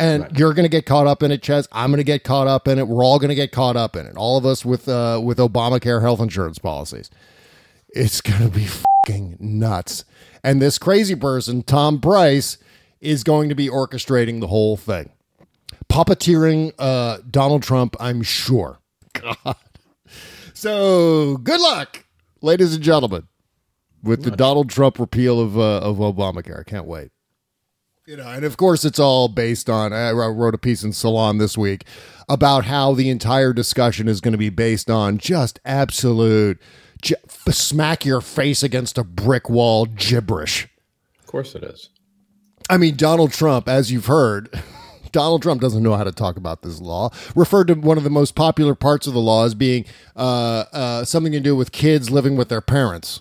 and 0.00 0.22
right. 0.22 0.38
you're 0.38 0.54
going 0.54 0.64
to 0.64 0.70
get 0.70 0.86
caught 0.86 1.06
up 1.06 1.22
in 1.22 1.30
it, 1.30 1.44
Chez. 1.44 1.68
I'm 1.70 1.90
going 1.90 1.98
to 1.98 2.04
get 2.04 2.24
caught 2.24 2.46
up 2.46 2.66
in 2.66 2.78
it. 2.78 2.88
We're 2.88 3.04
all 3.04 3.18
going 3.18 3.28
to 3.28 3.34
get 3.34 3.52
caught 3.52 3.76
up 3.76 3.94
in 3.94 4.06
it. 4.06 4.16
All 4.16 4.38
of 4.38 4.46
us 4.46 4.64
with 4.64 4.88
uh, 4.88 5.20
with 5.22 5.38
Obamacare 5.38 6.00
health 6.00 6.20
insurance 6.20 6.58
policies. 6.58 7.10
It's 7.90 8.20
going 8.20 8.42
to 8.42 8.48
be 8.48 8.66
fucking 8.66 9.36
nuts. 9.38 10.04
And 10.42 10.62
this 10.62 10.78
crazy 10.78 11.14
person, 11.14 11.62
Tom 11.62 12.00
Price, 12.00 12.56
is 13.00 13.22
going 13.24 13.48
to 13.50 13.54
be 13.54 13.68
orchestrating 13.68 14.40
the 14.40 14.46
whole 14.46 14.76
thing, 14.76 15.10
puppeteering 15.90 16.72
uh, 16.78 17.18
Donald 17.30 17.62
Trump. 17.62 17.94
I'm 18.00 18.22
sure. 18.22 18.78
God. 19.12 19.56
So 20.54 21.36
good 21.38 21.60
luck, 21.60 22.06
ladies 22.40 22.74
and 22.74 22.82
gentlemen, 22.82 23.28
with 24.02 24.22
the 24.22 24.30
Donald 24.30 24.70
Trump 24.70 24.98
repeal 24.98 25.40
of 25.40 25.58
uh, 25.58 25.80
of 25.80 25.98
Obamacare. 25.98 26.60
I 26.60 26.64
can't 26.64 26.86
wait. 26.86 27.10
You 28.10 28.16
know, 28.16 28.26
and 28.26 28.44
of 28.44 28.56
course, 28.56 28.84
it's 28.84 28.98
all 28.98 29.28
based 29.28 29.70
on. 29.70 29.92
I 29.92 30.10
wrote 30.10 30.52
a 30.52 30.58
piece 30.58 30.82
in 30.82 30.92
Salon 30.92 31.38
this 31.38 31.56
week 31.56 31.84
about 32.28 32.64
how 32.64 32.92
the 32.92 33.08
entire 33.08 33.52
discussion 33.52 34.08
is 34.08 34.20
going 34.20 34.32
to 34.32 34.38
be 34.38 34.48
based 34.48 34.90
on 34.90 35.16
just 35.16 35.60
absolute 35.64 36.60
j- 37.00 37.14
smack 37.50 38.04
your 38.04 38.20
face 38.20 38.64
against 38.64 38.98
a 38.98 39.04
brick 39.04 39.48
wall 39.48 39.86
gibberish. 39.86 40.66
Of 41.20 41.26
course, 41.26 41.54
it 41.54 41.62
is. 41.62 41.90
I 42.68 42.78
mean, 42.78 42.96
Donald 42.96 43.30
Trump, 43.30 43.68
as 43.68 43.92
you've 43.92 44.06
heard, 44.06 44.60
Donald 45.12 45.42
Trump 45.42 45.60
doesn't 45.60 45.80
know 45.80 45.94
how 45.94 46.02
to 46.02 46.10
talk 46.10 46.36
about 46.36 46.62
this 46.62 46.80
law. 46.80 47.10
Referred 47.36 47.68
to 47.68 47.74
one 47.74 47.96
of 47.96 48.02
the 48.02 48.10
most 48.10 48.34
popular 48.34 48.74
parts 48.74 49.06
of 49.06 49.12
the 49.14 49.20
law 49.20 49.44
as 49.44 49.54
being 49.54 49.84
uh, 50.16 50.64
uh, 50.72 51.04
something 51.04 51.30
to 51.30 51.38
do 51.38 51.54
with 51.54 51.70
kids 51.70 52.10
living 52.10 52.34
with 52.34 52.48
their 52.48 52.60
parents, 52.60 53.20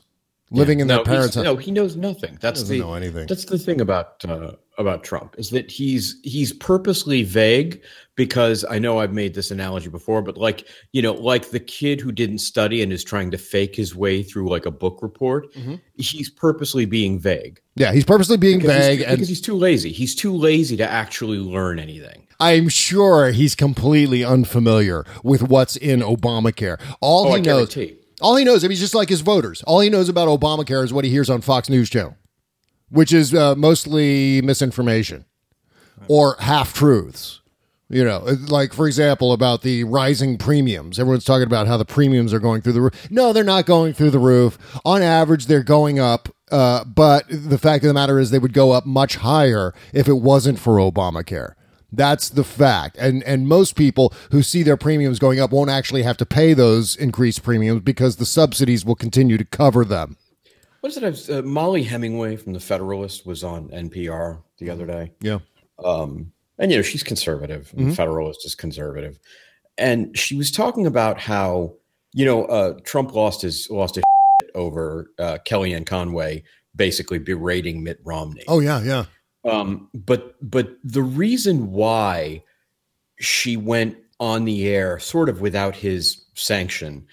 living 0.50 0.80
in 0.80 0.88
no, 0.88 0.96
their 0.96 1.04
parents' 1.06 1.36
he's- 1.36 1.44
No, 1.44 1.58
he 1.58 1.70
knows 1.70 1.96
nothing. 1.96 2.40
That's 2.42 2.62
doesn't 2.62 2.76
the 2.76 2.82
know 2.84 2.96
anything. 2.96 3.28
That's 3.28 3.46
the 3.46 3.60
thing 3.60 3.82
about 3.82 4.26
uh, 4.26 4.54
about 4.80 5.04
Trump 5.04 5.36
is 5.38 5.50
that 5.52 5.70
he's 5.70 6.20
he's 6.24 6.54
purposely 6.54 7.22
vague 7.24 7.82
because 8.16 8.66
I 8.70 8.80
know 8.80 9.00
I've 9.00 9.14
made 9.14 9.34
this 9.36 9.52
analogy 9.52 9.90
before, 9.90 10.22
but 10.22 10.38
like 10.38 10.68
you 10.94 11.02
know, 11.02 11.14
like 11.14 11.52
the 11.52 11.60
kid 11.60 12.02
who 12.02 12.12
didn't 12.12 12.40
study 12.40 12.82
and 12.82 12.92
is 12.92 13.04
trying 13.04 13.30
to 13.32 13.38
fake 13.38 13.76
his 13.76 13.96
way 13.96 14.24
through 14.24 14.50
like 14.50 14.66
a 14.66 14.72
book 14.72 15.00
report. 15.02 15.54
Mm-hmm. 15.54 15.76
He's 15.98 16.30
purposely 16.30 16.86
being 16.86 17.20
vague. 17.20 17.60
Yeah, 17.76 17.92
he's 17.94 18.06
purposely 18.06 18.38
being 18.38 18.60
Because 18.60 18.76
vague, 18.78 18.98
he's, 19.00 19.08
and 19.08 19.16
because 19.18 19.30
he's 19.30 19.42
too 19.42 19.56
lazy. 19.56 19.92
He's 19.92 20.16
too 20.16 20.34
lazy 20.36 20.76
to 20.78 20.90
actually 20.90 21.38
learn 21.38 21.78
anything. 21.80 22.26
I'm 22.40 22.70
sure 22.70 23.32
he's 23.32 23.54
completely 23.54 24.24
unfamiliar 24.24 25.06
with 25.24 25.44
what's 25.44 25.76
in 25.76 26.00
Obamacare. 26.00 26.80
All 27.02 27.26
Oh, 27.26 27.30
he 27.32 27.36
I 27.36 27.40
knows, 27.42 27.74
guarantee. 27.76 27.98
all 28.22 28.38
he 28.38 28.46
knows, 28.46 28.64
I 28.64 28.68
mean, 28.68 28.72
he's 28.72 28.80
just 28.80 28.96
like 28.96 29.10
his 29.10 29.20
voters. 29.22 29.62
All 29.64 29.82
he 29.82 29.90
knows 29.90 30.08
about 30.08 30.30
Obamacare 30.30 30.84
is 30.86 30.94
what 30.94 31.04
he 31.04 31.12
hears 31.12 31.30
on 31.30 31.42
Fox 31.42 31.68
News 31.70 31.90
Channel, 31.90 32.16
which 32.90 33.14
is 33.14 33.34
uh, 33.34 33.56
mostly 33.56 34.42
misinformation 34.42 35.26
or 36.08 36.36
half 36.40 36.74
truths. 36.74 37.42
You 37.92 38.04
know, 38.06 38.20
like 38.50 38.72
for 38.72 38.86
example, 38.86 39.34
about 39.34 39.64
the 39.64 39.84
rising 39.84 40.38
premiums. 40.38 41.00
Everyone's 41.00 41.26
talking 41.26 41.48
about 41.48 41.66
how 41.66 41.76
the 41.76 41.86
premiums 41.86 42.34
are 42.34 42.40
going 42.40 42.62
through 42.62 42.74
the 42.74 42.82
roof. 42.82 43.10
No, 43.10 43.34
they're 43.34 43.44
not 43.44 43.66
going 43.66 43.94
through 43.94 44.12
the 44.12 44.20
roof. 44.20 44.60
On 44.86 45.02
average, 45.02 45.48
they're 45.48 45.64
going 45.64 46.00
up. 46.00 46.30
Uh, 46.52 46.84
but 46.84 47.26
the 47.30 47.58
fact 47.58 47.84
of 47.84 47.88
the 47.88 47.94
matter 47.96 48.20
is, 48.20 48.30
they 48.30 48.38
would 48.38 48.54
go 48.54 48.72
up 48.72 48.86
much 48.86 49.18
higher 49.18 49.74
if 49.92 50.08
it 50.08 50.18
wasn't 50.18 50.60
for 50.60 50.76
Obamacare. 50.76 51.54
That's 51.92 52.30
the 52.30 52.44
fact. 52.44 52.96
And 53.00 53.24
and 53.24 53.48
most 53.48 53.76
people 53.76 54.14
who 54.32 54.44
see 54.44 54.62
their 54.62 54.78
premiums 54.78 55.18
going 55.18 55.40
up 55.40 55.52
won't 55.52 55.72
actually 55.72 56.04
have 56.04 56.18
to 56.18 56.26
pay 56.28 56.54
those 56.54 56.96
increased 56.96 57.42
premiums 57.42 57.82
because 57.82 58.18
the 58.18 58.26
subsidies 58.26 58.86
will 58.86 58.96
continue 58.96 59.38
to 59.38 59.46
cover 59.46 59.84
them. 59.84 60.18
What 60.82 60.90
is 60.92 60.98
it? 60.98 61.04
Was- 61.04 61.30
Uh, 61.30 61.42
Mollie 61.42 61.84
Hemingway 61.84 62.36
from 62.36 62.54
the 62.54 62.60
Federalist 62.60 63.26
was 63.26 63.44
on 63.44 63.70
NPR 63.72 64.42
the 64.58 64.70
other 64.70 64.86
day. 64.86 65.12
Yeah. 65.22 65.40
um, 65.84 66.32
and 66.58 66.72
you 66.72 66.78
know 66.78 66.82
she's 66.84 67.04
conservative. 67.04 67.74
and 67.78 67.88
Mhm. 67.88 67.96
Federalist 67.96 68.46
is 68.46 68.54
conservative, 68.56 69.18
and 69.78 70.18
she 70.18 70.36
was 70.36 70.52
talking 70.52 70.86
about 70.86 71.20
how 71.22 71.76
you 72.14 72.26
know 72.26 72.44
uh, 72.46 72.78
Trump 72.84 73.14
lost 73.16 73.42
his 73.42 73.70
lost 73.70 73.96
his 73.96 74.04
shit 74.42 74.52
over 74.56 75.12
uh, 75.20 75.38
Kellyanne 75.46 75.86
Conway 75.86 76.44
basically 76.76 77.18
berating 77.20 77.82
Mitt 77.84 78.00
Romney. 78.04 78.44
Oh 78.48 78.60
yeah, 78.60 78.82
yeah. 78.84 79.06
Um, 79.46 79.90
but 79.94 80.36
but 80.42 80.70
the 80.84 81.02
reason 81.02 81.72
why 81.72 82.44
she 83.20 83.56
went 83.56 83.96
on 84.20 84.44
the 84.44 84.68
air 84.68 85.00
sort 85.00 85.30
of 85.30 85.40
without 85.40 85.78
his 85.78 86.26
sanction 86.36 87.06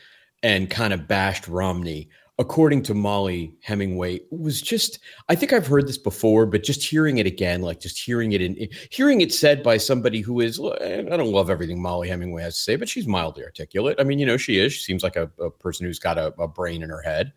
and 0.42 0.68
kind 0.68 0.92
of 0.92 1.06
bashed 1.06 1.46
Romney, 1.46 2.08
according 2.38 2.82
to 2.82 2.94
Mollie 2.94 3.54
Hemingway, 3.62 4.20
was 4.30 4.60
just 4.60 4.98
I 5.28 5.34
think 5.34 5.52
I've 5.52 5.66
heard 5.66 5.86
this 5.86 5.98
before, 5.98 6.46
but 6.46 6.62
just 6.62 6.82
hearing 6.82 7.18
it 7.18 7.26
again, 7.26 7.62
like 7.62 7.80
just 7.80 7.98
hearing 7.98 8.32
it 8.32 8.42
in 8.42 8.68
hearing 8.90 9.20
it 9.20 9.32
said 9.32 9.62
by 9.62 9.76
somebody 9.76 10.20
who 10.20 10.40
is 10.40 10.60
I 10.60 11.02
don't 11.02 11.32
love 11.32 11.50
everything 11.50 11.80
Mollie 11.80 12.08
Hemingway 12.08 12.42
has 12.42 12.54
to 12.56 12.60
say, 12.60 12.76
but 12.76 12.88
she's 12.88 13.06
mildly 13.06 13.44
articulate. 13.44 13.96
I 13.98 14.04
mean, 14.04 14.18
you 14.18 14.26
know, 14.26 14.36
she 14.36 14.58
is. 14.58 14.72
She 14.72 14.82
seems 14.82 15.02
like 15.02 15.16
a, 15.16 15.30
a 15.40 15.50
person 15.50 15.86
who's 15.86 15.98
got 15.98 16.18
a, 16.18 16.34
a 16.38 16.48
brain 16.48 16.82
in 16.82 16.90
her 16.90 17.02
head. 17.02 17.32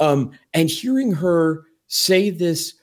Um, 0.00 0.32
and 0.52 0.68
hearing 0.68 1.12
her 1.12 1.64
say 1.86 2.30
this 2.30 2.74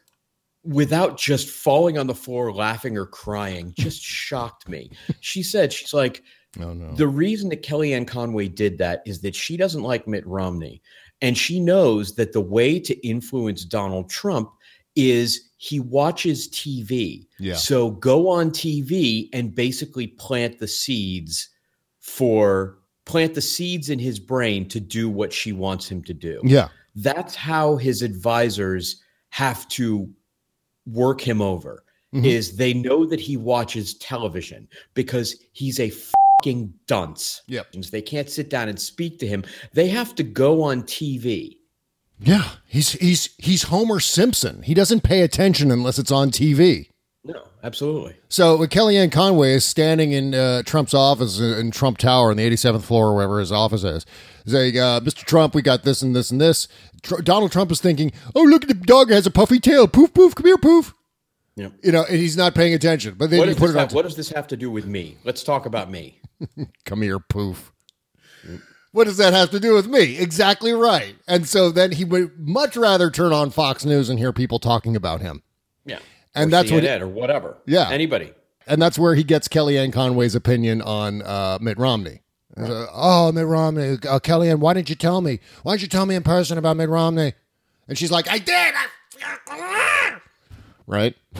without 0.64 1.18
just 1.18 1.50
falling 1.50 1.98
on 1.98 2.08
the 2.08 2.16
floor 2.16 2.54
laughing 2.54 2.98
or 2.98 3.06
crying 3.06 3.74
just 3.78 4.02
shocked 4.04 4.70
me. 4.70 4.92
She 5.20 5.44
said, 5.44 5.74
she's 5.74 5.94
like, 5.94 6.24
Oh 6.60 6.74
no. 6.74 6.94
the 6.96 7.08
reason 7.08 7.50
that 7.50 7.64
Kellyanne 7.64 8.08
Conway 8.08 8.50
did 8.50 8.78
that 8.80 9.04
is 9.06 9.22
that 9.22 9.36
she 9.36 9.56
doesn't 9.56 9.84
like 9.84 10.08
Mitt 10.08 10.28
Romney. 10.28 10.82
And 11.22 11.38
she 11.38 11.60
knows 11.60 12.16
that 12.16 12.34
the 12.34 12.42
way 12.42 12.80
to 12.80 13.08
influence 13.08 13.64
Donald 13.66 14.10
Trump 14.10 14.52
is 14.96 15.50
he 15.58 15.80
watches 15.80 16.50
TV. 16.50 17.26
Yeah. 17.40 17.56
So 17.56 17.92
go 17.92 18.28
on 18.28 18.50
TV 18.52 19.30
and 19.32 19.54
basically 19.54 20.08
plant 20.08 20.60
the 20.60 20.68
seeds 20.68 21.50
for 22.00 22.78
plant 23.06 23.34
the 23.36 23.42
seeds 23.42 23.90
in 23.90 24.00
his 24.00 24.20
brain 24.20 24.68
to 24.70 24.80
do 24.80 25.10
what 25.10 25.32
she 25.34 25.52
wants 25.54 25.90
him 25.90 26.04
to 26.04 26.14
do 26.14 26.40
Yeah. 26.44 26.70
that's 26.96 27.36
how 27.36 27.76
his 27.76 28.02
advisors 28.04 29.02
have 29.30 29.68
to 29.70 30.08
work 30.86 31.20
him 31.22 31.42
over 31.42 31.84
Mhm. 32.14 32.26
is 32.26 32.56
they 32.58 32.74
know 32.74 33.06
that 33.06 33.20
he 33.20 33.38
watches 33.38 33.96
television 33.96 34.68
because 34.94 35.36
he's 35.54 35.80
a 35.80 35.92
fucking 36.42 36.74
dunce 36.88 37.42
Yep. 37.48 37.68
they 37.92 38.02
can't 38.02 38.30
sit 38.30 38.50
down 38.50 38.68
and 38.68 38.80
speak 38.80 39.20
to 39.20 39.28
him 39.28 39.44
they 39.74 39.88
have 39.90 40.16
to 40.16 40.24
go 40.24 40.64
on 40.64 40.84
tv 40.84 41.58
Yeah. 42.20 42.50
He's 42.68 42.92
he's 42.94 43.30
he's 43.38 43.64
Homer 43.64 44.00
Simpson. 44.00 44.62
He 44.64 44.74
doesn't 44.74 45.02
pay 45.02 45.22
attention 45.22 45.72
unless 45.72 45.98
it's 46.00 46.12
on 46.12 46.30
TV. 46.32 46.90
no 47.24 47.44
absolutely 47.64 48.16
So 48.30 48.62
uh, 48.64 48.68
Kellyanne 48.68 49.12
Conway 49.12 49.54
is 49.54 49.66
standing 49.66 50.12
in 50.14 50.34
uh, 50.36 50.62
Trump's 50.64 50.94
office 50.94 51.40
uh, 51.42 51.58
in 51.60 51.72
Trump 51.72 51.98
Tower 51.98 52.30
on 52.32 52.38
the 52.38 52.50
87th 52.50 52.84
floor 52.84 53.08
or 53.10 53.16
wherever 53.16 53.40
his 53.40 53.52
office 53.52 53.84
is, 53.84 54.06
saying, 54.46 54.78
uh, 54.80 55.00
"Mr. 55.02 55.24
Trump, 55.26 55.54
we 55.56 55.62
got 55.62 55.84
this 55.84 56.02
and 56.02 56.16
this 56.16 56.32
and 56.32 56.40
this." 56.40 56.68
Tr- 57.04 57.22
Donald 57.22 57.52
Trump 57.52 57.72
is 57.72 57.82
thinking, 57.82 58.12
"Oh, 58.36 58.44
look 58.44 58.64
at 58.64 58.68
the 58.70 58.76
dog 58.76 59.10
has 59.12 59.26
a 59.28 59.32
puffy 59.32 59.60
tail. 59.60 59.88
Poof, 59.88 60.14
poof. 60.14 60.34
Come 60.36 60.46
here, 60.46 60.58
poof." 60.58 60.94
Yeah. 61.58 61.70
You 61.84 61.92
know, 61.92 62.04
and 62.06 62.18
he's 62.18 62.38
not 62.38 62.56
paying 62.56 62.74
attention. 62.74 63.16
But 63.18 63.30
then 63.32 63.40
what 63.40 63.50
you 63.50 63.56
put 63.56 63.72
it 63.72 63.76
on. 63.76 63.80
have, 63.80 63.94
what 63.94 64.04
does 64.04 64.16
this 64.16 64.30
have 64.30 64.48
to 64.48 64.58
do 64.58 64.72
with 64.72 64.86
me 64.86 65.18
let's 65.26 65.44
talk 65.44 65.66
about 65.66 65.92
me 65.92 66.21
Come 66.86 67.02
here, 67.02 67.20
poof. 67.20 67.72
What 68.92 69.06
does 69.06 69.18
that 69.18 69.32
have 69.34 69.52
to 69.52 69.60
do 69.60 69.74
with 69.74 69.88
me? 69.88 70.18
Exactly 70.18 70.74
right. 70.74 71.16
And 71.28 71.48
so 71.48 71.72
then 71.72 71.94
he 71.94 72.04
would 72.04 72.38
much 72.38 72.76
rather 72.76 73.10
turn 73.10 73.32
on 73.32 73.50
Fox 73.50 73.86
News 73.86 74.10
and 74.10 74.20
hear 74.20 74.34
people 74.34 74.60
talking 74.60 74.96
about 74.98 75.22
him. 75.22 75.44
yeah 75.86 76.00
And 76.36 76.50
Or 76.50 76.52
that's 76.52 76.72
what- 76.72 76.84
CNN 76.84 77.02
or 77.02 77.08
whatever 77.08 77.58
Yeah. 77.66 77.90
anybody 77.90 78.34
And 78.68 78.82
that's 78.82 79.00
where 79.00 79.16
he 79.16 79.24
gets 79.24 79.48
Kellyanne 79.48 79.94
Conway's 79.94 80.36
opinion 80.36 80.82
on 80.82 81.22
uh, 81.22 81.58
Mitt 81.62 81.78
Romney. 81.78 82.22
Uh, 82.58 82.86
oh, 82.94 83.32
Mitt 83.32 83.48
Romney. 83.48 83.94
Uh, 83.94 84.20
Kellyanne, 84.20 84.60
why 84.60 84.74
didn't 84.74 84.90
you 84.90 84.96
tell 84.96 85.22
me? 85.22 85.40
Why 85.64 85.74
didn't 85.74 85.84
you 85.84 85.88
tell 85.88 86.06
me 86.06 86.16
in 86.16 86.24
person 86.24 86.58
about 86.58 86.76
Mitt 86.76 86.90
Romney? 86.90 87.34
And 87.88 87.98
she's 87.98 88.12
like, 88.12 88.30
I 88.30 88.40
did. 88.40 88.74
Right? 90.86 91.16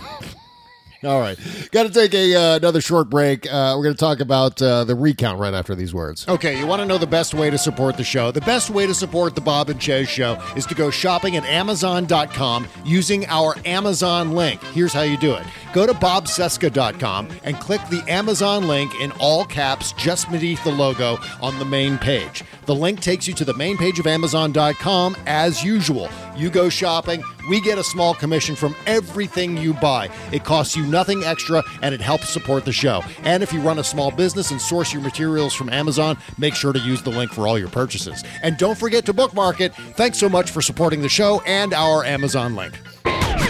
All 1.04 1.20
right. 1.20 1.38
Got 1.72 1.88
to 1.88 1.90
take 1.90 2.14
a 2.14 2.36
uh, 2.36 2.56
another 2.58 2.80
short 2.80 3.10
break. 3.10 3.52
Uh, 3.52 3.74
we're 3.76 3.84
going 3.84 3.96
to 3.96 4.00
talk 4.00 4.20
about 4.20 4.62
uh, 4.62 4.84
the 4.84 4.94
recount 4.94 5.40
right 5.40 5.54
after 5.54 5.74
these 5.74 5.96
words. 5.96 6.28
Okay, 6.28 6.60
you 6.60 6.68
want 6.68 6.80
to 6.82 6.86
know 6.86 7.00
the 7.00 7.08
best 7.08 7.34
way 7.34 7.50
to 7.50 7.58
support 7.58 7.98
the 7.98 8.04
show? 8.04 8.30
The 8.30 8.42
best 8.42 8.70
way 8.70 8.86
to 8.86 8.94
support 8.94 9.34
the 9.34 9.42
Bob 9.42 9.70
and 9.70 9.82
Chez 9.82 10.08
show 10.08 10.40
is 10.56 10.68
to 10.68 10.76
go 10.76 10.92
shopping 10.92 11.36
at 11.38 11.44
Amazon.com 11.46 12.68
using 12.86 13.26
our 13.28 13.56
Amazon 13.66 14.34
link. 14.34 14.62
Here's 14.74 14.94
how 14.94 15.02
you 15.02 15.18
do 15.18 15.34
it 15.34 15.44
go 15.74 15.88
to 15.88 15.94
bobcesca.com 15.94 17.30
and 17.44 17.56
click 17.60 17.82
the 17.90 18.04
Amazon 18.08 18.68
link 18.68 18.94
in 19.00 19.12
all 19.14 19.46
caps 19.46 19.94
just 19.94 20.30
beneath 20.30 20.64
the 20.64 20.72
logo 20.72 21.18
on 21.42 21.58
the 21.60 21.66
main 21.66 21.98
page. 21.98 22.44
The 22.66 22.76
link 22.76 23.00
takes 23.00 23.28
you 23.28 23.34
to 23.36 23.46
the 23.46 23.54
main 23.56 23.78
page 23.78 23.98
of 23.98 24.06
Amazon.com 24.06 25.18
as 25.26 25.64
usual. 25.64 26.10
You 26.36 26.50
go 26.50 26.70
shopping, 26.70 27.24
we 27.50 27.62
get 27.62 27.78
a 27.78 27.84
small 27.84 28.14
commission 28.14 28.56
from 28.56 28.76
everything 28.86 29.58
you 29.58 29.74
buy. 29.74 30.10
It 30.32 30.44
costs 30.44 30.76
you 30.76 30.86
nothing 30.86 31.24
extra 31.24 31.64
and 31.82 31.94
it 31.94 32.02
helps 32.02 32.30
support 32.30 32.66
the 32.66 32.72
show. 32.72 33.04
And 33.24 33.44
if 33.44 33.52
you 33.52 33.60
run 33.62 33.80
a 33.80 33.84
small 33.84 34.12
business 34.12 34.52
and 34.52 34.62
source 34.62 34.94
your 34.94 35.02
materials 35.02 35.54
from 35.54 35.70
Amazon, 35.70 36.18
make 36.38 36.56
sure 36.56 36.74
to 36.74 36.80
use 36.80 37.02
the 37.02 37.10
link 37.10 37.32
for 37.32 37.48
all 37.48 37.58
your 37.58 37.70
purchases. 37.70 38.24
And 38.42 38.58
don't 38.58 38.78
forget 38.78 39.06
to 39.06 39.14
bookmark 39.14 39.62
it. 39.62 39.74
Thanks 39.96 40.18
so 40.18 40.30
much 40.30 40.52
for 40.52 40.62
supporting 40.62 41.02
the 41.02 41.10
show 41.10 41.42
and 41.42 41.74
our 41.74 42.04
Amazon 42.04 42.56
link. 42.56 42.80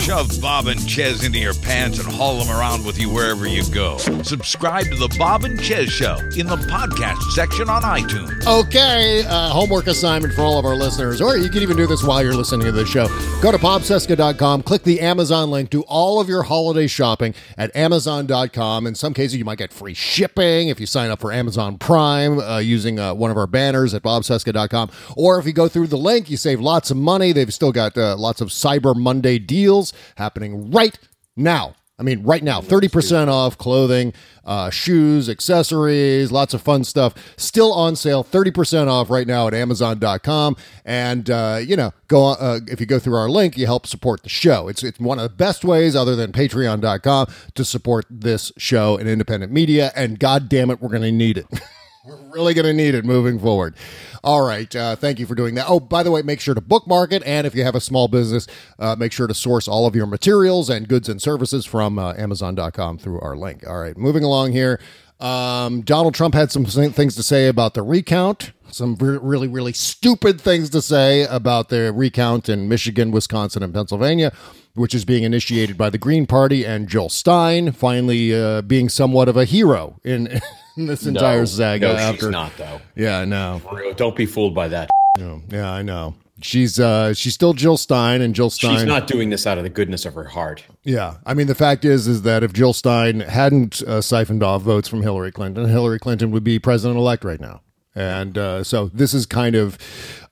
Shove 0.02 0.42
Bob 0.42 0.66
and 0.66 0.90
Chez 0.90 1.24
into 1.24 1.38
your 1.38 1.54
pants 1.54 2.00
and 2.00 2.12
haul 2.12 2.40
them 2.40 2.50
around 2.50 2.84
with 2.84 3.00
you 3.00 3.08
wherever 3.08 3.48
you 3.48 3.64
go. 3.70 3.98
Subscribe 4.24 4.86
to 4.86 4.96
the 4.96 5.16
Bob 5.20 5.44
and 5.44 5.62
Chez 5.62 5.92
Show 5.92 6.18
in 6.36 6.48
the 6.48 6.56
podcast 6.56 7.22
section 7.34 7.70
on 7.70 7.84
iTunes. 7.84 8.44
Okay, 8.48 9.24
uh, 9.28 9.50
homework 9.50 9.86
assignment 9.86 10.34
for 10.34 10.42
all 10.42 10.58
of 10.58 10.66
our 10.66 10.76
listeners, 10.76 11.22
or 11.22 11.38
you 11.38 11.50
can 11.50 11.62
even 11.62 11.78
do 11.78 11.86
this 11.86 12.04
while 12.04 12.24
you're 12.24 12.34
listening 12.34 12.66
to 12.66 12.72
the 12.72 12.84
show. 12.84 13.08
Go 13.44 13.52
to 13.52 13.60
bobcesca.com, 13.60 14.64
click 14.64 14.82
the 14.82 15.00
Amazon 15.02 15.52
link, 15.52 15.70
do 15.70 15.82
all 15.84 16.20
of 16.20 16.28
your 16.28 16.42
holiday 16.42 16.88
shopping 16.88 17.36
at 17.56 17.74
amazon.com. 17.76 18.88
In 18.88 18.96
some 18.96 19.14
cases, 19.14 19.38
you 19.38 19.46
might 19.46 19.60
get 19.60 19.72
free 19.72 19.94
shipping 19.94 20.70
if 20.70 20.80
you 20.80 20.88
sign 20.88 21.12
up 21.12 21.22
for 21.22 21.32
Amazon 21.32 21.78
Prime 21.78 22.40
uh, 22.40 22.58
using 22.58 22.98
uh, 22.98 23.14
one 23.14 23.30
of 23.30 23.38
our 23.38 23.48
banners 23.48 23.94
at 23.94 24.02
bobcesca.com. 24.02 24.90
Or 25.16 25.38
if 25.38 25.46
you 25.46 25.54
go 25.54 25.68
through 25.68 25.88
the 25.88 25.98
link, 25.98 26.28
you 26.28 26.38
save 26.38 26.60
lots 26.60 26.90
of 26.90 26.98
money. 26.98 27.34
They've 27.34 27.54
still 27.54 27.72
got 27.72 27.96
uh, 27.96 28.18
lots 28.18 28.42
of 28.42 28.50
Cyber 28.50 28.96
Monday 28.96 29.38
deals 29.38 29.91
happening 30.16 30.72
right 30.72 30.98
now. 31.36 31.76
I 32.02 32.04
mean, 32.04 32.24
right 32.24 32.44
now, 32.44 32.62
30% 32.62 33.28
off 33.28 33.60
clothing, 33.60 34.14
uh, 34.44 34.72
shoes, 34.72 35.30
accessories, 35.30 36.32
lots 36.32 36.56
of 36.56 36.62
fun 36.64 36.84
stuff. 36.84 37.14
Still 37.38 37.72
on 37.72 37.96
sale, 37.96 38.24
30% 38.24 38.88
off 38.88 39.12
right 39.12 39.28
now 39.28 39.48
at 39.48 39.54
Amazon.com. 39.54 40.58
And, 40.84 41.30
uh, 41.30 41.60
you 41.64 41.76
know, 41.76 41.94
go 42.08 42.24
on, 42.24 42.38
uh, 42.40 42.60
if 42.68 42.80
you 42.80 42.88
go 42.88 42.98
through 42.98 43.18
our 43.18 43.30
link, 43.30 43.56
you 43.56 43.68
help 43.68 43.86
support 43.86 44.24
the 44.24 44.30
show. 44.30 44.68
It's, 44.68 44.84
it's 44.84 45.00
one 45.00 45.20
of 45.20 45.24
the 45.24 45.36
best 45.36 45.64
ways, 45.64 45.96
other 45.96 46.16
than 46.16 46.32
Patreon.com, 46.32 47.28
to 47.54 47.64
support 47.64 48.08
this 48.10 48.52
show 48.58 48.98
and 48.98 49.08
independent 49.08 49.52
media. 49.52 49.92
And 49.96 50.18
God 50.18 50.50
damn 50.50 50.72
it, 50.72 50.82
we're 50.82 50.90
going 50.90 51.04
to 51.04 51.12
need 51.12 51.38
it. 51.38 51.46
We're 52.04 52.18
really 52.34 52.56
going 52.56 52.66
to 52.66 52.74
need 52.74 52.96
it 52.96 53.06
moving 53.06 53.38
forward. 53.38 53.76
All 54.24 54.42
right. 54.42 54.76
Uh, 54.76 54.96
thank 54.96 55.20
you 55.20 55.28
for 55.28 55.36
doing 55.36 55.54
that. 55.56 55.66
Oh, 55.68 55.80
by 55.80 56.02
the 56.02 56.10
way, 56.10 56.24
make 56.24 56.40
sure 56.40 56.56
to 56.56 56.62
bookmark 56.62 57.12
it. 57.12 57.22
And 57.28 57.46
if 57.46 57.54
you 57.54 57.64
have 57.64 57.76
a 57.76 57.82
small 57.82 58.08
business, 58.08 58.48
uh, 58.80 58.96
make 58.98 59.12
sure 59.12 59.28
to 59.28 59.36
source 59.36 59.68
all 59.68 59.86
of 59.86 59.96
your 59.96 60.08
materials 60.08 60.68
and 60.68 60.88
goods 60.88 61.08
and 61.08 61.22
services 61.22 61.64
from 61.64 62.00
uh, 62.00 62.14
Amazon.com 62.14 62.98
through 62.98 63.20
our 63.22 63.38
link. 63.38 63.68
All 63.68 63.80
right. 63.80 63.96
Moving 63.96 64.24
along 64.24 64.54
here. 64.54 64.80
Um, 65.20 65.82
Donald 65.82 66.16
Trump 66.16 66.34
had 66.34 66.52
some 66.52 66.66
things 66.66 67.16
to 67.16 67.22
say 67.22 67.48
about 67.48 67.76
the 67.76 67.84
recount, 67.84 68.52
some 68.72 68.96
re- 68.96 69.20
really, 69.22 69.48
really 69.48 69.74
stupid 69.74 70.42
things 70.42 70.72
to 70.72 70.82
say 70.82 71.28
about 71.28 71.70
the 71.70 71.94
recount 71.94 72.50
in 72.50 72.68
Michigan, 72.68 73.12
Wisconsin, 73.12 73.62
and 73.62 73.74
Pennsylvania 73.74 74.32
which 74.74 74.96
is 74.96 75.04
being 75.04 75.24
initiated 75.24 75.78
by 75.78 75.90
the 75.90 75.98
Green 75.98 76.26
Party 76.26 76.66
and 76.66 76.88
Jill 76.88 77.10
Stein, 77.10 77.74
finally 77.74 78.34
uh, 78.34 78.62
being 78.62 78.88
somewhat 78.88 79.28
of 79.28 79.36
a 79.36 79.44
hero 79.44 80.00
in, 80.04 80.40
in 80.78 80.86
this 80.88 81.06
entire 81.06 81.40
no, 81.40 81.46
saga. 81.46 81.88
No, 81.88 81.96
after, 81.96 82.26
she's 82.28 82.30
not 82.30 82.56
though. 82.58 82.82
Yeah, 82.96 83.26
no. 83.26 83.62
Don't 83.96 84.16
be 84.16 84.26
fooled 84.26 84.56
by 84.56 84.68
that. 84.70 84.90
No, 85.18 85.42
yeah, 85.50 85.72
I 85.72 85.82
know. 85.82 86.16
She's 86.42 86.80
uh 86.80 87.14
she's 87.14 87.34
still 87.34 87.54
Jill 87.54 87.78
Stein 87.78 88.22
and 88.22 88.34
Jill 88.34 88.50
Stein 88.50 88.76
She's 88.78 88.86
not 88.86 89.06
doing 89.06 89.30
this 89.30 89.46
out 89.46 89.58
of 89.58 89.64
the 89.64 89.70
goodness 89.70 90.06
of 90.06 90.16
her 90.16 90.24
heart. 90.24 90.64
Yeah. 90.84 91.18
I 91.26 91.36
mean 91.36 91.48
the 91.48 91.56
fact 91.56 91.86
is 91.86 92.08
is 92.08 92.24
that 92.24 92.42
if 92.44 92.52
Jill 92.52 92.74
Stein 92.74 93.20
hadn't 93.20 93.84
uh, 93.84 94.02
siphoned 94.02 94.42
off 94.42 94.64
votes 94.64 94.88
from 94.88 95.04
Hillary 95.04 95.32
Clinton, 95.32 95.66
Hillary 95.70 96.00
Clinton 96.00 96.32
would 96.32 96.44
be 96.44 96.58
president 96.58 96.98
elect 96.98 97.24
right 97.24 97.40
now. 97.40 97.62
And 97.94 98.38
uh, 98.38 98.64
so 98.64 98.88
this 98.94 99.14
is 99.14 99.26
kind 99.26 99.56
of, 99.56 99.78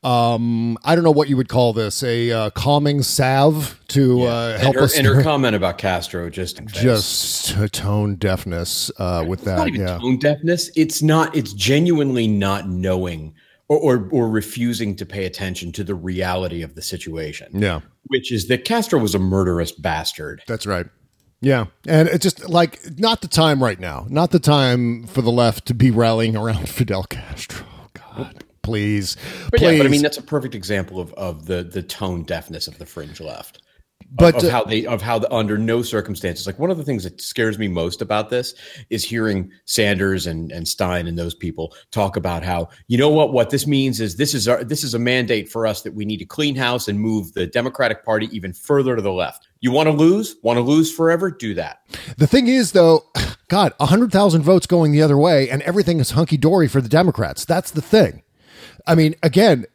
um, 0.01 0.77
I 0.85 0.95
don't 0.95 1.03
know 1.03 1.11
what 1.11 1.27
you 1.27 1.35
would 1.35 1.49
call 1.49 1.73
this, 1.73 2.03
a 2.03 2.31
uh, 2.31 2.49
calming 2.51 3.01
salve 3.03 3.79
to 3.89 4.21
uh, 4.23 4.57
help 4.57 4.75
and 4.75 4.75
her, 4.75 4.81
us. 4.83 4.97
and 4.97 5.05
her 5.05 5.21
comment 5.21 5.55
about 5.55 5.77
Castro 5.77 6.29
just 6.29 6.63
just 6.67 7.53
tone 7.73 8.15
deafness 8.15 8.91
uh, 8.97 9.25
with 9.27 9.43
that. 9.43 9.73
Yeah. 9.73 9.97
tone 9.97 10.17
deafness. 10.19 10.71
It's 10.75 11.01
not. 11.01 11.35
It's 11.35 11.51
genuinely 11.53 12.27
not 12.27 12.69
knowing 12.69 13.33
or, 13.67 13.77
or 13.77 14.09
or 14.11 14.29
refusing 14.29 14.95
to 14.95 15.05
pay 15.05 15.25
attention 15.25 15.73
to 15.73 15.83
the 15.83 15.95
reality 15.95 16.61
of 16.61 16.75
the 16.75 16.81
situation. 16.81 17.49
Yeah. 17.53 17.81
which 18.07 18.31
is 18.31 18.47
that 18.47 18.63
Castro 18.65 18.99
was 18.99 19.15
a 19.15 19.19
murderous 19.19 19.71
bastard. 19.71 20.41
That's 20.47 20.65
right. 20.65 20.85
Yeah. 21.41 21.67
And 21.87 22.07
it's 22.09 22.23
just 22.23 22.49
like 22.49 22.79
not 22.97 23.21
the 23.21 23.27
time 23.27 23.63
right 23.63 23.79
now. 23.79 24.05
Not 24.09 24.31
the 24.31 24.39
time 24.39 25.07
for 25.07 25.21
the 25.21 25.31
left 25.31 25.65
to 25.67 25.73
be 25.73 25.91
rallying 25.91 26.35
around 26.35 26.69
Fidel 26.69 27.03
Castro. 27.03 27.65
God, 27.93 28.43
please. 28.61 29.15
But 29.49 29.59
please. 29.59 29.71
yeah, 29.71 29.77
but 29.77 29.85
I 29.85 29.89
mean 29.89 30.01
that's 30.01 30.17
a 30.17 30.23
perfect 30.23 30.55
example 30.55 30.99
of 30.99 31.13
of 31.13 31.45
the 31.45 31.63
the 31.63 31.83
tone 31.83 32.23
deafness 32.23 32.67
of 32.67 32.77
the 32.77 32.85
fringe 32.85 33.21
left. 33.21 33.61
But, 34.11 34.35
of, 34.35 34.43
of 34.43 34.49
uh, 34.49 34.51
how 34.51 34.63
they 34.63 34.85
of 34.85 35.01
how 35.01 35.19
the, 35.19 35.31
under 35.31 35.57
no 35.57 35.81
circumstances 35.83 36.47
like 36.47 36.57
one 36.57 36.71
of 36.71 36.77
the 36.77 36.83
things 36.83 37.03
that 37.03 37.21
scares 37.21 37.59
me 37.59 37.67
most 37.67 38.01
about 38.01 38.29
this 38.29 38.55
is 38.89 39.03
hearing 39.03 39.51
Sanders 39.65 40.25
and 40.25 40.51
and 40.51 40.67
Stein 40.67 41.05
and 41.05 41.17
those 41.17 41.35
people 41.35 41.75
talk 41.91 42.15
about 42.15 42.41
how 42.41 42.69
you 42.87 42.97
know 42.97 43.09
what 43.09 43.33
what 43.33 43.51
this 43.51 43.67
means 43.67 44.01
is 44.01 44.15
this 44.15 44.33
is 44.33 44.47
our 44.47 44.63
this 44.63 44.83
is 44.83 44.93
a 44.93 44.99
mandate 44.99 45.49
for 45.49 45.67
us 45.67 45.83
that 45.83 45.93
we 45.93 46.05
need 46.05 46.17
to 46.17 46.25
clean 46.25 46.55
house 46.55 46.87
and 46.87 46.99
move 46.99 47.33
the 47.33 47.45
Democratic 47.45 48.03
Party 48.03 48.27
even 48.31 48.51
further 48.51 48.95
to 48.95 49.01
the 49.01 49.13
left. 49.13 49.48
You 49.61 49.71
want 49.71 49.87
to 49.87 49.91
lose? 49.91 50.35
Want 50.41 50.57
to 50.57 50.61
lose 50.61 50.91
forever? 50.91 51.29
Do 51.31 51.53
that. 51.55 51.81
The 52.17 52.27
thing 52.27 52.47
is, 52.47 52.71
though, 52.71 53.05
God, 53.49 53.73
100,000 53.77 54.41
votes 54.41 54.67
going 54.67 54.91
the 54.91 55.01
other 55.01 55.17
way, 55.17 55.49
and 55.49 55.61
everything 55.63 55.99
is 55.99 56.11
hunky 56.11 56.37
dory 56.37 56.67
for 56.67 56.81
the 56.81 56.89
Democrats. 56.89 57.45
That's 57.45 57.71
the 57.71 57.81
thing. 57.81 58.23
I 58.87 58.95
mean, 58.95 59.15
again, 59.21 59.65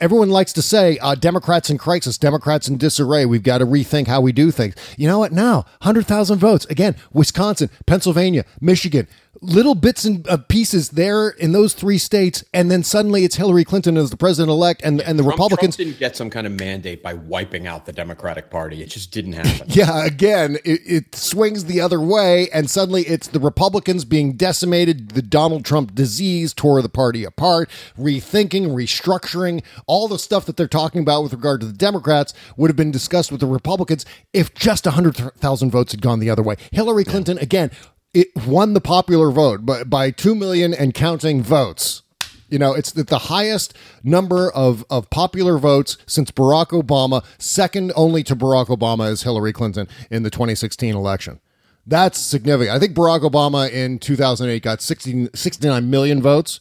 everyone 0.00 0.30
likes 0.30 0.52
to 0.54 0.62
say 0.62 0.98
uh, 0.98 1.14
Democrats 1.14 1.70
in 1.70 1.78
crisis, 1.78 2.18
Democrats 2.18 2.68
in 2.68 2.78
disarray. 2.78 3.26
We've 3.26 3.42
got 3.42 3.58
to 3.58 3.66
rethink 3.66 4.06
how 4.06 4.20
we 4.20 4.32
do 4.32 4.50
things. 4.50 4.74
You 4.96 5.06
know 5.06 5.18
what? 5.18 5.32
Now, 5.32 5.66
100,000 5.82 6.38
votes. 6.38 6.64
Again, 6.66 6.96
Wisconsin, 7.12 7.70
Pennsylvania, 7.86 8.44
Michigan, 8.60 9.06
little 9.40 9.74
bits 9.74 10.04
and 10.04 10.26
uh, 10.28 10.36
pieces 10.36 10.90
there 10.90 11.28
in 11.28 11.52
those 11.52 11.74
three 11.74 11.98
states. 11.98 12.44
And 12.52 12.70
then 12.70 12.82
suddenly 12.82 13.24
it's 13.24 13.36
Hillary 13.36 13.64
Clinton 13.64 13.96
as 13.96 14.10
the 14.10 14.16
president 14.16 14.50
elect, 14.50 14.82
and, 14.82 15.00
and 15.00 15.18
the 15.18 15.22
Trump- 15.22 15.34
Republicans. 15.36 15.76
Trump 15.76 15.88
didn't 15.88 16.00
get 16.00 16.16
some 16.16 16.30
kind 16.30 16.46
of 16.46 16.52
mandate 16.58 17.02
by 17.02 17.14
wiping 17.14 17.66
out 17.66 17.86
the 17.86 17.92
Democratic 17.92 18.50
Party. 18.50 18.82
It 18.82 18.90
just 18.90 19.10
didn't 19.12 19.32
happen. 19.32 19.66
Yeah, 19.76 20.06
again, 20.06 20.56
it, 20.64 20.80
it 20.86 21.14
swings 21.14 21.66
the 21.66 21.82
other 21.82 22.00
way, 22.00 22.48
and 22.50 22.70
suddenly 22.70 23.02
it's 23.02 23.28
the 23.28 23.40
Republicans 23.40 24.06
being 24.06 24.32
decimated. 24.32 25.10
The 25.10 25.20
Donald 25.20 25.66
Trump 25.66 25.94
disease 25.94 26.54
tore 26.54 26.80
the 26.80 26.88
party 26.88 27.24
apart. 27.24 27.68
Rethinking, 27.98 28.68
restructuring, 28.68 29.62
all 29.86 30.08
the 30.08 30.18
stuff 30.18 30.46
that 30.46 30.56
they're 30.56 30.66
talking 30.66 31.02
about 31.02 31.22
with 31.22 31.32
regard 31.34 31.60
to 31.60 31.66
the 31.66 31.74
Democrats 31.74 32.32
would 32.56 32.70
have 32.70 32.76
been 32.76 32.90
discussed 32.90 33.30
with 33.30 33.40
the 33.40 33.46
Republicans 33.46 34.06
if 34.32 34.54
just 34.54 34.86
100,000 34.86 35.70
votes 35.70 35.92
had 35.92 36.00
gone 36.00 36.20
the 36.20 36.30
other 36.30 36.42
way. 36.42 36.56
Hillary 36.72 37.04
Clinton, 37.04 37.36
again, 37.38 37.70
it 38.16 38.34
won 38.46 38.72
the 38.72 38.80
popular 38.80 39.30
vote 39.30 39.66
by, 39.66 39.84
by 39.84 40.10
2 40.10 40.34
million 40.34 40.72
and 40.72 40.94
counting 40.94 41.42
votes. 41.42 42.02
You 42.48 42.58
know, 42.58 42.72
it's 42.72 42.90
the, 42.90 43.02
the 43.02 43.18
highest 43.18 43.76
number 44.02 44.50
of, 44.50 44.86
of 44.88 45.10
popular 45.10 45.58
votes 45.58 45.98
since 46.06 46.30
Barack 46.30 46.68
Obama, 46.68 47.22
second 47.36 47.92
only 47.94 48.22
to 48.22 48.34
Barack 48.34 48.68
Obama 48.68 49.10
as 49.10 49.24
Hillary 49.24 49.52
Clinton 49.52 49.86
in 50.10 50.22
the 50.22 50.30
2016 50.30 50.94
election. 50.94 51.40
That's 51.86 52.18
significant. 52.18 52.74
I 52.74 52.78
think 52.78 52.94
Barack 52.94 53.20
Obama 53.20 53.70
in 53.70 53.98
2008 53.98 54.62
got 54.62 54.80
60, 54.80 55.28
69 55.34 55.90
million 55.90 56.22
votes. 56.22 56.60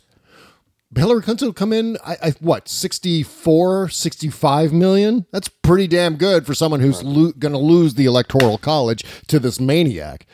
Hillary 0.93 1.21
Clinton 1.21 1.47
will 1.47 1.53
come 1.53 1.71
in, 1.71 1.97
I, 2.05 2.17
I, 2.21 2.31
what, 2.41 2.67
64, 2.67 3.87
65 3.89 4.73
million? 4.73 5.25
That's 5.31 5.47
pretty 5.47 5.87
damn 5.87 6.17
good 6.17 6.45
for 6.45 6.53
someone 6.53 6.81
who's 6.81 7.01
lo- 7.01 7.31
going 7.39 7.53
to 7.53 7.57
lose 7.57 7.93
the 7.93 8.05
electoral 8.05 8.57
college 8.57 9.05
to 9.27 9.39
this 9.39 9.59
maniac. 9.59 10.25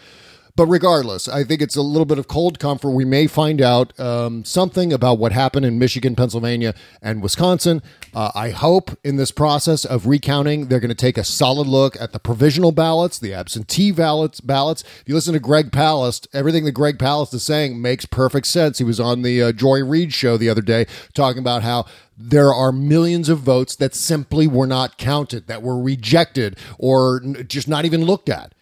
But 0.55 0.67
regardless, 0.67 1.27
I 1.27 1.43
think 1.43 1.61
it's 1.61 1.75
a 1.75 1.81
little 1.81 2.05
bit 2.05 2.19
of 2.19 2.27
cold 2.27 2.59
comfort. 2.59 2.91
We 2.91 3.05
may 3.05 3.27
find 3.27 3.61
out 3.61 3.97
um, 3.99 4.43
something 4.43 4.91
about 4.91 5.17
what 5.17 5.31
happened 5.31 5.65
in 5.65 5.79
Michigan, 5.79 6.15
Pennsylvania, 6.15 6.73
and 7.01 7.21
Wisconsin. 7.21 7.81
Uh, 8.13 8.31
I 8.35 8.49
hope 8.49 8.97
in 9.03 9.15
this 9.15 9.31
process 9.31 9.85
of 9.85 10.05
recounting, 10.05 10.67
they're 10.67 10.79
going 10.79 10.89
to 10.89 10.95
take 10.95 11.17
a 11.17 11.23
solid 11.23 11.67
look 11.67 11.99
at 11.99 12.11
the 12.11 12.19
provisional 12.19 12.71
ballots, 12.71 13.17
the 13.17 13.33
absentee 13.33 13.91
ballots. 13.91 14.41
Ballots. 14.41 14.83
If 15.01 15.03
you 15.07 15.15
listen 15.15 15.33
to 15.33 15.39
Greg 15.39 15.71
Palast, 15.71 16.27
everything 16.33 16.65
that 16.65 16.73
Greg 16.73 16.97
Palast 16.97 17.33
is 17.33 17.43
saying 17.43 17.81
makes 17.81 18.05
perfect 18.05 18.47
sense. 18.47 18.77
He 18.77 18.83
was 18.83 18.99
on 18.99 19.21
the 19.21 19.41
uh, 19.41 19.51
Joy 19.51 19.83
Reid 19.83 20.13
show 20.13 20.37
the 20.37 20.49
other 20.49 20.61
day 20.61 20.85
talking 21.13 21.39
about 21.39 21.63
how 21.63 21.85
there 22.17 22.53
are 22.53 22.71
millions 22.71 23.29
of 23.29 23.39
votes 23.39 23.75
that 23.77 23.95
simply 23.95 24.47
were 24.47 24.67
not 24.67 24.97
counted, 24.97 25.47
that 25.47 25.63
were 25.63 25.81
rejected, 25.81 26.57
or 26.77 27.19
just 27.19 27.67
not 27.67 27.85
even 27.85 28.03
looked 28.03 28.29
at. 28.29 28.53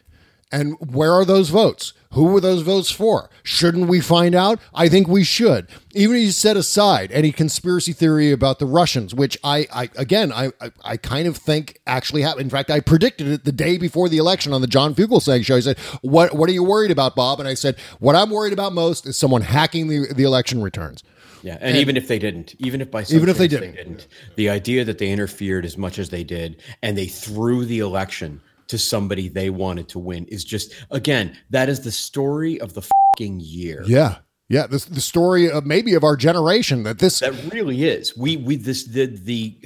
And 0.51 0.75
where 0.79 1.13
are 1.13 1.25
those 1.25 1.49
votes? 1.49 1.93
Who 2.13 2.25
were 2.25 2.41
those 2.41 2.63
votes 2.63 2.89
for? 2.89 3.29
Shouldn't 3.43 3.87
we 3.87 4.01
find 4.01 4.33
out? 4.33 4.59
I 4.73 4.89
think 4.89 5.07
we 5.07 5.23
should. 5.23 5.67
Even 5.93 6.15
if 6.15 6.23
you 6.23 6.31
set 6.31 6.57
aside 6.57 7.11
any 7.11 7.31
conspiracy 7.31 7.93
theory 7.93 8.31
about 8.31 8.57
the 8.57 8.65
Russians, 8.65 9.13
which 9.13 9.37
I, 9.43 9.67
I 9.71 9.89
again, 9.95 10.31
I, 10.33 10.47
I, 10.59 10.71
I 10.83 10.97
kind 10.97 11.27
of 11.27 11.37
think 11.37 11.79
actually 11.85 12.23
happened. 12.23 12.45
In 12.45 12.49
fact, 12.49 12.71
I 12.71 12.79
predicted 12.79 13.27
it 13.27 13.45
the 13.45 13.51
day 13.51 13.77
before 13.77 14.09
the 14.09 14.17
election 14.17 14.53
on 14.53 14.61
the 14.61 14.67
John 14.67 14.95
Fugelsang 14.95 15.45
show. 15.45 15.55
I 15.55 15.59
said, 15.59 15.77
"What, 16.01 16.33
what 16.33 16.49
are 16.49 16.53
you 16.53 16.63
worried 16.63 16.89
about, 16.89 17.15
Bob?" 17.15 17.39
And 17.39 17.47
I 17.47 17.53
said, 17.53 17.77
"What 17.99 18.15
I'm 18.15 18.31
worried 18.31 18.53
about 18.53 18.73
most 18.73 19.05
is 19.05 19.15
someone 19.15 19.43
hacking 19.43 19.87
the, 19.87 20.11
the 20.11 20.23
election 20.23 20.63
returns." 20.63 21.03
Yeah, 21.43 21.57
and, 21.61 21.77
even 21.77 21.95
if 21.95 22.07
they 22.07 22.19
didn't, 22.19 22.55
even 22.59 22.81
if 22.81 22.91
by 22.91 23.03
some 23.03 23.15
Even 23.15 23.29
if 23.29 23.37
they 23.37 23.47
chance 23.47 23.75
didn't. 23.75 24.07
the 24.35 24.49
idea 24.49 24.83
that 24.83 24.97
they 24.97 25.09
interfered 25.09 25.63
as 25.63 25.77
much 25.77 25.99
as 25.99 26.09
they 26.09 26.23
did 26.23 26.61
and 26.81 26.97
they 26.97 27.05
threw 27.05 27.65
the 27.65 27.79
election 27.79 28.41
to 28.69 28.77
somebody 28.77 29.27
they 29.27 29.49
wanted 29.49 29.89
to 29.89 29.99
win 29.99 30.25
is 30.27 30.43
just 30.45 30.73
again 30.91 31.35
that 31.49 31.67
is 31.69 31.81
the 31.81 31.91
story 31.91 32.59
of 32.61 32.73
the 32.73 32.81
fucking 32.81 33.39
year. 33.41 33.83
Yeah, 33.85 34.17
yeah. 34.47 34.67
This 34.67 34.85
the 34.85 35.01
story 35.01 35.49
of 35.51 35.65
maybe 35.65 35.93
of 35.95 36.03
our 36.03 36.15
generation 36.15 36.83
that 36.83 36.99
this 36.99 37.19
That 37.19 37.33
really 37.51 37.83
is. 37.83 38.15
We 38.15 38.37
we 38.37 38.55
this 38.55 38.85
the 38.85 39.07
the 39.07 39.57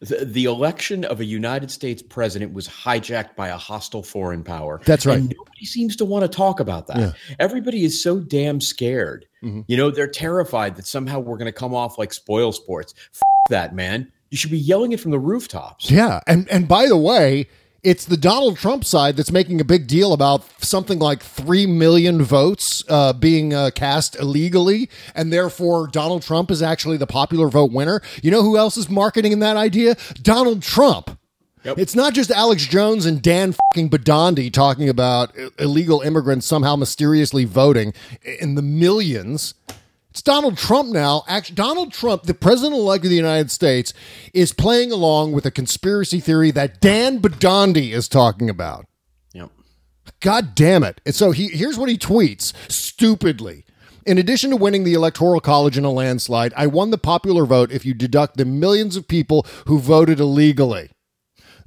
the, 0.00 0.24
the 0.24 0.44
election 0.44 1.04
of 1.04 1.20
a 1.20 1.24
United 1.24 1.70
States 1.70 2.02
president 2.02 2.52
was 2.52 2.68
hijacked 2.68 3.36
by 3.36 3.48
a 3.48 3.56
hostile 3.56 4.02
foreign 4.02 4.42
power. 4.44 4.80
That's 4.84 5.06
right. 5.06 5.20
Nobody 5.22 5.64
seems 5.64 5.96
to 5.96 6.04
want 6.04 6.22
to 6.24 6.28
talk 6.28 6.60
about 6.60 6.86
that. 6.88 6.98
Yeah. 6.98 7.12
Everybody 7.38 7.84
is 7.84 8.02
so 8.02 8.18
damn 8.20 8.60
scared. 8.60 9.26
Mhm. 9.44 9.64
You 9.68 9.76
know, 9.76 9.90
they're 9.90 10.06
terrified 10.08 10.76
that 10.76 10.86
somehow 10.86 11.20
we're 11.20 11.38
going 11.38 11.46
to 11.46 11.52
come 11.52 11.74
off 11.74 11.98
like 11.98 12.12
spoil 12.12 12.52
sports. 12.52 12.94
F- 13.14 13.20
that, 13.50 13.74
man. 13.74 14.12
You 14.30 14.36
should 14.36 14.52
be 14.52 14.58
yelling 14.58 14.92
it 14.92 15.00
from 15.00 15.10
the 15.10 15.18
rooftops. 15.18 15.90
Yeah, 15.90 16.20
and 16.28 16.48
and 16.50 16.68
by 16.68 16.86
the 16.86 16.96
way, 16.96 17.48
it's 17.82 18.04
the 18.04 18.16
Donald 18.16 18.58
Trump 18.58 18.84
side 18.84 19.16
that's 19.16 19.32
making 19.32 19.60
a 19.60 19.64
big 19.64 19.86
deal 19.86 20.12
about 20.12 20.44
something 20.62 20.98
like 20.98 21.22
three 21.22 21.66
million 21.66 22.22
votes 22.22 22.84
uh, 22.88 23.12
being 23.12 23.54
uh, 23.54 23.70
cast 23.74 24.16
illegally, 24.16 24.90
and 25.14 25.32
therefore 25.32 25.86
Donald 25.86 26.22
Trump 26.22 26.50
is 26.50 26.62
actually 26.62 26.96
the 26.96 27.06
popular 27.06 27.48
vote 27.48 27.72
winner. 27.72 28.02
You 28.22 28.30
know 28.30 28.42
who 28.42 28.56
else 28.56 28.76
is 28.76 28.90
marketing 28.90 29.38
that 29.38 29.56
idea? 29.56 29.96
Donald 30.22 30.62
Trump. 30.62 31.18
Yep. 31.64 31.78
It's 31.78 31.94
not 31.94 32.14
just 32.14 32.30
Alex 32.30 32.64
Jones 32.64 33.04
and 33.04 33.20
Dan 33.20 33.52
fucking 33.52 33.90
Badandi 33.90 34.50
talking 34.50 34.88
about 34.88 35.34
illegal 35.58 36.00
immigrants 36.00 36.46
somehow 36.46 36.74
mysteriously 36.74 37.44
voting 37.44 37.92
in 38.22 38.54
the 38.54 38.62
millions. 38.62 39.54
It's 40.10 40.22
Donald 40.22 40.58
Trump 40.58 40.90
now. 40.90 41.22
Actually, 41.28 41.54
Donald 41.54 41.92
Trump, 41.92 42.24
the 42.24 42.34
president 42.34 42.74
elect 42.74 43.04
of 43.04 43.10
the 43.10 43.16
United 43.16 43.50
States, 43.50 43.94
is 44.34 44.52
playing 44.52 44.90
along 44.90 45.32
with 45.32 45.46
a 45.46 45.52
conspiracy 45.52 46.18
theory 46.18 46.50
that 46.50 46.80
Dan 46.80 47.20
Bidondi 47.20 47.92
is 47.92 48.08
talking 48.08 48.50
about. 48.50 48.86
Yep. 49.32 49.50
God 50.18 50.54
damn 50.56 50.82
it. 50.82 51.00
And 51.06 51.14
so 51.14 51.30
he 51.30 51.48
here's 51.48 51.78
what 51.78 51.88
he 51.88 51.96
tweets 51.96 52.52
stupidly. 52.70 53.64
In 54.04 54.18
addition 54.18 54.50
to 54.50 54.56
winning 54.56 54.82
the 54.82 54.94
Electoral 54.94 55.40
College 55.40 55.78
in 55.78 55.84
a 55.84 55.90
landslide, 55.92 56.52
I 56.56 56.66
won 56.66 56.90
the 56.90 56.98
popular 56.98 57.44
vote 57.44 57.70
if 57.70 57.86
you 57.86 57.94
deduct 57.94 58.36
the 58.36 58.44
millions 58.44 58.96
of 58.96 59.06
people 59.06 59.46
who 59.66 59.78
voted 59.78 60.18
illegally. 60.18 60.90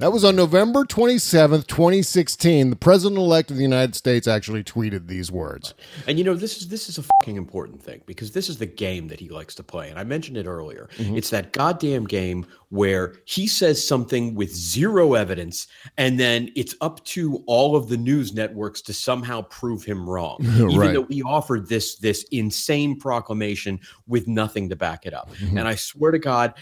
That 0.04 0.12
was 0.12 0.26
on 0.26 0.36
November 0.36 0.84
27th, 0.84 1.66
2016. 1.66 2.72
The 2.72 2.76
president 2.76 3.18
elect 3.18 3.52
of 3.52 3.56
the 3.56 3.64
United 3.64 3.96
States 3.96 4.28
actually 4.28 4.62
tweeted 4.62 5.08
these 5.08 5.32
words. 5.32 5.76
And 6.08 6.18
you 6.18 6.26
know, 6.26 6.34
this 6.34 6.58
is 6.58 6.68
this 6.68 6.90
is 6.90 6.98
a 6.98 7.04
fucking 7.04 7.38
important 7.38 7.82
thing 7.82 8.02
because 8.06 8.34
this 8.34 8.50
is 8.50 8.58
the 8.58 8.66
game 8.66 9.08
that 9.08 9.22
he 9.22 9.30
likes 9.30 9.56
to 9.56 9.64
play. 9.64 9.90
And 9.90 9.98
I 9.98 10.04
mentioned 10.04 10.36
it 10.36 10.46
earlier. 10.46 10.90
Mm-hmm. 10.98 11.16
It's 11.16 11.30
that 11.30 11.54
goddamn 11.54 12.04
game 12.04 12.46
where 12.68 13.14
he 13.24 13.48
says 13.48 13.88
something 13.88 14.36
with 14.36 14.54
zero 14.54 15.14
evidence, 15.14 15.68
and 15.98 16.20
then 16.20 16.52
it's 16.54 16.76
up 16.82 17.02
to 17.06 17.42
all 17.46 17.78
of 17.78 17.88
the 17.88 17.96
news 17.96 18.34
networks 18.34 18.82
to 18.82 18.94
somehow 18.94 19.44
prove 19.44 19.86
him 19.86 20.10
wrong. 20.10 20.40
Even 20.42 20.76
Right. 20.76 20.94
though 20.96 21.06
he 21.06 21.24
offered 21.24 21.70
this 21.70 21.96
this 21.96 22.26
insane 22.32 23.00
proclamation 23.00 23.80
with 24.06 24.28
nothing 24.28 24.68
to 24.68 24.76
back 24.76 25.06
it 25.06 25.14
up. 25.14 25.34
Mm-hmm. 25.36 25.60
And 25.60 25.66
I 25.66 25.76
swear 25.76 26.12
to 26.12 26.20
God, 26.20 26.56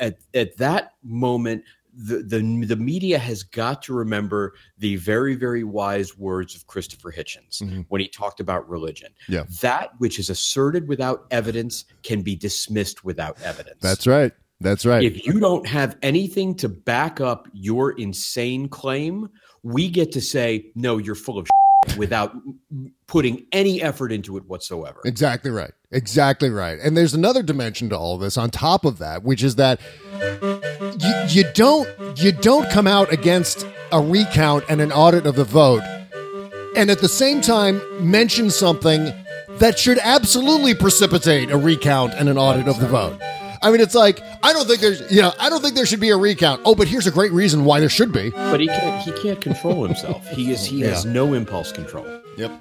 at, 0.00 0.18
at 0.34 0.56
that 0.58 0.92
moment, 1.02 1.64
the, 2.02 2.22
the 2.22 2.64
the 2.66 2.76
media 2.76 3.18
has 3.18 3.42
got 3.42 3.82
to 3.82 3.94
remember 3.94 4.54
the 4.78 4.96
very 4.96 5.34
very 5.34 5.64
wise 5.64 6.16
words 6.16 6.54
of 6.54 6.66
Christopher 6.66 7.12
Hitchens 7.12 7.62
mm-hmm. 7.62 7.82
when 7.88 8.00
he 8.00 8.08
talked 8.08 8.40
about 8.40 8.68
religion. 8.68 9.12
Yeah. 9.28 9.44
That 9.60 9.90
which 9.98 10.18
is 10.18 10.30
asserted 10.30 10.88
without 10.88 11.26
evidence 11.30 11.84
can 12.02 12.22
be 12.22 12.36
dismissed 12.36 13.04
without 13.04 13.40
evidence. 13.42 13.80
That's 13.80 14.06
right. 14.06 14.32
That's 14.60 14.84
right. 14.84 15.02
If 15.02 15.26
you 15.26 15.40
don't 15.40 15.66
have 15.66 15.96
anything 16.02 16.54
to 16.56 16.68
back 16.68 17.20
up 17.20 17.48
your 17.52 17.92
insane 17.92 18.68
claim, 18.68 19.30
we 19.62 19.88
get 19.88 20.12
to 20.12 20.20
say 20.20 20.70
no, 20.74 20.98
you're 20.98 21.14
full 21.14 21.38
of 21.38 21.48
without 21.96 22.36
putting 23.06 23.46
any 23.52 23.80
effort 23.82 24.12
into 24.12 24.36
it 24.36 24.44
whatsoever. 24.46 25.00
Exactly 25.04 25.50
right. 25.50 25.72
Exactly 25.90 26.50
right. 26.50 26.78
And 26.78 26.96
there's 26.96 27.14
another 27.14 27.42
dimension 27.42 27.88
to 27.88 27.96
all 27.96 28.18
this 28.18 28.36
on 28.36 28.50
top 28.50 28.84
of 28.84 28.98
that, 28.98 29.22
which 29.22 29.42
is 29.42 29.56
that 29.56 29.80
you, 30.20 31.14
you 31.28 31.44
don't 31.54 31.88
you 32.16 32.32
don't 32.32 32.68
come 32.70 32.86
out 32.86 33.12
against 33.12 33.66
a 33.92 34.00
recount 34.00 34.64
and 34.68 34.80
an 34.80 34.92
audit 34.92 35.26
of 35.26 35.36
the 35.36 35.44
vote 35.44 35.82
and 36.76 36.90
at 36.90 37.00
the 37.00 37.08
same 37.08 37.40
time 37.40 37.80
mention 38.00 38.50
something 38.50 39.12
that 39.58 39.78
should 39.78 39.98
absolutely 39.98 40.74
precipitate 40.74 41.50
a 41.50 41.56
recount 41.56 42.14
and 42.14 42.28
an 42.28 42.38
audit 42.38 42.66
of 42.66 42.78
the 42.80 42.86
vote. 42.86 43.18
I 43.62 43.70
mean, 43.70 43.80
it's 43.80 43.94
like 43.94 44.20
I 44.42 44.52
don't 44.52 44.66
think 44.66 44.80
there's, 44.80 45.10
you 45.12 45.20
know, 45.20 45.32
I 45.38 45.50
don't 45.50 45.60
think 45.60 45.74
there 45.74 45.84
should 45.84 46.00
be 46.00 46.10
a 46.10 46.16
recount. 46.16 46.62
Oh, 46.64 46.74
but 46.74 46.88
here's 46.88 47.06
a 47.06 47.10
great 47.10 47.32
reason 47.32 47.64
why 47.64 47.80
there 47.80 47.90
should 47.90 48.12
be. 48.12 48.30
But 48.30 48.60
he 48.60 48.68
can't 48.68 49.02
he 49.02 49.12
can't 49.22 49.40
control 49.40 49.84
himself. 49.84 50.26
He 50.28 50.50
is 50.50 50.64
he 50.64 50.80
has 50.82 51.04
no 51.04 51.34
impulse 51.34 51.72
control. 51.72 52.06
Yep. 52.38 52.52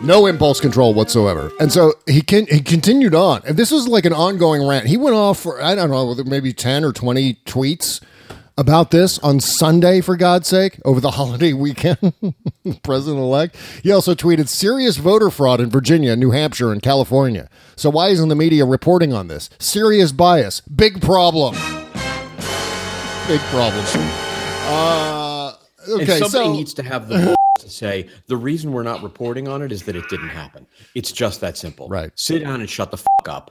No 0.00 0.26
impulse 0.26 0.60
control 0.60 0.94
whatsoever. 0.94 1.50
And 1.58 1.72
so 1.72 1.94
he 2.06 2.20
can 2.20 2.46
he 2.46 2.60
continued 2.60 3.14
on. 3.14 3.42
And 3.44 3.56
this 3.56 3.70
was 3.72 3.88
like 3.88 4.04
an 4.04 4.12
ongoing 4.12 4.66
rant. 4.66 4.86
He 4.86 4.96
went 4.96 5.16
off 5.16 5.40
for 5.40 5.60
I 5.60 5.74
don't 5.74 5.90
know, 5.90 6.14
maybe 6.24 6.52
10 6.52 6.84
or 6.84 6.92
20 6.92 7.34
tweets 7.46 8.00
about 8.56 8.90
this 8.90 9.18
on 9.20 9.40
Sunday 9.40 10.00
for 10.00 10.16
God's 10.16 10.46
sake 10.48 10.80
over 10.84 11.00
the 11.00 11.10
holiday 11.12 11.52
weekend. 11.52 11.98
President 12.82 13.20
elect. 13.20 13.56
He 13.82 13.90
also 13.90 14.14
tweeted 14.14 14.48
serious 14.48 14.96
voter 14.98 15.30
fraud 15.30 15.60
in 15.60 15.68
Virginia, 15.68 16.14
New 16.14 16.30
Hampshire, 16.30 16.72
and 16.72 16.80
California. 16.80 17.48
So 17.74 17.90
why 17.90 18.08
isn't 18.08 18.28
the 18.28 18.36
media 18.36 18.64
reporting 18.64 19.12
on 19.12 19.26
this? 19.26 19.50
Serious 19.58 20.12
bias. 20.12 20.60
Big 20.60 21.00
problem. 21.00 21.54
Big 23.26 23.40
problem. 23.50 23.84
Uh 24.70 25.17
And 25.88 26.02
okay, 26.02 26.18
somebody 26.18 26.44
so 26.44 26.52
needs 26.52 26.74
to 26.74 26.82
have 26.82 27.08
the 27.08 27.34
to 27.60 27.70
say 27.70 28.08
the 28.26 28.36
reason 28.36 28.72
we're 28.72 28.82
not 28.82 29.02
reporting 29.02 29.48
on 29.48 29.62
it 29.62 29.72
is 29.72 29.82
that 29.84 29.96
it 29.96 30.08
didn't 30.08 30.28
happen. 30.28 30.66
It's 30.94 31.12
just 31.12 31.40
that 31.40 31.56
simple. 31.56 31.88
Right. 31.88 32.10
Sit 32.14 32.42
down 32.42 32.60
and 32.60 32.70
shut 32.70 32.90
the 32.90 32.98
fuck 32.98 33.28
up. 33.28 33.50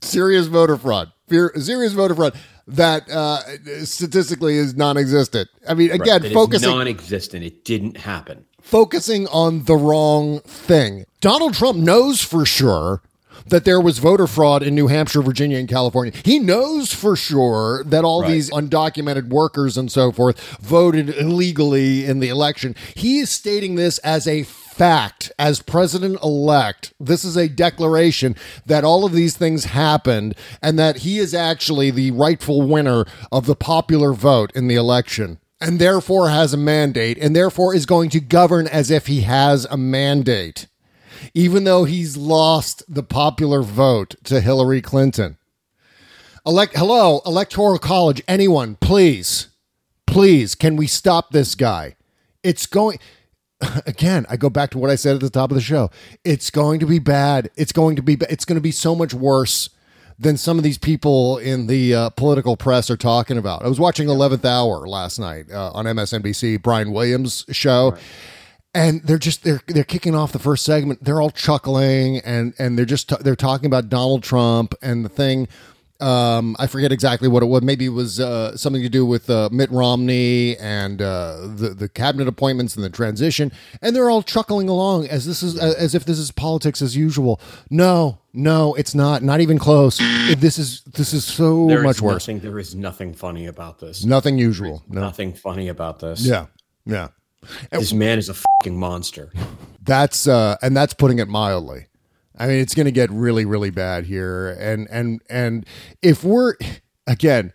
serious 0.00 0.46
voter 0.46 0.76
fraud. 0.76 1.12
Fear, 1.28 1.52
serious 1.56 1.92
voter 1.92 2.14
fraud 2.14 2.34
that 2.66 3.08
uh, 3.10 3.40
statistically 3.84 4.56
is 4.56 4.74
non-existent. 4.74 5.48
I 5.68 5.74
mean, 5.74 5.90
again, 5.90 6.24
is 6.24 6.32
focusing 6.32 6.70
non-existent. 6.70 7.44
It 7.44 7.64
didn't 7.64 7.96
happen. 7.96 8.44
focusing 8.60 9.26
on 9.28 9.64
the 9.64 9.74
wrong 9.74 10.40
thing. 10.40 11.04
Donald 11.20 11.54
Trump 11.54 11.78
knows 11.78 12.20
for 12.20 12.44
sure 12.44 13.02
that 13.46 13.64
there 13.64 13.80
was 13.80 13.98
voter 13.98 14.26
fraud 14.26 14.62
in 14.62 14.74
New 14.74 14.88
Hampshire, 14.88 15.22
Virginia, 15.22 15.58
and 15.58 15.68
California. 15.68 16.12
He 16.24 16.38
knows 16.38 16.92
for 16.92 17.16
sure 17.16 17.82
that 17.84 18.04
all 18.04 18.22
Right. 18.22 18.32
these 18.32 18.50
undocumented 18.50 19.28
workers 19.28 19.76
and 19.76 19.90
so 19.90 20.12
forth 20.12 20.38
voted 20.60 21.10
illegally 21.10 22.04
in 22.04 22.20
the 22.20 22.28
election. 22.28 22.74
He 22.94 23.18
is 23.18 23.30
stating 23.30 23.74
this 23.74 23.98
as 23.98 24.26
a 24.26 24.42
fact 24.44 25.30
as 25.38 25.60
president 25.60 26.18
elect. 26.22 26.92
This 26.98 27.24
is 27.24 27.36
a 27.36 27.48
declaration 27.48 28.34
that 28.64 28.84
all 28.84 29.04
of 29.04 29.12
these 29.12 29.36
things 29.36 29.66
happened 29.66 30.34
and 30.62 30.78
that 30.78 30.98
he 30.98 31.18
is 31.18 31.34
actually 31.34 31.90
the 31.90 32.10
rightful 32.10 32.62
winner 32.62 33.04
of 33.30 33.46
the 33.46 33.54
popular 33.54 34.12
vote 34.12 34.50
in 34.54 34.68
the 34.68 34.74
election 34.76 35.38
and 35.60 35.78
therefore 35.78 36.28
has 36.30 36.52
a 36.54 36.56
mandate 36.56 37.18
and 37.18 37.36
therefore 37.36 37.74
is 37.74 37.86
going 37.86 38.10
to 38.10 38.18
govern 38.20 38.66
as 38.66 38.90
if 38.90 39.06
he 39.06 39.20
has 39.20 39.64
a 39.66 39.76
mandate, 39.76 40.66
even 41.34 41.64
though 41.64 41.84
he's 41.84 42.16
lost 42.16 42.82
the 42.88 43.02
popular 43.02 43.62
vote 43.62 44.16
to 44.24 44.40
Hillary 44.40 44.80
Clinton. 44.80 45.38
Elect, 46.44 46.76
hello, 46.76 47.20
Electoral 47.24 47.78
College, 47.78 48.22
anyone, 48.26 48.76
please, 48.76 49.48
please, 50.06 50.54
can 50.54 50.76
we 50.76 50.86
stop 50.86 51.30
this 51.30 51.54
guy? 51.54 51.96
It's 52.42 52.66
going. 52.66 52.98
Again, 53.86 54.26
I 54.28 54.36
go 54.36 54.50
back 54.50 54.70
to 54.70 54.78
what 54.78 54.90
I 54.90 54.96
said 54.96 55.14
at 55.14 55.20
the 55.20 55.30
top 55.30 55.52
of 55.52 55.54
the 55.54 55.60
show. 55.60 55.90
It's 56.24 56.50
going 56.50 56.80
to 56.80 56.86
be 56.86 56.98
bad. 56.98 57.50
It's 57.56 57.70
going 57.70 57.94
to 57.96 58.02
be. 58.02 58.16
It's 58.28 58.44
going 58.44 58.56
to 58.56 58.62
be 58.62 58.72
so 58.72 58.96
much 58.96 59.14
worse 59.14 59.70
than 60.18 60.36
some 60.36 60.58
of 60.58 60.64
these 60.64 60.78
people 60.78 61.38
in 61.38 61.66
the 61.66 61.94
uh, 61.94 62.10
political 62.10 62.56
press 62.56 62.90
are 62.90 62.96
talking 62.96 63.38
about. 63.38 63.64
I 63.64 63.68
was 63.68 63.80
watching 63.80 64.08
Eleventh 64.08 64.44
Hour 64.44 64.86
last 64.86 65.18
night 65.18 65.50
uh, 65.50 65.72
on 65.72 65.84
MSNBC, 65.84 66.62
Brian 66.62 66.92
Williams' 66.92 67.44
show, 67.50 67.96
and 68.74 69.02
they're 69.02 69.18
just 69.18 69.44
they're 69.44 69.60
they're 69.66 69.84
kicking 69.84 70.14
off 70.14 70.32
the 70.32 70.38
first 70.38 70.64
segment. 70.64 71.04
They're 71.04 71.20
all 71.20 71.30
chuckling 71.30 72.18
and 72.18 72.54
and 72.58 72.78
they're 72.78 72.84
just 72.86 73.08
they're 73.22 73.36
talking 73.36 73.66
about 73.66 73.88
Donald 73.88 74.22
Trump 74.22 74.74
and 74.82 75.04
the 75.04 75.08
thing. 75.08 75.48
Um, 76.00 76.56
I 76.58 76.66
forget 76.66 76.90
exactly 76.90 77.28
what 77.28 77.44
it 77.44 77.46
was. 77.46 77.62
Maybe 77.62 77.84
it 77.84 77.90
was 77.90 78.18
uh, 78.18 78.56
something 78.56 78.82
to 78.82 78.88
do 78.88 79.06
with 79.06 79.30
uh, 79.30 79.50
Mitt 79.52 79.70
Romney 79.70 80.56
and 80.56 81.00
uh, 81.00 81.46
the 81.54 81.74
the 81.78 81.88
cabinet 81.88 82.26
appointments 82.26 82.74
and 82.74 82.84
the 82.84 82.90
transition. 82.90 83.52
And 83.80 83.94
they're 83.94 84.10
all 84.10 84.22
chuckling 84.22 84.68
along 84.68 85.06
as 85.06 85.26
this 85.26 85.44
is 85.44 85.56
as 85.56 85.94
if 85.94 86.04
this 86.04 86.18
is 86.18 86.32
politics 86.32 86.82
as 86.82 86.96
usual. 86.96 87.40
No, 87.70 88.18
no, 88.32 88.74
it's 88.74 88.96
not. 88.96 89.22
Not 89.22 89.40
even 89.42 89.60
close. 89.60 89.98
This 90.38 90.58
is 90.58 90.82
this 90.82 91.14
is 91.14 91.24
so 91.24 91.68
There 91.68 91.78
is 91.78 91.84
much 91.84 92.00
worse. 92.00 92.26
Nothing, 92.26 92.40
there 92.40 92.58
is 92.58 92.74
nothing 92.74 93.14
funny 93.14 93.46
about 93.46 93.78
this. 93.78 94.04
Nothing 94.04 94.38
usual. 94.38 94.82
No. 94.88 95.02
Nothing 95.02 95.34
funny 95.34 95.68
about 95.68 96.00
this. 96.00 96.26
Yeah. 96.26 96.46
Yeah. 96.84 97.08
This 97.70 97.92
man 97.92 98.18
is 98.18 98.28
a 98.28 98.34
fucking 98.34 98.78
monster. 98.78 99.32
That's 99.82 100.26
uh 100.26 100.56
and 100.62 100.76
that's 100.76 100.94
putting 100.94 101.18
it 101.18 101.28
mildly. 101.28 101.86
I 102.38 102.46
mean, 102.46 102.60
it's 102.60 102.74
going 102.74 102.86
to 102.86 102.92
get 102.92 103.10
really 103.10 103.44
really 103.44 103.70
bad 103.70 104.06
here 104.06 104.50
and 104.58 104.88
and 104.90 105.20
and 105.28 105.66
if 106.02 106.24
we're 106.24 106.54
again 107.06 107.52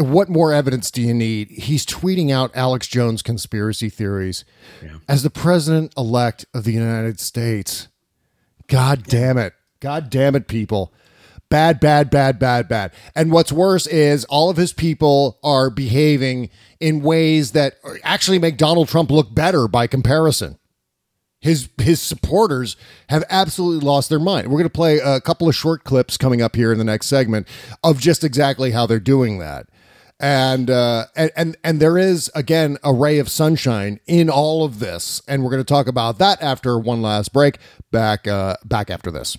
what 0.00 0.28
more 0.28 0.52
evidence 0.52 0.90
do 0.90 1.02
you 1.02 1.14
need? 1.14 1.50
He's 1.50 1.84
tweeting 1.84 2.30
out 2.30 2.52
Alex 2.54 2.86
Jones 2.86 3.22
conspiracy 3.22 3.88
theories 3.88 4.44
as 5.08 5.22
the 5.22 5.30
president 5.30 5.92
elect 5.96 6.46
of 6.54 6.64
the 6.64 6.72
United 6.72 7.20
States. 7.20 7.88
God 8.68 9.04
damn 9.04 9.38
it. 9.38 9.54
God 9.80 10.10
damn 10.10 10.36
it, 10.36 10.48
people. 10.48 10.92
Bad, 11.50 11.80
bad, 11.80 12.10
bad, 12.10 12.38
bad, 12.38 12.68
bad. 12.68 12.92
And 13.14 13.32
what's 13.32 13.50
worse 13.50 13.86
is 13.86 14.26
all 14.26 14.50
of 14.50 14.58
his 14.58 14.74
people 14.74 15.38
are 15.42 15.70
behaving 15.70 16.50
in 16.78 17.02
ways 17.02 17.52
that 17.52 17.76
actually 18.02 18.38
make 18.38 18.58
Donald 18.58 18.88
Trump 18.88 19.10
look 19.10 19.34
better 19.34 19.66
by 19.66 19.86
comparison. 19.86 20.58
His 21.40 21.68
his 21.80 22.02
supporters 22.02 22.76
have 23.10 23.24
absolutely 23.30 23.86
lost 23.86 24.08
their 24.08 24.18
mind. 24.18 24.48
We're 24.48 24.58
going 24.58 24.64
to 24.64 24.70
play 24.70 24.98
a 24.98 25.20
couple 25.20 25.48
of 25.48 25.54
short 25.54 25.84
clips 25.84 26.16
coming 26.16 26.42
up 26.42 26.56
here 26.56 26.72
in 26.72 26.78
the 26.78 26.84
next 26.84 27.06
segment 27.06 27.46
of 27.84 28.00
just 28.00 28.24
exactly 28.24 28.72
how 28.72 28.86
they're 28.86 28.98
doing 28.98 29.38
that. 29.38 29.68
And 30.20 30.68
uh, 30.68 31.06
and 31.14 31.30
and 31.36 31.56
and 31.62 31.80
there 31.80 31.96
is 31.96 32.28
again 32.34 32.76
a 32.82 32.92
ray 32.92 33.20
of 33.20 33.28
sunshine 33.28 34.00
in 34.08 34.28
all 34.28 34.64
of 34.64 34.80
this, 34.80 35.22
and 35.28 35.44
we're 35.44 35.50
going 35.50 35.62
to 35.62 35.72
talk 35.72 35.86
about 35.86 36.18
that 36.18 36.42
after 36.42 36.76
one 36.76 37.02
last 37.02 37.32
break. 37.32 37.58
Back 37.92 38.26
uh, 38.26 38.56
back 38.64 38.90
after 38.90 39.12
this. 39.12 39.38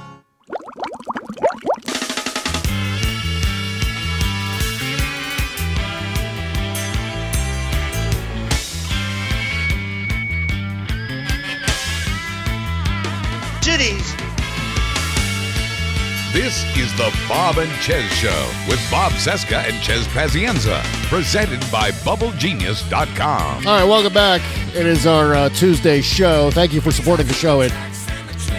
This 16.33 16.63
is 16.77 16.95
the 16.95 17.13
Bob 17.27 17.57
and 17.57 17.69
Chez 17.81 18.07
Show 18.13 18.51
with 18.69 18.79
Bob 18.89 19.11
Cesca 19.11 19.67
and 19.67 19.83
Chez 19.83 20.07
Pazienza, 20.07 20.81
presented 21.09 21.59
by 21.69 21.91
BubbleGenius.com. 21.91 23.67
All 23.67 23.73
right, 23.73 23.83
welcome 23.83 24.13
back. 24.13 24.39
It 24.73 24.85
is 24.85 25.05
our 25.05 25.35
uh, 25.35 25.49
Tuesday 25.49 25.99
show. 25.99 26.49
Thank 26.49 26.71
you 26.71 26.79
for 26.79 26.91
supporting 26.91 27.27
the 27.27 27.33
show 27.33 27.61
at 27.61 27.71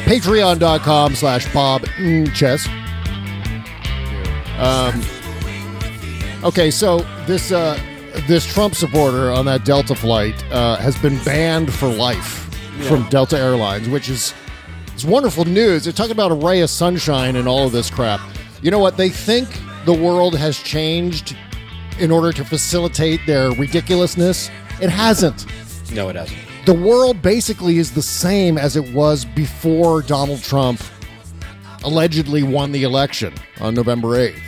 patreon.com 0.04 1.14
slash 1.14 1.50
Bob 1.54 1.80
mm, 1.96 2.30
Chez. 2.34 2.66
Um, 4.58 5.02
okay, 6.44 6.70
so 6.70 6.98
this 7.24 7.52
uh, 7.52 7.80
this 8.26 8.44
Trump 8.44 8.74
supporter 8.74 9.30
on 9.30 9.46
that 9.46 9.64
Delta 9.64 9.94
flight 9.94 10.44
uh, 10.52 10.76
has 10.76 10.98
been 10.98 11.16
banned 11.24 11.72
for 11.72 11.88
life 11.88 12.54
from 12.82 13.08
Delta 13.08 13.38
Airlines, 13.38 13.88
which 13.88 14.10
is 14.10 14.34
it's 14.92 15.04
wonderful 15.04 15.44
news. 15.44 15.84
They're 15.84 15.92
talking 15.92 16.12
about 16.12 16.30
a 16.30 16.34
ray 16.34 16.60
of 16.60 16.70
sunshine 16.70 17.36
and 17.36 17.48
all 17.48 17.66
of 17.66 17.72
this 17.72 17.90
crap. 17.90 18.20
You 18.60 18.70
know 18.70 18.78
what? 18.78 18.96
They 18.96 19.08
think 19.08 19.48
the 19.84 19.92
world 19.92 20.36
has 20.36 20.58
changed 20.58 21.36
in 21.98 22.10
order 22.10 22.32
to 22.32 22.44
facilitate 22.44 23.20
their 23.26 23.50
ridiculousness. 23.52 24.50
It 24.80 24.90
hasn't. 24.90 25.46
No, 25.92 26.08
it 26.08 26.16
hasn't. 26.16 26.38
The 26.64 26.74
world 26.74 27.20
basically 27.22 27.78
is 27.78 27.92
the 27.92 28.02
same 28.02 28.56
as 28.56 28.76
it 28.76 28.92
was 28.94 29.24
before 29.24 30.02
Donald 30.02 30.42
Trump 30.42 30.80
allegedly 31.84 32.42
won 32.42 32.70
the 32.70 32.84
election 32.84 33.34
on 33.60 33.74
November 33.74 34.08
8th. 34.10 34.40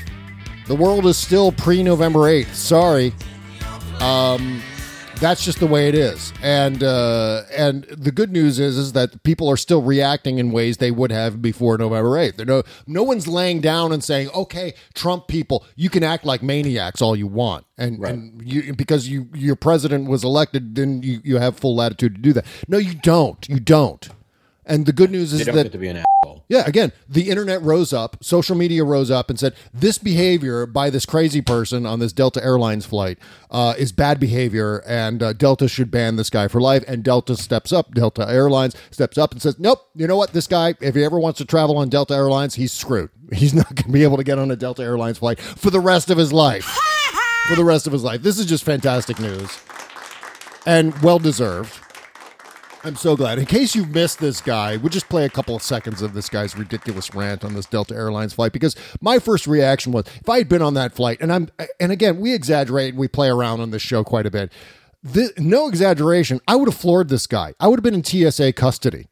The 0.66 0.76
world 0.76 1.07
is 1.07 1.16
still 1.16 1.53
pre 1.53 1.82
November 1.82 2.20
8th. 2.20 2.55
Sorry. 2.55 3.12
Um, 4.01 4.62
that's 5.21 5.45
just 5.45 5.61
the 5.61 5.67
way 5.67 5.89
it 5.89 5.95
is. 5.95 6.33
And 6.43 6.83
uh, 6.83 7.43
and 7.57 7.85
the 7.85 8.12
good 8.12 8.33
news 8.33 8.59
is 8.59 8.77
is 8.77 8.93
that 8.93 9.23
people 9.23 9.49
are 9.49 9.57
still 9.57 9.83
reacting 9.83 10.39
in 10.39 10.53
ways 10.53 10.79
they 10.79 10.91
would 10.91 11.11
have 11.11 11.41
before 11.41 11.79
November 11.79 12.11
8th. 12.11 12.47
No 12.47 12.62
no 12.87 13.03
one's 13.03 13.27
laying 13.27 13.61
down 13.61 13.93
and 13.93 14.03
saying, 14.03 14.29
"Okay, 14.35 14.75
Trump 14.95 15.29
people, 15.29 15.65
you 15.77 15.91
can 15.91 16.03
act 16.03 16.25
like 16.25 16.43
maniacs 16.43 17.01
all 17.01 17.17
you 17.17 17.27
want." 17.27 17.67
And, 17.77 17.99
and 18.05 18.43
you 18.45 18.75
because 18.75 19.09
you 19.09 19.29
your 19.35 19.57
president 19.57 20.09
was 20.09 20.25
elected, 20.25 20.75
then 20.75 21.03
you, 21.03 21.21
you 21.25 21.39
have 21.39 21.59
full 21.59 21.75
latitude 21.75 22.15
to 22.17 22.21
do 22.21 22.33
that. 22.35 22.47
No, 22.69 22.79
you 22.79 22.95
don't. 22.95 23.49
You 23.49 23.61
don't. 23.61 24.09
And 24.67 24.87
the 24.87 24.93
good 24.93 25.11
news 25.11 25.33
They 25.33 25.41
is 25.41 25.47
don't 25.47 25.57
that 25.57 25.62
get 25.65 25.73
to 25.73 25.79
be 25.79 25.89
an 25.89 25.99
asshole. 25.99 26.45
yeah, 26.49 26.65
again, 26.67 26.93
the 27.09 27.29
internet 27.29 27.61
rose 27.62 27.93
up, 27.93 28.17
social 28.23 28.57
media 28.57 28.83
rose 28.83 29.11
up 29.11 29.29
and 29.29 29.39
said 29.39 29.55
this 29.75 29.99
behavior 29.99 30.65
by 30.67 30.89
this 30.91 31.05
crazy 31.05 31.43
person 31.43 31.85
on 31.85 31.99
this 31.99 32.12
Delta 32.12 32.43
Airlines 32.43 32.87
flight 32.87 33.19
uh, 33.51 33.75
is 33.77 33.93
bad 33.93 34.19
behavior, 34.19 34.83
and 34.87 35.23
uh, 35.23 35.33
Delta 35.35 35.69
should 35.69 35.91
ban 35.91 36.17
this 36.17 36.31
guy 36.31 36.49
for 36.49 36.61
life. 36.61 36.83
And 36.89 37.03
Delta 37.05 37.37
steps 37.37 37.73
up, 37.73 37.95
Delta 37.95 38.27
Airlines 38.29 38.75
steps 38.91 39.19
up 39.19 39.33
and 39.33 39.43
says, 39.43 39.59
nope, 39.59 39.81
you 39.95 40.07
know 40.07 40.17
what? 40.17 40.33
This 40.33 40.47
guy, 40.47 40.75
if 40.81 40.95
he 40.95 41.05
ever 41.05 41.19
wants 41.19 41.39
to 41.39 41.45
travel 41.45 41.77
on 41.77 41.89
Delta 41.91 42.15
Airlines, 42.15 42.55
he's 42.55 42.73
screwed. 42.73 43.11
He's 43.33 43.55
not 43.55 43.69
going 43.75 43.87
to 43.87 43.93
be 43.93 44.03
able 44.03 44.19
to 44.19 44.25
get 44.25 44.39
on 44.39 44.51
a 44.51 44.57
Delta 44.57 44.83
Airlines 44.83 45.19
flight 45.19 45.41
for 45.41 45.71
the 45.71 45.81
rest 45.81 46.11
of 46.11 46.19
his 46.19 46.31
life. 46.33 46.65
for 47.49 47.57
the 47.57 47.65
rest 47.65 47.87
of 47.87 47.93
his 47.93 48.05
life. 48.05 48.23
This 48.23 48.39
is 48.39 48.47
just 48.47 48.65
fantastic 48.65 49.19
news 49.19 49.59
and 50.67 50.97
well 51.03 51.19
deserved. 51.19 51.79
I'm 52.87 52.97
so 52.97 53.16
glad. 53.16 53.39
In 53.39 53.47
case 53.47 53.74
you've 53.74 53.95
missed 53.95 54.18
this 54.18 54.43
guy, 54.43 54.76
we'll 54.76 54.91
just 54.91 55.09
play 55.09 55.24
a 55.24 55.30
couple 55.30 55.57
of 55.57 55.62
seconds 55.62 56.03
of 56.03 56.12
this 56.12 56.28
guy's 56.28 56.55
ridiculous 56.55 57.14
rant 57.14 57.43
on 57.43 57.55
this 57.55 57.64
Delta 57.64 57.95
Airlines 57.95 58.35
flight 58.35 58.53
because 58.53 58.76
my 59.01 59.18
first 59.18 59.47
reaction 59.47 59.91
was 59.91 60.05
if 60.20 60.28
I 60.28 60.37
had 60.37 60.51
been 60.51 60.61
on 60.61 60.74
that 60.74 60.95
flight, 60.95 61.16
and 61.22 61.32
I'm, 61.32 61.49
and 61.80 61.91
again, 61.91 62.20
we 62.20 62.35
exaggerate, 62.35 62.91
and 62.91 62.99
we 62.99 63.09
play 63.09 63.28
around 63.28 63.62
on 63.62 63.70
this 63.70 63.80
show 63.80 64.05
quite 64.05 64.26
a 64.26 64.30
bit. 64.30 64.53
This, 65.03 65.32
no 65.39 65.66
exaggeration, 65.66 66.41
I 66.47 66.57
would 66.57 66.68
have 66.68 66.76
floored 66.76 67.09
this 67.09 67.26
guy. 67.26 67.55
I 67.59 67.68
would 67.68 67.78
have 67.78 67.85
been 67.85 67.95
in 67.95 68.05
TSA 68.05 68.53
custody. 68.53 69.09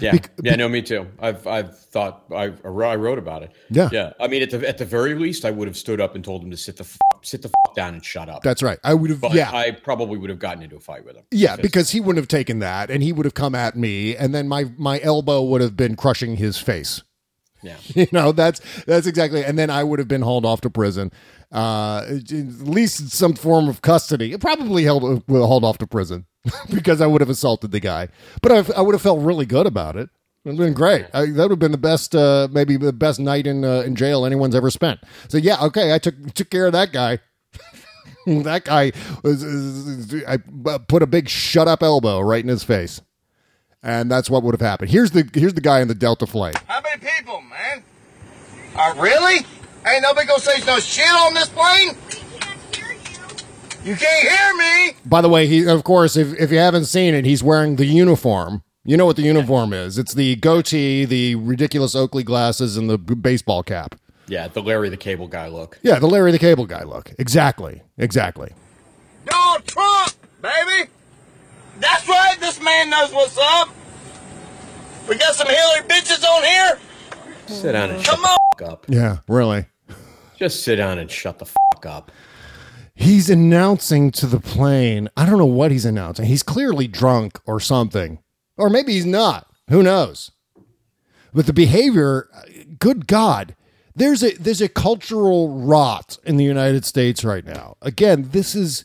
Yeah, 0.00 0.12
Bec- 0.12 0.30
yeah, 0.42 0.56
no, 0.56 0.68
me 0.68 0.82
too. 0.82 1.06
I've 1.18 1.46
I've 1.46 1.78
thought 1.78 2.24
I 2.34 2.52
I 2.64 2.94
wrote 2.96 3.18
about 3.18 3.42
it. 3.42 3.52
Yeah. 3.70 3.88
yeah. 3.92 4.12
I 4.20 4.28
mean, 4.28 4.42
at 4.42 4.50
the 4.50 4.66
at 4.68 4.78
the 4.78 4.84
very 4.84 5.14
least, 5.14 5.44
I 5.44 5.50
would 5.50 5.68
have 5.68 5.76
stood 5.76 6.00
up 6.00 6.14
and 6.14 6.24
told 6.24 6.42
him 6.42 6.50
to 6.50 6.56
sit 6.56 6.76
the 6.76 6.84
f- 6.84 6.98
sit 7.22 7.42
the 7.42 7.48
f- 7.48 7.74
down 7.74 7.94
and 7.94 8.04
shut 8.04 8.28
up. 8.28 8.42
That's 8.42 8.62
right. 8.62 8.78
I 8.84 8.94
would 8.94 9.10
have, 9.10 9.20
But 9.20 9.32
yeah. 9.34 9.50
I 9.52 9.70
probably 9.72 10.18
would 10.18 10.30
have 10.30 10.38
gotten 10.38 10.62
into 10.62 10.76
a 10.76 10.80
fight 10.80 11.04
with 11.04 11.16
him. 11.16 11.24
Yeah, 11.30 11.56
because 11.56 11.90
he 11.90 12.00
wouldn't 12.00 12.18
have 12.18 12.28
taken 12.28 12.58
that, 12.60 12.90
and 12.90 13.02
he 13.02 13.12
would 13.12 13.24
have 13.26 13.34
come 13.34 13.54
at 13.54 13.76
me, 13.76 14.16
and 14.16 14.34
then 14.34 14.48
my 14.48 14.64
my 14.76 15.00
elbow 15.02 15.42
would 15.42 15.60
have 15.60 15.76
been 15.76 15.96
crushing 15.96 16.36
his 16.36 16.58
face. 16.58 17.02
Yeah. 17.66 17.76
you 17.94 18.06
know 18.12 18.32
that's 18.32 18.60
that's 18.84 19.06
exactly, 19.06 19.44
and 19.44 19.58
then 19.58 19.70
I 19.70 19.82
would 19.84 19.98
have 19.98 20.08
been 20.08 20.22
hauled 20.22 20.46
off 20.46 20.60
to 20.62 20.70
prison, 20.70 21.10
uh, 21.52 22.04
at 22.08 22.30
least 22.30 23.10
some 23.10 23.34
form 23.34 23.68
of 23.68 23.82
custody. 23.82 24.36
Probably 24.38 24.84
held 24.84 25.24
hauled 25.28 25.64
off 25.64 25.78
to 25.78 25.86
prison 25.86 26.26
because 26.72 27.00
I 27.00 27.06
would 27.06 27.20
have 27.20 27.30
assaulted 27.30 27.72
the 27.72 27.80
guy, 27.80 28.08
but 28.40 28.52
I, 28.52 28.78
I 28.78 28.80
would 28.82 28.94
have 28.94 29.02
felt 29.02 29.20
really 29.20 29.46
good 29.46 29.66
about 29.66 29.96
it. 29.96 30.08
It'd 30.44 30.58
been 30.58 30.74
great. 30.74 31.06
I, 31.12 31.26
that 31.26 31.36
would 31.42 31.50
have 31.50 31.58
been 31.58 31.72
the 31.72 31.76
best, 31.78 32.14
uh, 32.14 32.46
maybe 32.52 32.76
the 32.76 32.92
best 32.92 33.18
night 33.18 33.48
in 33.48 33.64
uh, 33.64 33.80
in 33.80 33.96
jail 33.96 34.24
anyone's 34.24 34.54
ever 34.54 34.70
spent. 34.70 35.00
So 35.28 35.38
yeah, 35.38 35.60
okay, 35.64 35.92
I 35.92 35.98
took 35.98 36.14
took 36.34 36.50
care 36.50 36.66
of 36.66 36.72
that 36.72 36.92
guy. 36.92 37.18
that 38.26 38.64
guy 38.64 38.92
was, 39.24 39.44
was- 39.44 40.24
I 40.26 40.36
put 40.88 41.02
a 41.02 41.06
big 41.06 41.28
shut 41.28 41.66
up 41.66 41.82
elbow 41.82 42.20
right 42.20 42.42
in 42.44 42.48
his 42.48 42.62
face, 42.62 43.00
and 43.86 44.10
that's 44.10 44.28
what 44.28 44.42
would 44.42 44.52
have 44.52 44.60
happened. 44.60 44.90
Here's 44.90 45.12
the 45.12 45.30
here's 45.32 45.54
the 45.54 45.60
guy 45.60 45.80
in 45.80 45.88
the 45.88 45.94
Delta 45.94 46.26
flight. 46.26 46.56
How 46.66 46.80
many 46.82 47.00
people, 47.00 47.40
man? 47.42 47.82
Uh, 48.74 48.94
really? 48.98 49.46
Ain't 49.86 50.02
nobody 50.02 50.26
gonna 50.26 50.40
say 50.40 50.60
no 50.66 50.80
shit 50.80 51.08
on 51.08 51.32
this 51.32 51.48
plane? 51.48 51.96
You 53.84 53.94
can't 53.94 54.28
hear 54.28 54.56
me. 54.56 54.96
By 55.06 55.20
the 55.20 55.28
way, 55.28 55.46
he 55.46 55.66
of 55.66 55.84
course, 55.84 56.16
if 56.16 56.34
if 56.38 56.50
you 56.50 56.58
haven't 56.58 56.86
seen 56.86 57.14
it, 57.14 57.24
he's 57.24 57.42
wearing 57.44 57.76
the 57.76 57.86
uniform. 57.86 58.62
You 58.84 58.96
know 58.96 59.06
what 59.06 59.16
the 59.16 59.22
uniform 59.22 59.72
is? 59.72 59.98
It's 59.98 60.14
the 60.14 60.36
goatee, 60.36 61.04
the 61.04 61.36
ridiculous 61.36 61.94
Oakley 61.94 62.22
glasses, 62.24 62.76
and 62.76 62.90
the 62.90 62.98
baseball 62.98 63.62
cap. 63.62 63.94
Yeah, 64.28 64.48
the 64.48 64.62
Larry 64.62 64.88
the 64.88 64.96
Cable 64.96 65.28
Guy 65.28 65.46
look. 65.46 65.78
Yeah, 65.82 66.00
the 66.00 66.08
Larry 66.08 66.32
the 66.32 66.38
Cable 66.40 66.66
Guy 66.66 66.82
look. 66.82 67.12
Exactly, 67.18 67.82
exactly. 67.96 68.52
Donald 69.24 69.64
Trump, 69.66 70.12
baby. 70.42 70.90
That's 71.78 72.08
right. 72.08 72.36
This 72.40 72.60
man 72.62 72.90
knows 72.90 73.12
what's 73.12 73.36
up. 73.38 73.68
We 75.08 75.16
got 75.16 75.34
some 75.34 75.46
Hillary 75.46 75.82
bitches 75.88 76.24
on 76.24 76.42
here. 76.44 76.78
Sit 77.46 77.72
down 77.72 77.90
and 77.90 78.04
Come 78.04 78.20
shut 78.22 78.30
on. 78.30 78.36
the 78.58 78.64
f- 78.64 78.70
up. 78.72 78.86
Yeah, 78.88 79.18
really. 79.28 79.66
Just 80.36 80.64
sit 80.64 80.76
down 80.76 80.98
and 80.98 81.10
shut 81.10 81.38
the 81.38 81.44
f- 81.44 81.54
up. 81.86 82.10
He's 82.94 83.28
announcing 83.30 84.10
to 84.12 84.26
the 84.26 84.40
plane. 84.40 85.08
I 85.16 85.26
don't 85.26 85.38
know 85.38 85.44
what 85.46 85.70
he's 85.70 85.84
announcing. 85.84 86.24
He's 86.24 86.42
clearly 86.42 86.88
drunk 86.88 87.38
or 87.46 87.60
something. 87.60 88.18
Or 88.56 88.70
maybe 88.70 88.94
he's 88.94 89.06
not. 89.06 89.46
Who 89.68 89.82
knows? 89.82 90.30
But 91.34 91.46
the 91.46 91.52
behavior, 91.52 92.28
uh, 92.34 92.40
good 92.78 93.06
God. 93.06 93.54
There's 93.94 94.22
a 94.22 94.32
there's 94.34 94.60
a 94.62 94.68
cultural 94.68 95.60
rot 95.60 96.18
in 96.24 96.36
the 96.38 96.44
United 96.44 96.84
States 96.84 97.22
right 97.24 97.44
now. 97.44 97.76
Again, 97.82 98.28
this 98.32 98.54
is 98.54 98.84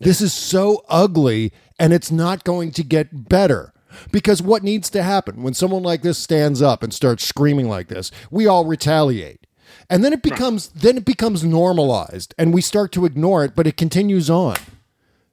this 0.00 0.20
is 0.22 0.32
so 0.32 0.82
ugly 0.88 1.52
and 1.80 1.92
it's 1.92 2.12
not 2.12 2.44
going 2.44 2.70
to 2.72 2.84
get 2.84 3.28
better. 3.28 3.72
Because 4.12 4.40
what 4.40 4.62
needs 4.62 4.88
to 4.90 5.02
happen 5.02 5.42
when 5.42 5.52
someone 5.54 5.82
like 5.82 6.02
this 6.02 6.16
stands 6.18 6.62
up 6.62 6.84
and 6.84 6.94
starts 6.94 7.26
screaming 7.26 7.68
like 7.68 7.88
this, 7.88 8.12
we 8.30 8.46
all 8.46 8.64
retaliate. 8.64 9.48
And 9.88 10.04
then 10.04 10.12
it 10.12 10.22
becomes 10.22 10.68
then 10.68 10.96
it 10.96 11.04
becomes 11.04 11.42
normalized 11.42 12.32
and 12.38 12.54
we 12.54 12.60
start 12.60 12.92
to 12.92 13.04
ignore 13.04 13.44
it, 13.44 13.56
but 13.56 13.66
it 13.66 13.76
continues 13.76 14.30
on. 14.30 14.56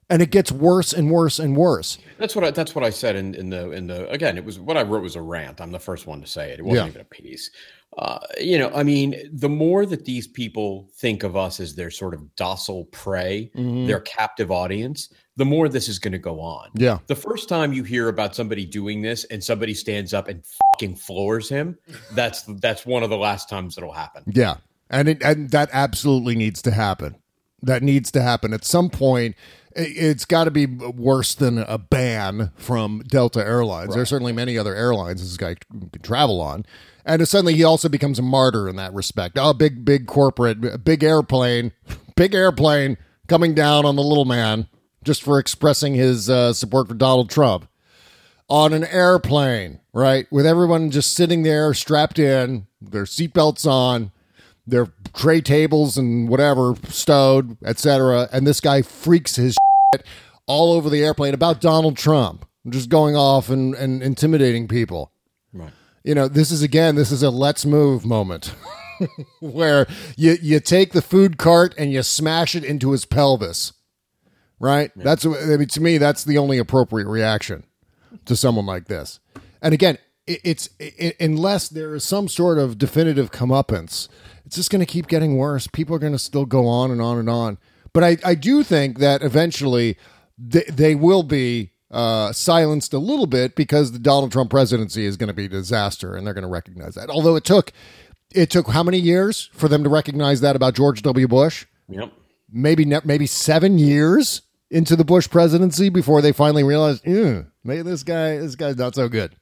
and 0.10 0.22
it 0.22 0.32
gets 0.32 0.52
worse 0.54 0.94
and 0.94 1.12
worse 1.12 1.38
and 1.38 1.56
worse. 1.58 1.98
That's 2.18 2.34
what 2.36 2.46
I, 2.46 2.52
that's 2.52 2.74
what 2.74 2.84
I 2.86 2.90
said 2.92 3.16
in, 3.18 3.36
in 3.36 3.50
the 3.50 3.72
in 3.72 3.88
the 3.88 4.10
again. 4.10 4.38
It 4.38 4.46
was 4.46 4.58
what 4.60 4.78
I 4.78 4.84
wrote 4.84 5.04
was 5.04 5.16
a 5.18 5.22
rant. 5.22 5.60
I'm 5.62 5.72
the 5.72 5.80
first 5.80 6.08
one 6.08 6.22
to 6.22 6.28
say 6.28 6.52
it. 6.52 6.60
It 6.60 6.66
wasn't 6.66 6.86
Yeah. 6.86 6.90
even 6.92 7.02
a 7.02 7.06
piece. 7.06 7.52
Uh, 7.98 8.20
you 8.40 8.58
know, 8.58 8.72
I 8.74 8.84
mean, 8.84 9.16
the 9.34 9.50
more 9.50 9.86
that 9.86 10.06
these 10.06 10.26
people 10.28 10.88
think 10.96 11.24
of 11.24 11.36
us 11.36 11.60
as 11.60 11.76
their 11.76 11.92
sort 11.92 12.14
of 12.14 12.36
docile 12.36 12.86
prey, 12.86 13.52
Mhm. 13.56 13.86
their 13.88 14.00
captive 14.00 14.50
audience, 14.50 15.10
the 15.38 15.46
more 15.46 15.70
this 15.70 15.88
is 15.88 16.00
going 16.00 16.12
to 16.12 16.18
go 16.18 16.42
on. 16.42 16.70
Yeah. 16.74 16.98
The 17.06 17.16
first 17.16 17.48
time 17.48 17.72
you 17.72 17.84
hear 17.84 18.10
about 18.10 18.36
somebody 18.36 18.66
doing 18.66 19.02
this 19.02 19.24
and 19.26 19.42
somebody 19.44 19.76
stands 19.76 20.14
up 20.14 20.28
and 20.28 20.44
fucking 20.74 20.96
floors 20.96 21.48
him, 21.48 21.78
that's 22.14 22.42
that's 22.42 22.86
one 22.86 23.04
of 23.04 23.10
the 23.10 23.18
last 23.18 23.48
times 23.48 23.78
it'll 23.78 23.94
happen. 23.94 24.24
Yeah, 24.28 24.58
and 24.90 25.08
it, 25.08 25.24
and 25.24 25.52
that 25.52 25.70
absolutely 25.72 26.36
needs 26.36 26.62
to 26.64 26.72
happen. 26.72 27.16
That 27.62 27.82
needs 27.82 28.12
to 28.12 28.22
happen 28.22 28.54
at 28.54 28.66
some 28.66 28.90
point. 28.90 29.36
It's 29.80 30.26
got 30.26 30.46
to 30.46 30.52
be 30.52 30.66
worse 30.66 31.36
than 31.36 31.60
a 31.60 31.78
ban 31.78 32.52
from 32.56 33.04
Delta 33.08 33.46
Airlines. 33.46 33.94
There's 33.94 34.10
certainly 34.10 34.34
many 34.34 34.58
other 34.58 34.74
airlines 34.74 35.22
this 35.22 35.38
guy 35.38 35.56
can 35.56 36.02
travel 36.02 36.42
on, 36.42 36.66
and 37.06 37.28
suddenly 37.28 37.54
he 37.54 37.64
also 37.64 37.88
becomes 37.88 38.18
a 38.18 38.24
martyr 38.24 38.68
in 38.68 38.76
that 38.78 38.94
respect. 38.94 39.38
Oh, 39.38 39.54
big 39.54 39.86
big 39.86 40.08
corporate, 40.08 40.84
big 40.84 41.04
airplane, 41.04 41.74
big 42.16 42.34
airplane 42.34 42.98
coming 43.28 43.54
down 43.54 43.86
on 43.86 43.96
the 43.96 44.04
little 44.04 44.26
man 44.26 44.68
just 45.08 45.24
for 45.24 45.40
expressing 45.40 45.96
his 45.96 46.30
uh, 46.30 46.52
support 46.52 46.90
for 46.90 46.94
Donald 46.94 47.30
Trump 47.30 47.68
on 48.50 48.74
an 48.74 48.84
airplane, 48.84 49.80
right? 49.94 50.28
With 50.30 50.46
everyone 50.46 50.92
just 50.92 51.16
sitting 51.16 51.44
there 51.44 51.74
strapped 51.74 52.20
in, 52.20 52.68
their 52.82 53.06
seatbelts 53.06 53.66
on, 53.66 54.12
their 54.68 54.90
tray 55.16 55.40
tables 55.40 55.98
and 55.98 56.28
whatever 56.28 56.76
stowed, 56.90 57.58
etc. 57.64 58.28
And 58.34 58.46
this 58.46 58.60
guy 58.60 58.82
freaks 58.82 59.38
his 59.38 59.56
shit 59.96 60.06
all 60.46 60.74
over 60.74 60.90
the 60.90 61.04
airplane 61.04 61.34
about 61.34 61.62
Donald 61.62 61.96
Trump, 61.98 62.46
just 62.68 62.90
going 62.90 63.16
off 63.16 63.50
and, 63.50 63.74
and 63.76 64.04
intimidating 64.04 64.68
people. 64.68 65.14
Right. 65.54 65.72
You 66.04 66.16
know, 66.16 66.28
this 66.28 66.52
is 66.52 66.62
again, 66.62 66.96
this 66.96 67.12
is 67.14 67.24
a 67.24 67.30
let's 67.30 67.66
move 67.66 68.06
moment. 68.06 68.54
where 69.40 69.86
you 70.16 70.38
you 70.42 70.60
take 70.60 70.92
the 70.92 71.02
food 71.02 71.38
cart 71.38 71.74
and 71.78 71.92
you 71.92 72.02
smash 72.04 72.56
it 72.56 72.64
into 72.64 72.92
his 72.92 73.06
pelvis. 73.06 73.74
Right? 74.60 74.92
That's 74.96 75.26
I 75.26 75.58
mean 75.58 75.68
to 75.68 75.82
me 75.82 75.98
that's 75.98 76.24
the 76.24 76.38
only 76.38 76.58
appropriate 76.58 77.08
reaction 77.08 77.64
to 78.26 78.36
someone 78.36 78.66
like 78.66 78.86
this. 78.86 79.20
And 79.62 79.74
again, 79.74 79.98
it, 80.26 80.42
it's 80.44 80.70
i 80.82 81.14
unless 81.20 81.70
there 81.70 81.96
is 81.96 82.04
some 82.04 82.28
sort 82.28 82.58
of 82.58 82.78
definitive 82.78 83.32
comeuppance, 83.32 84.08
it's 84.46 84.56
just 84.56 84.72
going 84.72 84.80
to 84.80 84.86
keep 84.86 85.08
getting 85.08 85.38
worse. 85.38 85.68
People 85.68 85.96
are 85.96 86.00
going 86.00 86.14
to 86.14 86.20
still 86.20 86.46
go 86.46 86.68
on 86.68 86.92
and 86.92 87.02
on 87.02 87.18
and 87.18 87.30
on. 87.30 87.58
But 87.94 88.04
I, 88.04 88.18
I 88.24 88.36
do 88.36 88.64
think 88.64 89.00
that 89.00 89.22
eventually 89.22 89.98
they, 90.38 90.64
they 90.70 90.96
will 90.96 91.24
be 91.24 91.72
uh, 91.90 92.32
silenced 92.34 92.94
a 92.94 93.00
little 93.00 93.28
bit 93.28 93.56
because 93.56 93.92
the 93.92 94.00
Donald 94.00 94.32
Trump 94.32 94.50
presidency 94.50 95.06
is 95.06 95.18
going 95.18 95.30
to 95.30 95.34
be 95.34 95.46
a 95.46 95.50
disaster, 95.50 96.16
and 96.16 96.26
they're 96.26 96.34
going 96.34 96.44
to 96.44 96.50
recognize 96.50 96.96
that. 96.96 97.10
Although 97.10 97.36
it 97.36 97.44
took 97.44 97.72
it 98.34 98.50
took 98.50 98.68
how 98.70 98.84
many 98.84 99.00
years 99.00 99.50
for 99.54 99.68
them 99.68 99.84
to 99.84 99.90
recognize 99.90 100.42
that 100.42 100.56
about 100.56 100.74
George 100.74 101.02
W. 101.02 101.28
Bush? 101.28 101.66
Yep. 101.90 102.12
maybe 102.52 102.86
maybe 103.06 103.26
seven 103.26 103.80
years 103.80 104.42
into 104.70 104.96
the 104.96 105.06
Bush 105.06 105.30
presidency 105.30 105.90
before 105.90 106.22
they 106.22 106.32
finally 106.32 106.64
realized, 106.64 107.06
maybe 107.64 107.82
this 107.84 108.04
guy 108.04 108.38
this 108.38 108.56
guy's 108.56 108.78
not 108.78 108.96
so 108.96 109.08
good. 109.08 109.36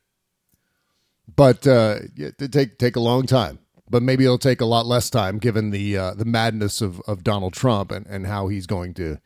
But 1.36 1.66
uh, 1.66 2.00
it 2.16 2.52
take 2.52 2.78
take 2.78 2.96
a 2.96 3.02
long 3.02 3.26
time. 3.26 3.60
But 3.88 4.02
maybe 4.02 4.26
it'll 4.26 4.40
take 4.40 4.62
a 4.62 4.66
lot 4.66 4.88
less 4.88 5.12
time 5.12 5.38
given 5.38 5.70
the 5.70 5.98
uh, 5.98 6.14
the 6.16 6.26
madness 6.26 6.82
of, 6.82 7.02
of 7.02 7.24
Donald 7.24 7.54
Trump 7.54 7.92
and, 7.92 8.06
and 8.08 8.26
how 8.26 8.48
he's 8.48 8.66
going 8.66 8.94
to 8.96 9.20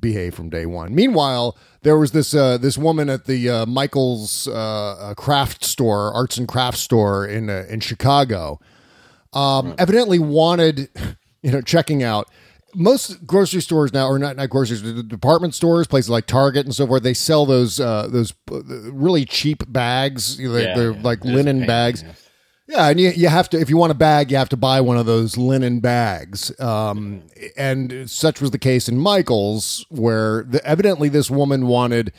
behave 0.00 0.34
from 0.34 0.50
day 0.50 0.66
one. 0.66 0.94
Meanwhile, 0.94 1.56
there 1.82 1.98
was 1.98 2.12
this 2.12 2.32
uh, 2.34 2.58
this 2.58 2.78
woman 2.78 3.10
at 3.10 3.24
the 3.24 3.48
uh, 3.48 3.66
Michaels 3.66 4.46
uh, 4.46 4.52
uh, 4.52 5.14
craft 5.14 5.64
store, 5.64 6.12
arts 6.12 6.36
and 6.36 6.46
crafts 6.46 6.80
store 6.80 7.26
in 7.26 7.50
uh, 7.50 7.64
in 7.68 7.80
Chicago 7.80 8.60
um, 9.34 9.74
evidently 9.78 10.18
wanted, 10.18 10.88
you 11.42 11.50
know, 11.50 11.60
checking 11.60 12.02
out. 12.02 12.30
Most 12.74 13.26
grocery 13.26 13.60
stores 13.62 13.92
now, 13.92 14.06
or 14.08 14.18
not 14.18 14.36
not 14.36 14.50
grocery 14.50 14.76
stores, 14.76 14.94
the 14.94 15.02
department 15.02 15.54
stores, 15.54 15.86
places 15.86 16.10
like 16.10 16.26
Target 16.26 16.66
and 16.66 16.74
so 16.74 16.86
forth, 16.86 17.02
they 17.02 17.14
sell 17.14 17.46
those 17.46 17.80
uh, 17.80 18.08
those 18.10 18.32
uh, 18.50 18.62
really 18.92 19.24
cheap 19.24 19.62
bags. 19.72 20.38
You 20.38 20.48
know, 20.48 20.54
They're, 20.54 20.68
Yeah, 20.68 20.74
they're 20.76 20.92
yeah. 20.92 21.02
like 21.02 21.24
a 21.24 21.28
linen 21.28 21.66
bags. 21.66 22.04
Yeah, 22.66 22.88
and 22.88 22.98
you, 22.98 23.10
you 23.10 23.28
have 23.28 23.50
to 23.50 23.60
if 23.60 23.68
you 23.68 23.76
want 23.76 23.92
a 23.92 23.94
bag, 23.94 24.30
you 24.30 24.38
have 24.38 24.48
to 24.48 24.56
buy 24.56 24.80
one 24.80 24.96
of 24.96 25.04
those 25.06 25.36
linen 25.36 25.80
bags. 25.80 26.58
Um, 26.60 27.22
and 27.56 28.08
such 28.10 28.40
was 28.40 28.52
the 28.52 28.58
case 28.58 28.88
in 28.88 28.98
Michaels, 28.98 29.84
where 29.90 30.44
the, 30.44 30.64
evidently 30.66 31.08
this 31.10 31.30
woman 31.30 31.66
wanted 31.66 32.12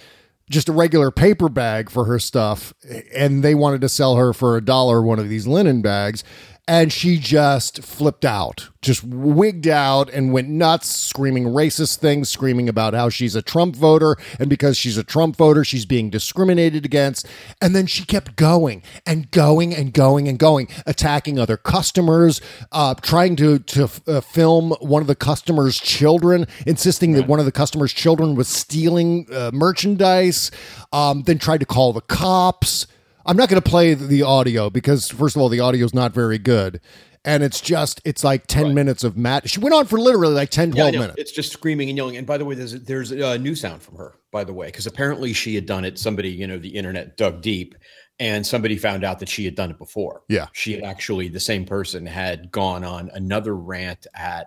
just 0.48 0.70
a 0.70 0.72
regular 0.72 1.10
paper 1.10 1.50
bag 1.50 1.90
for 1.90 2.06
her 2.06 2.20
stuff, 2.20 2.76
and 3.16 3.44
they 3.44 3.56
wanted 3.56 3.82
to 3.82 3.90
sell 3.90 4.18
her 4.18 4.32
for 4.34 4.56
a 4.56 4.62
dollar 4.64 5.02
one 5.02 5.18
of 5.18 5.30
these 5.30 5.48
linen 5.48 5.82
bags. 5.82 6.24
And 6.68 6.92
she 6.92 7.20
just 7.20 7.84
flipped 7.84 8.26
out, 8.26 8.70
just 8.82 9.04
wigged 9.04 9.68
out 9.68 10.10
and 10.10 10.34
went 10.34 10.50
nuts, 10.50 10.88
screaming 10.88 11.44
racist 11.44 11.98
things, 11.98 12.28
screaming 12.28 12.68
about 12.68 12.96
how 12.96 13.10
she's 13.10 13.36
a 13.36 13.44
Trump 13.44 13.76
voter. 13.76 14.18
And 14.40 14.50
because 14.50 14.76
she's 14.76 14.98
a 14.98 15.04
Trump 15.04 15.36
voter, 15.36 15.64
she's 15.64 15.86
being 15.86 16.10
discriminated 16.10 16.84
against. 16.84 17.28
And 17.62 17.76
then 17.76 17.86
she 17.86 18.04
kept 18.04 18.36
going 18.36 18.82
and 19.06 19.30
going 19.30 19.76
and 19.76 19.94
going 19.94 20.28
and 20.28 20.40
going, 20.40 20.68
attacking 20.88 21.38
other 21.38 21.56
customers, 21.56 22.42
uh, 22.72 22.96
trying 22.96 23.36
to, 23.36 23.60
to 23.60 23.88
uh, 24.08 24.22
film 24.22 24.72
one 24.80 25.04
of 25.04 25.08
the 25.08 25.16
customers' 25.16 25.78
children, 25.78 26.48
insisting 26.66 27.12
that 27.12 27.28
one 27.28 27.38
of 27.38 27.46
the 27.46 27.52
customers' 27.52 27.94
children 27.94 28.34
was 28.34 28.48
stealing 28.48 29.28
uh, 29.32 29.52
merchandise, 29.54 30.50
um, 30.92 31.22
then 31.24 31.38
tried 31.38 31.60
to 31.60 31.66
call 31.68 31.94
the 31.94 32.02
cops. 32.02 32.88
I'm 33.26 33.38
not 33.38 33.50
going 33.50 33.62
to 33.62 33.70
play 33.70 33.94
the 33.94 34.24
audio 34.24 34.70
because, 34.70 35.10
first 35.10 35.36
of 35.36 35.42
all, 35.42 35.50
the 35.50 35.60
audio 35.60 35.86
is 35.86 35.94
not 35.94 36.14
very 36.14 36.38
good. 36.38 36.80
And 37.28 37.42
it's 37.42 37.60
just, 37.60 38.02
it's 38.06 38.24
like 38.24 38.46
10 38.46 38.76
minutes 38.76 39.04
of 39.04 39.18
Matt. 39.18 39.50
She 39.50 39.60
went 39.60 39.74
on 39.74 39.88
for 39.88 40.00
literally 40.00 40.36
like 40.36 40.52
10, 40.52 40.74
12 40.74 40.94
Yeah, 40.94 41.00
minutes. 41.00 41.18
It's 41.18 41.32
just 41.32 41.52
screaming 41.52 41.90
and 41.90 41.98
yelling. 41.98 42.18
And 42.18 42.28
by 42.28 42.38
the 42.38 42.46
way, 42.46 42.54
there's 42.54 42.74
there's 42.84 43.12
a 43.12 43.40
new 43.40 43.56
sound 43.56 43.82
from 43.82 43.96
her. 43.98 44.14
By 44.32 44.44
the 44.44 44.54
way, 44.54 44.68
because 44.68 44.86
apparently 44.86 45.34
she 45.34 45.56
had 45.56 45.66
done 45.66 45.86
it. 45.86 45.98
Somebody, 45.98 46.30
you 46.30 46.46
know, 46.46 46.60
the 46.60 46.70
internet 46.70 47.18
dug 47.18 47.42
deep, 47.42 47.74
and 48.20 48.46
somebody 48.46 48.78
found 48.78 49.04
out 49.04 49.18
that 49.20 49.30
she 49.30 49.44
had 49.44 49.56
done 49.56 49.72
it 49.72 49.80
before. 49.80 50.22
Yeah. 50.30 50.48
she 50.54 50.74
had 50.74 50.84
actually 50.84 51.28
the 51.30 51.40
same 51.40 51.66
person 51.66 52.06
had 52.06 52.52
gone 52.52 52.84
on 52.84 53.10
another 53.14 53.56
rant 53.56 54.06
at. 54.14 54.46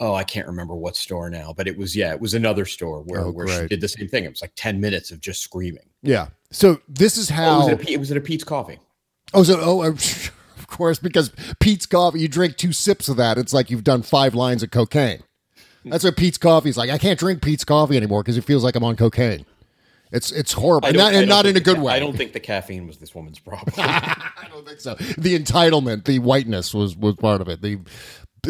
Oh, 0.00 0.14
I 0.14 0.24
can't 0.24 0.46
remember 0.46 0.76
what 0.76 0.94
store 0.94 1.30
now, 1.30 1.54
but 1.56 1.66
it 1.66 1.76
was 1.78 1.96
yeah, 1.96 2.12
it 2.12 2.20
was 2.20 2.34
another 2.34 2.66
store 2.66 3.00
where, 3.02 3.22
Oh, 3.22 3.30
where 3.32 3.48
she 3.62 3.66
did 3.66 3.80
the 3.80 3.88
same 3.88 4.08
thing. 4.08 4.24
It 4.24 4.30
was 4.30 4.42
like 4.42 4.52
ten 4.56 4.78
minutes 4.78 5.10
of 5.10 5.20
just 5.20 5.40
screaming. 5.42 5.88
Yeah. 6.02 6.28
So 6.50 6.80
this 6.88 7.16
is 7.18 7.30
Oh, 7.30 7.34
it, 7.34 7.36
how. 7.36 7.58
was 7.58 7.68
at 7.68 7.74
a, 7.74 7.84
Pe- 7.84 7.92
it 7.92 8.16
a 8.16 8.20
Peet's 8.20 8.44
Coffee. 8.44 8.78
Oh, 9.34 9.42
so 9.42 9.58
oh, 9.60 9.82
uh, 9.82 9.88
of 10.58 10.66
course, 10.66 10.98
because 10.98 11.30
Peet's 11.60 11.86
coffee, 11.86 12.20
you 12.20 12.28
drink 12.28 12.56
two 12.56 12.72
sips 12.72 13.08
of 13.08 13.16
that, 13.18 13.36
it's 13.38 13.52
like 13.52 13.70
you've 13.70 13.84
done 13.84 14.02
five 14.02 14.34
lines 14.34 14.62
of 14.62 14.70
cocaine. 14.70 15.22
That's 15.84 16.04
what 16.04 16.16
Peet's 16.16 16.38
coffee 16.38 16.68
is 16.70 16.76
like. 16.76 16.90
I 16.90 16.98
can't 16.98 17.18
drink 17.18 17.40
Peet's 17.42 17.64
coffee 17.64 17.96
anymore 17.96 18.22
because 18.22 18.36
it 18.36 18.44
feels 18.44 18.62
like 18.64 18.74
I'm 18.76 18.84
on 18.84 18.96
cocaine. 18.96 19.46
It's 20.10 20.32
it's 20.32 20.52
horrible, 20.54 20.88
and 20.88 20.96
don't- 20.96 21.14
and 21.14 21.28
don't 21.28 21.46
in 21.46 21.56
a 21.56 21.60
good 21.60 21.76
ca- 21.76 21.82
way. 21.82 21.92
I 21.92 21.98
don't 21.98 22.16
think 22.16 22.32
the 22.32 22.40
caffeine 22.40 22.86
was 22.86 22.96
this 22.96 23.14
woman's 23.14 23.38
problem. 23.38 23.74
I 23.78 24.48
don't 24.50 24.66
think 24.66 24.80
so. 24.80 24.94
The 24.94 25.38
entitlement, 25.38 26.04
the 26.04 26.18
whiteness 26.18 26.72
was 26.72 26.96
was 26.96 27.14
part 27.16 27.42
of 27.42 27.48
it. 27.48 27.60
The, 27.60 27.78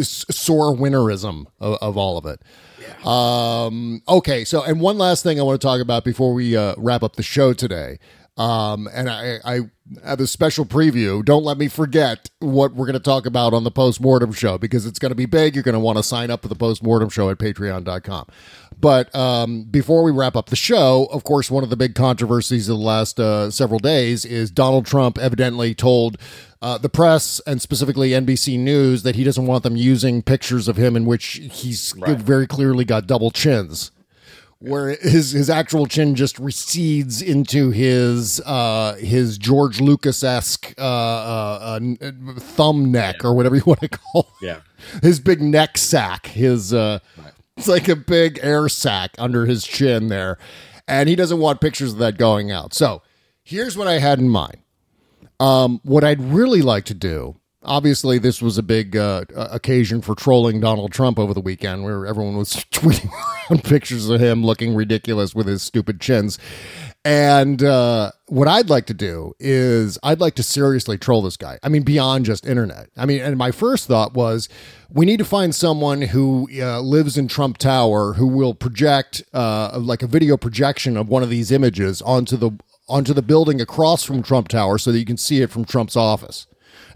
sore 0.01 0.74
winterism 0.74 1.49
of, 1.61 1.78
of 1.80 1.97
all 1.97 2.18
of 2.18 2.26
it. 2.26 2.41
Um, 3.07 4.03
okay, 4.09 4.45
so 4.45 4.62
and 4.62 4.80
one 4.80 4.99
last 4.99 5.22
thing 5.22 5.39
I 5.39 5.43
want 5.43 5.61
to 5.61 5.66
talk 5.66 5.80
about 5.80 6.05
before 6.05 6.32
we 6.32 6.57
uh, 6.57 6.74
wrap 6.76 7.03
up 7.03 7.16
the 7.16 7.22
show 7.22 7.53
today. 7.53 7.99
Um, 8.39 8.89
and 8.93 9.11
I, 9.11 9.39
I 9.45 9.61
have 10.05 10.20
a 10.20 10.26
special 10.28 10.64
preview. 10.64 11.24
Don't 11.24 11.43
let 11.43 11.59
me 11.59 11.66
forget 11.66 12.30
what 12.39 12.72
we're 12.72 12.86
going 12.86 12.95
to 12.95 13.01
talk 13.01 13.26
about 13.26 13.53
on 13.53 13.64
the 13.64 13.70
postmortem 13.72 14.32
show 14.32 14.59
because 14.59 14.86
it's 14.86 15.01
going 15.01 15.11
to 15.11 15.16
be 15.16 15.26
big. 15.26 15.57
You're 15.57 15.64
going 15.64 15.72
to 15.72 15.80
want 15.80 15.99
to 15.99 16.05
sign 16.05 16.30
up 16.30 16.43
for 16.43 16.49
the 16.49 16.55
postmortem 16.55 17.09
show 17.09 17.30
at 17.30 17.39
patreon.com. 17.39 18.26
But 18.81 19.12
um, 19.14 19.64
before 19.64 20.05
we 20.05 20.12
wrap 20.12 20.37
up 20.37 20.51
the 20.51 20.57
show, 20.57 21.09
of 21.11 21.24
course, 21.24 21.51
one 21.51 21.64
of 21.64 21.70
the 21.70 21.76
big 21.76 21.95
controversies 21.95 22.68
of 22.68 22.79
the 22.79 22.85
last 22.85 23.18
uh, 23.18 23.51
several 23.51 23.81
days 23.81 24.24
is 24.24 24.51
Donald 24.51 24.87
Trump 24.87 25.18
evidently 25.18 25.74
told 25.74 26.16
uh, 26.62 26.79
the 26.79 26.89
press 26.89 27.41
and 27.47 27.61
specifically 27.61 28.11
NBC 28.11 28.59
News 28.59 29.03
that 29.03 29.16
he 29.16 29.24
doesn't 29.24 29.47
want 29.47 29.64
them 29.64 29.76
using 29.76 30.22
pictures 30.22 30.68
of 30.68 30.76
him 30.76 30.97
in 30.97 31.07
which 31.07 31.41
he's 31.51 31.93
very 32.07 32.47
clearly 32.47 32.85
got 32.85 33.07
double 33.07 33.31
chins 33.31 33.91
where 34.61 34.97
his 34.97 35.31
his 35.33 35.49
actual 35.49 35.87
chin 35.87 36.16
just 36.16 36.39
recedes 36.39 37.22
into 37.22 37.70
his 37.70 38.41
uh 38.45 38.95
his 38.97 39.39
George 39.39 39.81
Lucas 39.81 40.24
esque 40.24 40.74
uh, 40.79 40.83
uh, 40.83 41.81
uh 42.01 42.11
thumb 42.39 42.91
neck 42.91 43.24
or 43.24 43.35
whatever 43.35 43.55
you 43.55 43.62
want 43.64 43.81
to 43.81 43.89
call 44.12 44.33
it. 44.41 44.47
Yeah. 44.47 44.61
his 45.01 45.20
big 45.20 45.41
neck 45.41 45.79
sack 45.79 46.26
his 46.26 46.74
uh 46.74 46.99
it's 47.61 47.69
like 47.69 47.89
a 47.89 47.97
big 47.97 48.39
air 48.43 48.69
sack 48.69 49.11
under 49.19 49.47
his 49.47 49.67
chin 49.67 50.09
there 50.09 50.39
and 50.87 51.09
he 51.09 51.17
doesn't 51.17 51.39
want 51.39 51.61
pictures 51.61 51.93
of 51.93 51.99
that 51.99 52.17
going 52.17 52.51
out 52.51 52.73
so 52.73 53.03
here's 53.43 53.77
what 53.77 53.89
I 53.89 53.99
had 53.99 54.19
in 54.19 54.29
mind 54.29 54.59
um 55.41 55.81
what 55.83 56.05
I'd 56.05 56.21
really 56.21 56.63
like 56.63 56.85
to 56.87 56.95
do 56.95 57.37
Obviously, 57.69 58.19
this 58.19 58.41
was 58.41 58.57
a 58.57 58.63
big 58.63 58.97
uh, 58.97 59.25
occasion 59.35 60.01
for 60.01 60.15
trolling 60.15 60.61
Donald 60.61 60.93
Trump 60.93 61.19
over 61.19 61.35
the 61.35 61.41
weekend, 61.41 61.83
where 61.83 62.07
everyone 62.07 62.37
was 62.37 62.53
tweeting 62.71 63.65
pictures 63.65 64.09
of 64.09 64.21
him 64.21 64.45
looking 64.45 64.75
ridiculous 64.75 65.35
with 65.35 65.47
his 65.47 65.63
stupid 65.63 66.01
chins. 66.01 66.39
And 67.09 67.63
uh, 67.63 68.11
what 68.27 68.49
I'd 68.49 68.69
like 68.69 68.85
to 68.85 68.95
do 68.95 69.33
is 69.41 69.99
I'd 70.03 70.21
like 70.21 70.35
to 70.35 70.43
seriously 70.43 70.99
troll 70.99 71.23
this 71.23 71.39
guy. 71.39 71.59
I 71.63 71.71
mean, 71.71 71.83
beyond 71.83 72.27
just 72.27 72.47
internet. 72.47 72.91
I 72.99 73.07
mean, 73.07 73.23
and 73.23 73.39
my 73.39 73.51
first 73.51 73.87
thought 73.87 74.13
was 74.13 74.51
we 74.91 75.07
need 75.07 75.17
to 75.17 75.25
find 75.25 75.55
someone 75.55 76.03
who 76.03 76.51
uh, 76.61 76.81
lives 76.81 77.17
in 77.17 77.27
Trump 77.27 77.57
Tower 77.57 78.13
who 78.13 78.27
will 78.27 78.53
project 78.53 79.23
uh, 79.33 79.79
like 79.81 80.03
a 80.03 80.07
video 80.07 80.37
projection 80.37 80.99
of 80.99 81.09
one 81.09 81.23
of 81.23 81.31
these 81.31 81.51
images 81.51 82.03
onto 82.03 82.37
the 82.37 82.51
onto 82.91 83.15
the 83.15 83.23
building 83.23 83.59
across 83.59 84.05
from 84.05 84.23
Trump 84.23 84.49
Tower 84.49 84.77
so 84.77 84.93
that 84.93 84.99
you 84.99 85.07
can 85.07 85.17
see 85.17 85.41
it 85.41 85.51
from 85.51 85.65
Trump's 85.65 85.97
office. 85.97 86.47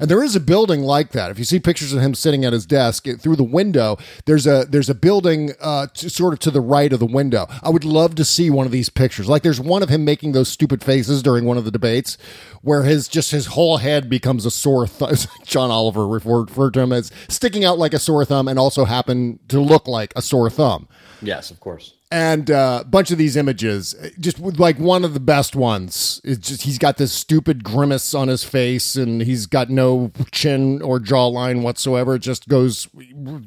And 0.02 0.10
there 0.10 0.24
is 0.24 0.34
a 0.34 0.40
building 0.40 0.80
like 0.80 1.12
that. 1.12 1.30
If 1.30 1.38
you 1.38 1.44
see 1.44 1.60
pictures 1.60 1.92
of 1.92 2.02
him 2.02 2.12
sitting 2.14 2.44
at 2.44 2.52
his 2.52 2.66
desk 2.66 3.06
it- 3.06 3.20
through 3.20 3.36
the 3.36 3.44
window, 3.44 3.98
there's 4.26 4.48
a 4.48 4.66
there's 4.68 4.90
a 4.90 4.96
building 4.96 5.52
uh, 5.60 5.86
to, 5.94 6.10
sort 6.10 6.32
of 6.32 6.40
to 6.40 6.50
the 6.50 6.60
right 6.60 6.92
of 6.92 6.98
the 6.98 7.06
window. 7.06 7.46
I 7.62 7.70
would 7.70 7.84
love 7.84 8.16
to 8.16 8.24
see 8.24 8.50
one 8.50 8.66
of 8.66 8.72
these 8.72 8.88
pictures. 8.88 9.28
Like 9.28 9.44
there's 9.44 9.60
one 9.60 9.80
of 9.80 9.88
him 9.88 10.04
making 10.04 10.32
those 10.32 10.48
stupid 10.48 10.82
faces 10.82 11.22
during 11.22 11.44
one 11.44 11.56
of 11.56 11.64
the 11.64 11.70
debates, 11.70 12.18
where 12.62 12.82
his 12.82 13.06
just 13.06 13.30
his 13.30 13.46
whole 13.46 13.76
head 13.76 14.10
becomes 14.10 14.44
a 14.44 14.50
sore 14.50 14.88
thumb. 14.88 15.14
John 15.44 15.70
Oliver 15.70 16.08
referred, 16.08 16.50
referred 16.50 16.74
to 16.74 16.80
him 16.80 16.92
as 16.92 17.12
sticking 17.28 17.64
out 17.64 17.78
like 17.78 17.94
a 17.94 18.00
sore 18.00 18.24
thumb, 18.24 18.48
and 18.48 18.58
also 18.58 18.84
happened 18.84 19.38
to 19.50 19.60
look 19.60 19.86
like 19.86 20.12
a 20.16 20.22
sore 20.22 20.50
thumb 20.50 20.88
Yes, 21.22 21.52
of 21.52 21.60
course. 21.60 21.94
And 22.12 22.50
uh, 22.50 22.80
a 22.82 22.84
bunch 22.84 23.10
of 23.10 23.16
these 23.16 23.36
images 23.36 23.94
just 24.20 24.38
like 24.38 24.78
one 24.78 25.02
of 25.02 25.14
the 25.14 25.20
best 25.20 25.56
ones. 25.56 26.20
It's 26.22 26.46
just 26.46 26.62
he's 26.62 26.76
got 26.76 26.98
this 26.98 27.10
stupid 27.10 27.64
grimace 27.64 28.12
on 28.12 28.28
his 28.28 28.44
face 28.44 28.96
and 28.96 29.22
he's 29.22 29.46
got 29.46 29.70
no 29.70 30.12
chin 30.30 30.82
or 30.82 30.98
jawline 31.00 31.62
whatsoever. 31.62 32.16
It 32.16 32.18
just 32.18 32.48
goes 32.48 32.86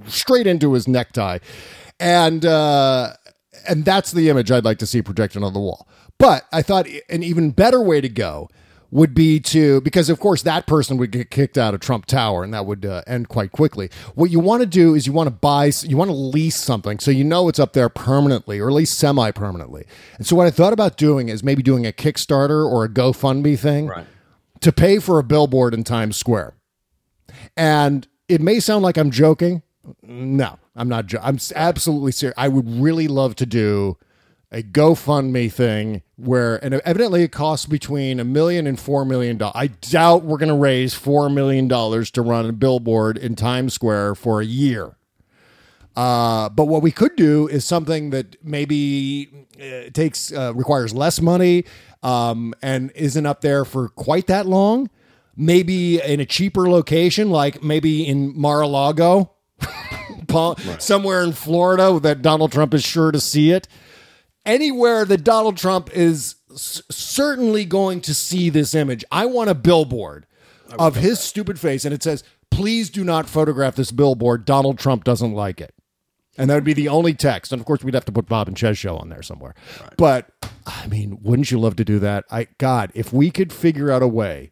straight 0.07 0.47
into 0.47 0.73
his 0.73 0.87
necktie. 0.87 1.37
And 1.99 2.43
uh 2.43 3.13
and 3.69 3.85
that's 3.85 4.11
the 4.11 4.29
image 4.29 4.51
i'd 4.51 4.65
like 4.65 4.77
to 4.79 4.85
see 4.85 5.01
projected 5.01 5.43
on 5.43 5.53
the 5.53 5.59
wall. 5.59 5.87
But 6.17 6.45
i 6.51 6.63
thought 6.63 6.87
an 7.07 7.21
even 7.21 7.51
better 7.51 7.81
way 7.81 8.01
to 8.01 8.09
go 8.09 8.49
would 8.95 9.13
be 9.13 9.41
to 9.41 9.81
because 9.81 10.09
of 10.09 10.19
course 10.21 10.41
that 10.43 10.65
person 10.65 10.95
would 10.95 11.11
get 11.11 11.29
kicked 11.29 11.57
out 11.57 11.73
of 11.73 11.81
Trump 11.81 12.05
Tower 12.05 12.45
and 12.45 12.53
that 12.53 12.65
would 12.65 12.85
uh, 12.85 13.01
end 13.05 13.27
quite 13.27 13.51
quickly. 13.51 13.89
What 14.15 14.31
you 14.31 14.39
want 14.39 14.61
to 14.61 14.65
do 14.65 14.95
is 14.95 15.05
you 15.05 15.11
want 15.11 15.27
to 15.27 15.31
buy 15.35 15.69
you 15.83 15.97
want 15.97 16.09
to 16.09 16.15
lease 16.15 16.55
something 16.55 16.99
so 16.99 17.11
you 17.11 17.25
know 17.25 17.49
it's 17.49 17.59
up 17.59 17.73
there 17.73 17.89
permanently 17.89 18.57
or 18.59 18.69
at 18.69 18.73
least 18.73 18.97
semi 18.97 19.31
permanently. 19.31 19.85
And 20.17 20.25
so 20.25 20.35
what 20.37 20.47
I 20.47 20.49
thought 20.51 20.71
about 20.71 20.95
doing 20.95 21.27
is 21.27 21.43
maybe 21.43 21.61
doing 21.61 21.85
a 21.85 21.91
Kickstarter 21.91 22.65
or 22.65 22.85
a 22.85 22.89
GoFundMe 22.89 23.59
thing 23.59 23.87
Right. 23.87 24.07
to 24.61 24.71
pay 24.71 24.99
for 24.99 25.19
a 25.19 25.23
billboard 25.23 25.73
in 25.73 25.83
Times 25.83 26.15
Square. 26.15 26.53
And 27.57 28.07
it 28.29 28.39
may 28.41 28.59
sound 28.61 28.83
like 28.83 28.97
I'm 28.97 29.11
joking. 29.11 29.61
No, 30.01 30.57
I'm 30.75 30.87
not. 30.89 31.05
Jo- 31.07 31.19
I'm 31.21 31.37
absolutely 31.55 32.11
serious. 32.13 32.33
I 32.37 32.47
would 32.47 32.67
really 32.81 33.07
love 33.07 33.35
to 33.35 33.45
do 33.45 33.97
a 34.55 34.63
GoFundMe 34.63 35.51
thing 35.51 36.01
where, 36.15 36.63
and 36.63 36.75
evidently 36.75 37.23
it 37.23 37.33
costs 37.33 37.65
between 37.65 38.21
a 38.21 38.23
million 38.23 38.65
and 38.65 38.79
four 38.79 39.03
million 39.03 39.37
dollars. 39.37 39.53
I 39.53 39.67
doubt 39.67 40.23
we're 40.23 40.37
going 40.37 40.47
to 40.47 40.55
raise 40.55 40.93
four 40.93 41.29
million 41.29 41.67
dollars 41.67 42.09
to 42.11 42.21
run 42.21 42.45
a 42.45 42.53
billboard 42.53 43.17
in 43.17 43.35
Times 43.35 43.73
Square 43.73 44.15
for 44.15 44.39
a 44.39 44.45
year. 44.45 44.95
Uh, 45.93 46.47
but 46.47 46.65
what 46.65 46.81
we 46.81 46.91
could 46.91 47.17
do 47.17 47.49
is 47.49 47.65
something 47.65 48.11
that 48.11 48.37
maybe 48.41 49.29
uh, 49.59 49.89
takes 49.91 50.31
uh, 50.31 50.53
requires 50.55 50.93
less 50.93 51.19
money 51.19 51.65
um, 52.01 52.53
and 52.61 52.93
isn't 52.95 53.25
up 53.25 53.41
there 53.41 53.65
for 53.65 53.89
quite 53.89 54.27
that 54.27 54.45
long. 54.45 54.89
Maybe 55.35 56.01
in 56.01 56.21
a 56.21 56.25
cheaper 56.25 56.69
location, 56.69 57.29
like 57.29 57.61
maybe 57.61 58.07
in 58.07 58.39
Mar-a-Lago, 58.39 59.31
Paul, 60.29 60.55
somewhere 60.79 61.23
in 61.23 61.33
Florida 61.33 61.99
that 61.99 62.21
Donald 62.21 62.53
Trump 62.53 62.73
is 62.73 62.85
sure 62.85 63.11
to 63.11 63.19
see 63.19 63.51
it. 63.51 63.67
Anywhere 64.45 65.05
that 65.05 65.23
Donald 65.23 65.57
Trump 65.57 65.89
is 65.95 66.35
s- 66.51 66.81
certainly 66.91 67.65
going 67.65 68.01
to 68.01 68.13
see 68.13 68.49
this 68.49 68.75
image. 68.75 69.03
I 69.11 69.25
want 69.25 69.49
a 69.49 69.55
billboard 69.55 70.27
of 70.77 70.95
his 70.97 71.19
stupid 71.19 71.59
face, 71.59 71.85
and 71.85 71.93
it 71.93 72.03
says, 72.03 72.23
"Please 72.51 72.89
do 72.89 73.03
not 73.03 73.27
photograph 73.29 73.75
this 73.75 73.91
billboard. 73.91 74.45
Donald 74.45 74.77
Trump 74.79 75.03
doesn't 75.03 75.33
like 75.33 75.59
it." 75.61 75.73
And 76.37 76.49
that 76.49 76.55
would 76.55 76.63
be 76.65 76.73
the 76.73 76.89
only 76.89 77.13
text. 77.13 77.51
And 77.53 77.61
of 77.61 77.65
course, 77.65 77.83
we'd 77.83 77.93
have 77.93 78.05
to 78.05 78.11
put 78.11 78.27
Bob 78.27 78.47
and 78.47 78.57
Chez 78.57 78.77
show 78.77 78.97
on 78.97 79.09
there 79.09 79.21
somewhere. 79.23 79.55
But 79.97 80.27
I 80.65 80.87
mean, 80.87 81.17
wouldn't 81.21 81.49
you 81.49 81.59
love 81.59 81.75
to 81.77 81.85
do 81.85 81.97
that? 81.99 82.25
I 82.29 82.47
God, 82.57 82.91
if 82.93 83.13
we 83.13 83.31
could 83.31 83.53
figure 83.53 83.89
out 83.91 84.03
a 84.03 84.07
way 84.07 84.51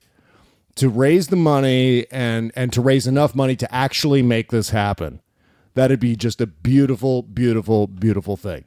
to 0.75 0.89
raise 0.89 1.27
the 1.27 1.35
money 1.35 2.05
and 2.09 2.51
and 2.55 2.71
to 2.73 2.81
raise 2.81 3.05
enough 3.05 3.35
money 3.35 3.55
to 3.57 3.73
actually 3.75 4.21
make 4.23 4.49
this 4.49 4.69
happen, 4.69 5.21
that'd 5.75 5.99
be 5.99 6.15
just 6.15 6.39
a 6.41 6.47
beautiful, 6.47 7.21
beautiful, 7.21 7.85
beautiful 7.87 8.37
thing. 8.37 8.63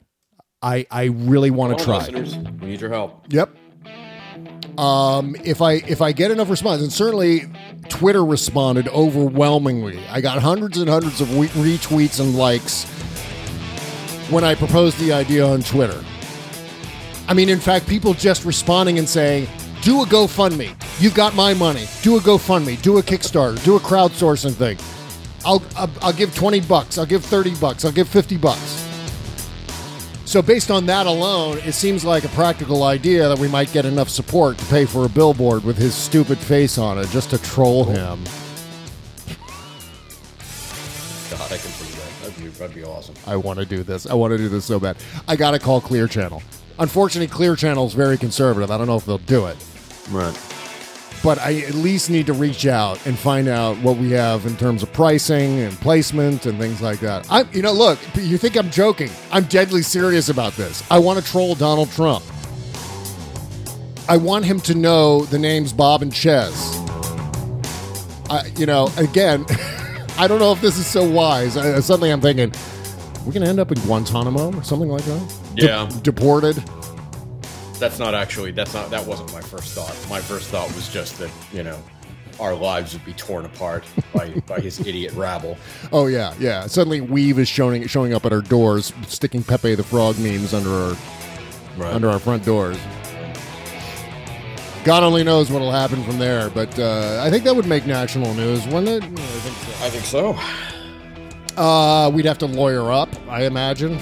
I 0.66 0.84
I 0.90 1.04
really 1.04 1.50
want 1.50 1.78
to 1.78 1.84
try. 1.84 1.98
listeners, 1.98 2.36
we 2.60 2.66
need 2.70 2.80
your 2.80 2.90
help. 2.90 3.24
Yep. 3.28 3.54
Um, 4.78 5.36
if 5.44 5.62
I 5.62 5.74
if 5.74 6.02
I 6.02 6.10
get 6.12 6.30
enough 6.32 6.50
response, 6.50 6.82
and 6.82 6.92
certainly 6.92 7.44
Twitter 7.88 8.24
responded 8.24 8.88
overwhelmingly. 8.88 9.98
I 10.08 10.20
got 10.20 10.42
hundreds 10.42 10.76
and 10.78 10.90
hundreds 10.90 11.20
of 11.20 11.34
we- 11.36 11.48
retweets 11.48 12.18
and 12.20 12.36
likes 12.36 12.84
when 14.28 14.42
I 14.42 14.56
proposed 14.56 14.98
the 14.98 15.12
idea 15.12 15.46
on 15.46 15.62
Twitter. 15.62 16.04
I 17.28 17.34
mean, 17.34 17.48
in 17.48 17.60
fact, 17.60 17.86
people 17.88 18.12
just 18.12 18.44
responding 18.44 18.98
and 18.98 19.08
saying, 19.08 19.46
"Do 19.82 20.02
a 20.02 20.06
GoFundMe. 20.06 20.74
You've 21.00 21.14
got 21.14 21.34
my 21.36 21.54
money. 21.54 21.86
Do 22.02 22.16
a 22.16 22.20
GoFundMe. 22.20 22.82
Do 22.82 22.98
a 22.98 23.02
Kickstarter. 23.02 23.62
Do 23.64 23.76
a 23.76 23.80
crowdsourcing 23.80 24.54
thing. 24.54 24.78
I'll 25.44 25.62
I'll, 25.76 25.90
I'll 26.02 26.12
give 26.12 26.34
twenty 26.34 26.60
bucks. 26.60 26.98
I'll 26.98 27.06
give 27.06 27.24
thirty 27.24 27.54
bucks. 27.54 27.84
I'll 27.84 27.92
give 27.92 28.08
fifty 28.08 28.36
bucks." 28.36 28.82
So, 30.26 30.42
based 30.42 30.72
on 30.72 30.86
that 30.86 31.06
alone, 31.06 31.58
it 31.58 31.72
seems 31.72 32.04
like 32.04 32.24
a 32.24 32.28
practical 32.28 32.82
idea 32.82 33.28
that 33.28 33.38
we 33.38 33.46
might 33.46 33.72
get 33.72 33.84
enough 33.84 34.08
support 34.08 34.58
to 34.58 34.64
pay 34.66 34.84
for 34.84 35.06
a 35.06 35.08
billboard 35.08 35.62
with 35.62 35.78
his 35.78 35.94
stupid 35.94 36.36
face 36.36 36.78
on 36.78 36.98
it 36.98 37.08
just 37.10 37.30
to 37.30 37.38
troll 37.38 37.82
oh. 37.82 37.92
him. 37.92 38.24
God, 41.30 41.52
I 41.52 41.58
can 41.58 41.70
see 41.70 41.96
that. 41.96 42.22
That'd 42.22 42.44
be, 42.44 42.50
that'd 42.50 42.74
be 42.74 42.82
awesome. 42.82 43.14
I 43.24 43.36
want 43.36 43.60
to 43.60 43.64
do 43.64 43.84
this. 43.84 44.04
I 44.04 44.14
want 44.14 44.32
to 44.32 44.36
do 44.36 44.48
this 44.48 44.64
so 44.64 44.80
bad. 44.80 44.96
I 45.28 45.36
got 45.36 45.52
to 45.52 45.60
call 45.60 45.80
Clear 45.80 46.08
Channel. 46.08 46.42
Unfortunately, 46.80 47.28
Clear 47.28 47.54
Channel 47.54 47.86
is 47.86 47.94
very 47.94 48.18
conservative. 48.18 48.72
I 48.72 48.78
don't 48.78 48.88
know 48.88 48.96
if 48.96 49.06
they'll 49.06 49.18
do 49.18 49.46
it, 49.46 49.56
Right. 50.10 50.55
But 51.22 51.38
I 51.38 51.60
at 51.62 51.74
least 51.74 52.08
need 52.10 52.26
to 52.26 52.32
reach 52.32 52.66
out 52.66 53.04
and 53.06 53.18
find 53.18 53.48
out 53.48 53.76
what 53.78 53.96
we 53.96 54.10
have 54.12 54.46
in 54.46 54.56
terms 54.56 54.82
of 54.84 54.92
pricing 54.92 55.58
and 55.60 55.72
placement 55.80 56.46
and 56.46 56.58
things 56.58 56.80
like 56.80 57.00
that. 57.00 57.26
I, 57.30 57.42
you 57.52 57.62
know, 57.62 57.72
look, 57.72 57.98
you 58.14 58.38
think 58.38 58.56
I'm 58.56 58.70
joking? 58.70 59.10
I'm 59.32 59.44
deadly 59.44 59.82
serious 59.82 60.28
about 60.28 60.52
this. 60.52 60.88
I 60.90 60.98
want 60.98 61.18
to 61.18 61.24
troll 61.28 61.54
Donald 61.56 61.90
Trump. 61.90 62.24
I 64.08 64.16
want 64.18 64.44
him 64.44 64.60
to 64.60 64.74
know 64.74 65.24
the 65.24 65.38
names 65.38 65.72
Bob 65.72 66.02
and 66.02 66.14
Chez. 66.14 66.52
I, 68.30 68.50
you 68.56 68.66
know, 68.66 68.88
again, 68.96 69.44
I 70.18 70.26
don't 70.28 70.38
know 70.38 70.52
if 70.52 70.60
this 70.60 70.78
is 70.78 70.86
so 70.86 71.08
wise. 71.08 71.56
Uh, 71.56 71.80
suddenly, 71.80 72.10
I'm 72.10 72.20
thinking 72.20 72.52
we're 73.24 73.32
going 73.32 73.42
to 73.42 73.48
end 73.48 73.58
up 73.58 73.72
in 73.72 73.78
Guantanamo 73.80 74.54
or 74.56 74.62
something 74.62 74.88
like 74.88 75.04
that. 75.04 75.34
De- 75.56 75.66
Yeah. 75.66 75.90
deported. 76.02 76.62
That's 77.78 77.98
not 77.98 78.14
actually. 78.14 78.52
That's 78.52 78.74
not. 78.74 78.90
That 78.90 79.04
wasn't 79.06 79.32
my 79.32 79.40
first 79.40 79.74
thought. 79.74 79.94
My 80.08 80.20
first 80.20 80.48
thought 80.48 80.66
was 80.74 80.88
just 80.88 81.18
that 81.18 81.30
you 81.52 81.62
know, 81.62 81.78
our 82.40 82.54
lives 82.54 82.92
would 82.94 83.04
be 83.04 83.12
torn 83.14 83.44
apart 83.44 83.84
by 84.14 84.30
by 84.46 84.60
his 84.60 84.80
idiot 84.80 85.12
rabble. 85.14 85.56
Oh 85.92 86.06
yeah, 86.06 86.34
yeah. 86.38 86.66
Suddenly, 86.66 87.00
Weave 87.00 87.38
is 87.38 87.48
showing 87.48 87.86
showing 87.86 88.14
up 88.14 88.24
at 88.26 88.32
our 88.32 88.42
doors, 88.42 88.92
sticking 89.06 89.42
Pepe 89.42 89.74
the 89.74 89.82
Frog 89.84 90.18
memes 90.18 90.52
under 90.54 90.70
our 90.70 90.96
Right. 91.76 91.92
under 91.92 92.08
our 92.08 92.18
front 92.18 92.42
doors. 92.42 92.78
God 94.84 95.02
only 95.02 95.22
knows 95.24 95.50
what'll 95.50 95.72
happen 95.72 96.02
from 96.04 96.18
there, 96.18 96.48
but 96.48 96.78
uh, 96.78 97.20
I 97.22 97.28
think 97.28 97.44
that 97.44 97.54
would 97.54 97.66
make 97.66 97.86
national 97.86 98.32
news, 98.34 98.64
wouldn't 98.68 98.88
it? 98.88 99.02
I 99.02 99.16
think 99.16 99.56
so. 99.56 99.84
I 99.84 99.90
think 99.90 100.04
so. 101.56 101.60
Uh, 101.60 102.08
we'd 102.10 102.24
have 102.24 102.38
to 102.38 102.46
lawyer 102.46 102.90
up, 102.92 103.08
I 103.28 103.44
imagine. 103.44 103.98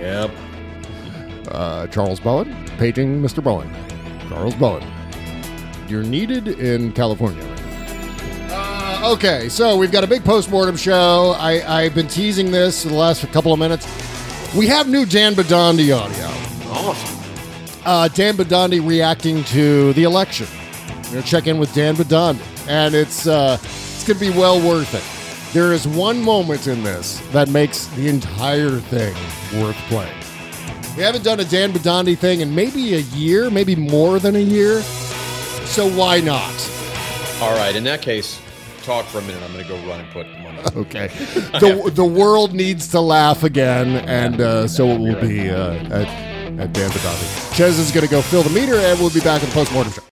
Yep. 0.00 0.30
Uh, 1.50 1.86
Charles 1.88 2.20
Bowen, 2.20 2.54
paging 2.78 3.20
Mr. 3.20 3.42
Bowen. 3.42 3.70
Charles 4.28 4.54
Bowen. 4.54 4.84
You're 5.88 6.02
needed 6.02 6.46
in 6.46 6.92
California. 6.92 7.44
Uh, 8.50 9.12
okay, 9.14 9.48
so 9.48 9.76
we've 9.76 9.92
got 9.92 10.04
a 10.04 10.06
big 10.06 10.24
postmortem 10.24 10.76
show. 10.76 11.34
I, 11.38 11.82
I've 11.82 11.94
been 11.94 12.08
teasing 12.08 12.50
this 12.50 12.82
for 12.82 12.90
the 12.90 12.94
last 12.94 13.26
couple 13.32 13.52
of 13.52 13.58
minutes. 13.58 13.86
We 14.56 14.66
have 14.68 14.88
new 14.88 15.04
Dan 15.06 15.34
Bidondi 15.34 15.96
audio. 15.96 16.26
Awesome. 16.70 17.18
Uh, 17.84 18.08
Dan 18.08 18.36
Bidondi 18.36 18.86
reacting 18.86 19.42
to 19.44 19.92
the 19.94 20.04
election. 20.04 20.46
We're 21.04 21.10
going 21.12 21.22
to 21.22 21.28
check 21.28 21.46
in 21.46 21.58
with 21.58 21.72
Dan 21.74 21.96
Bidondi, 21.96 22.40
and 22.68 22.94
it's, 22.94 23.26
uh, 23.26 23.58
it's 23.60 24.06
going 24.06 24.18
to 24.18 24.32
be 24.32 24.36
well 24.38 24.60
worth 24.60 24.94
it. 24.94 25.52
There 25.52 25.72
is 25.72 25.88
one 25.88 26.22
moment 26.22 26.68
in 26.68 26.84
this 26.84 27.18
that 27.32 27.48
makes 27.48 27.86
the 27.86 28.06
entire 28.06 28.78
thing 28.78 29.14
worth 29.60 29.76
playing. 29.88 30.19
We 31.00 31.06
haven't 31.06 31.24
done 31.24 31.40
a 31.40 31.46
Dan 31.46 31.72
Bidondi 31.72 32.14
thing 32.14 32.40
in 32.40 32.54
maybe 32.54 32.94
a 32.94 32.98
year, 32.98 33.48
maybe 33.48 33.74
more 33.74 34.18
than 34.18 34.36
a 34.36 34.40
year. 34.40 34.82
So 35.64 35.88
why 35.88 36.20
not? 36.20 36.52
All 37.40 37.54
right. 37.54 37.74
In 37.74 37.84
that 37.84 38.02
case, 38.02 38.38
talk 38.82 39.06
for 39.06 39.16
a 39.16 39.22
minute. 39.22 39.42
I'm 39.42 39.50
going 39.54 39.64
to 39.64 39.70
go 39.70 39.76
run 39.88 40.00
and 40.00 40.10
put 40.10 40.26
money. 40.40 40.58
Okay. 40.76 41.06
the 41.58 41.90
The 41.94 42.04
world 42.04 42.52
needs 42.52 42.86
to 42.88 43.00
laugh 43.00 43.44
again, 43.44 44.04
and 44.06 44.42
uh, 44.42 44.68
so 44.68 44.88
it 44.88 44.98
will 45.00 45.18
be 45.18 45.48
uh, 45.48 45.72
at, 45.84 46.06
at 46.60 46.72
Dan 46.74 46.90
Bidondi. 46.90 47.54
Chez 47.56 47.78
is 47.78 47.90
going 47.92 48.04
to 48.04 48.10
go 48.10 48.20
fill 48.20 48.42
the 48.42 48.50
meter, 48.50 48.76
and 48.76 49.00
we'll 49.00 49.08
be 49.08 49.20
back 49.20 49.42
in 49.42 49.48
the 49.48 49.54
post 49.54 49.72
mortem 49.72 49.94
show. 49.94 50.02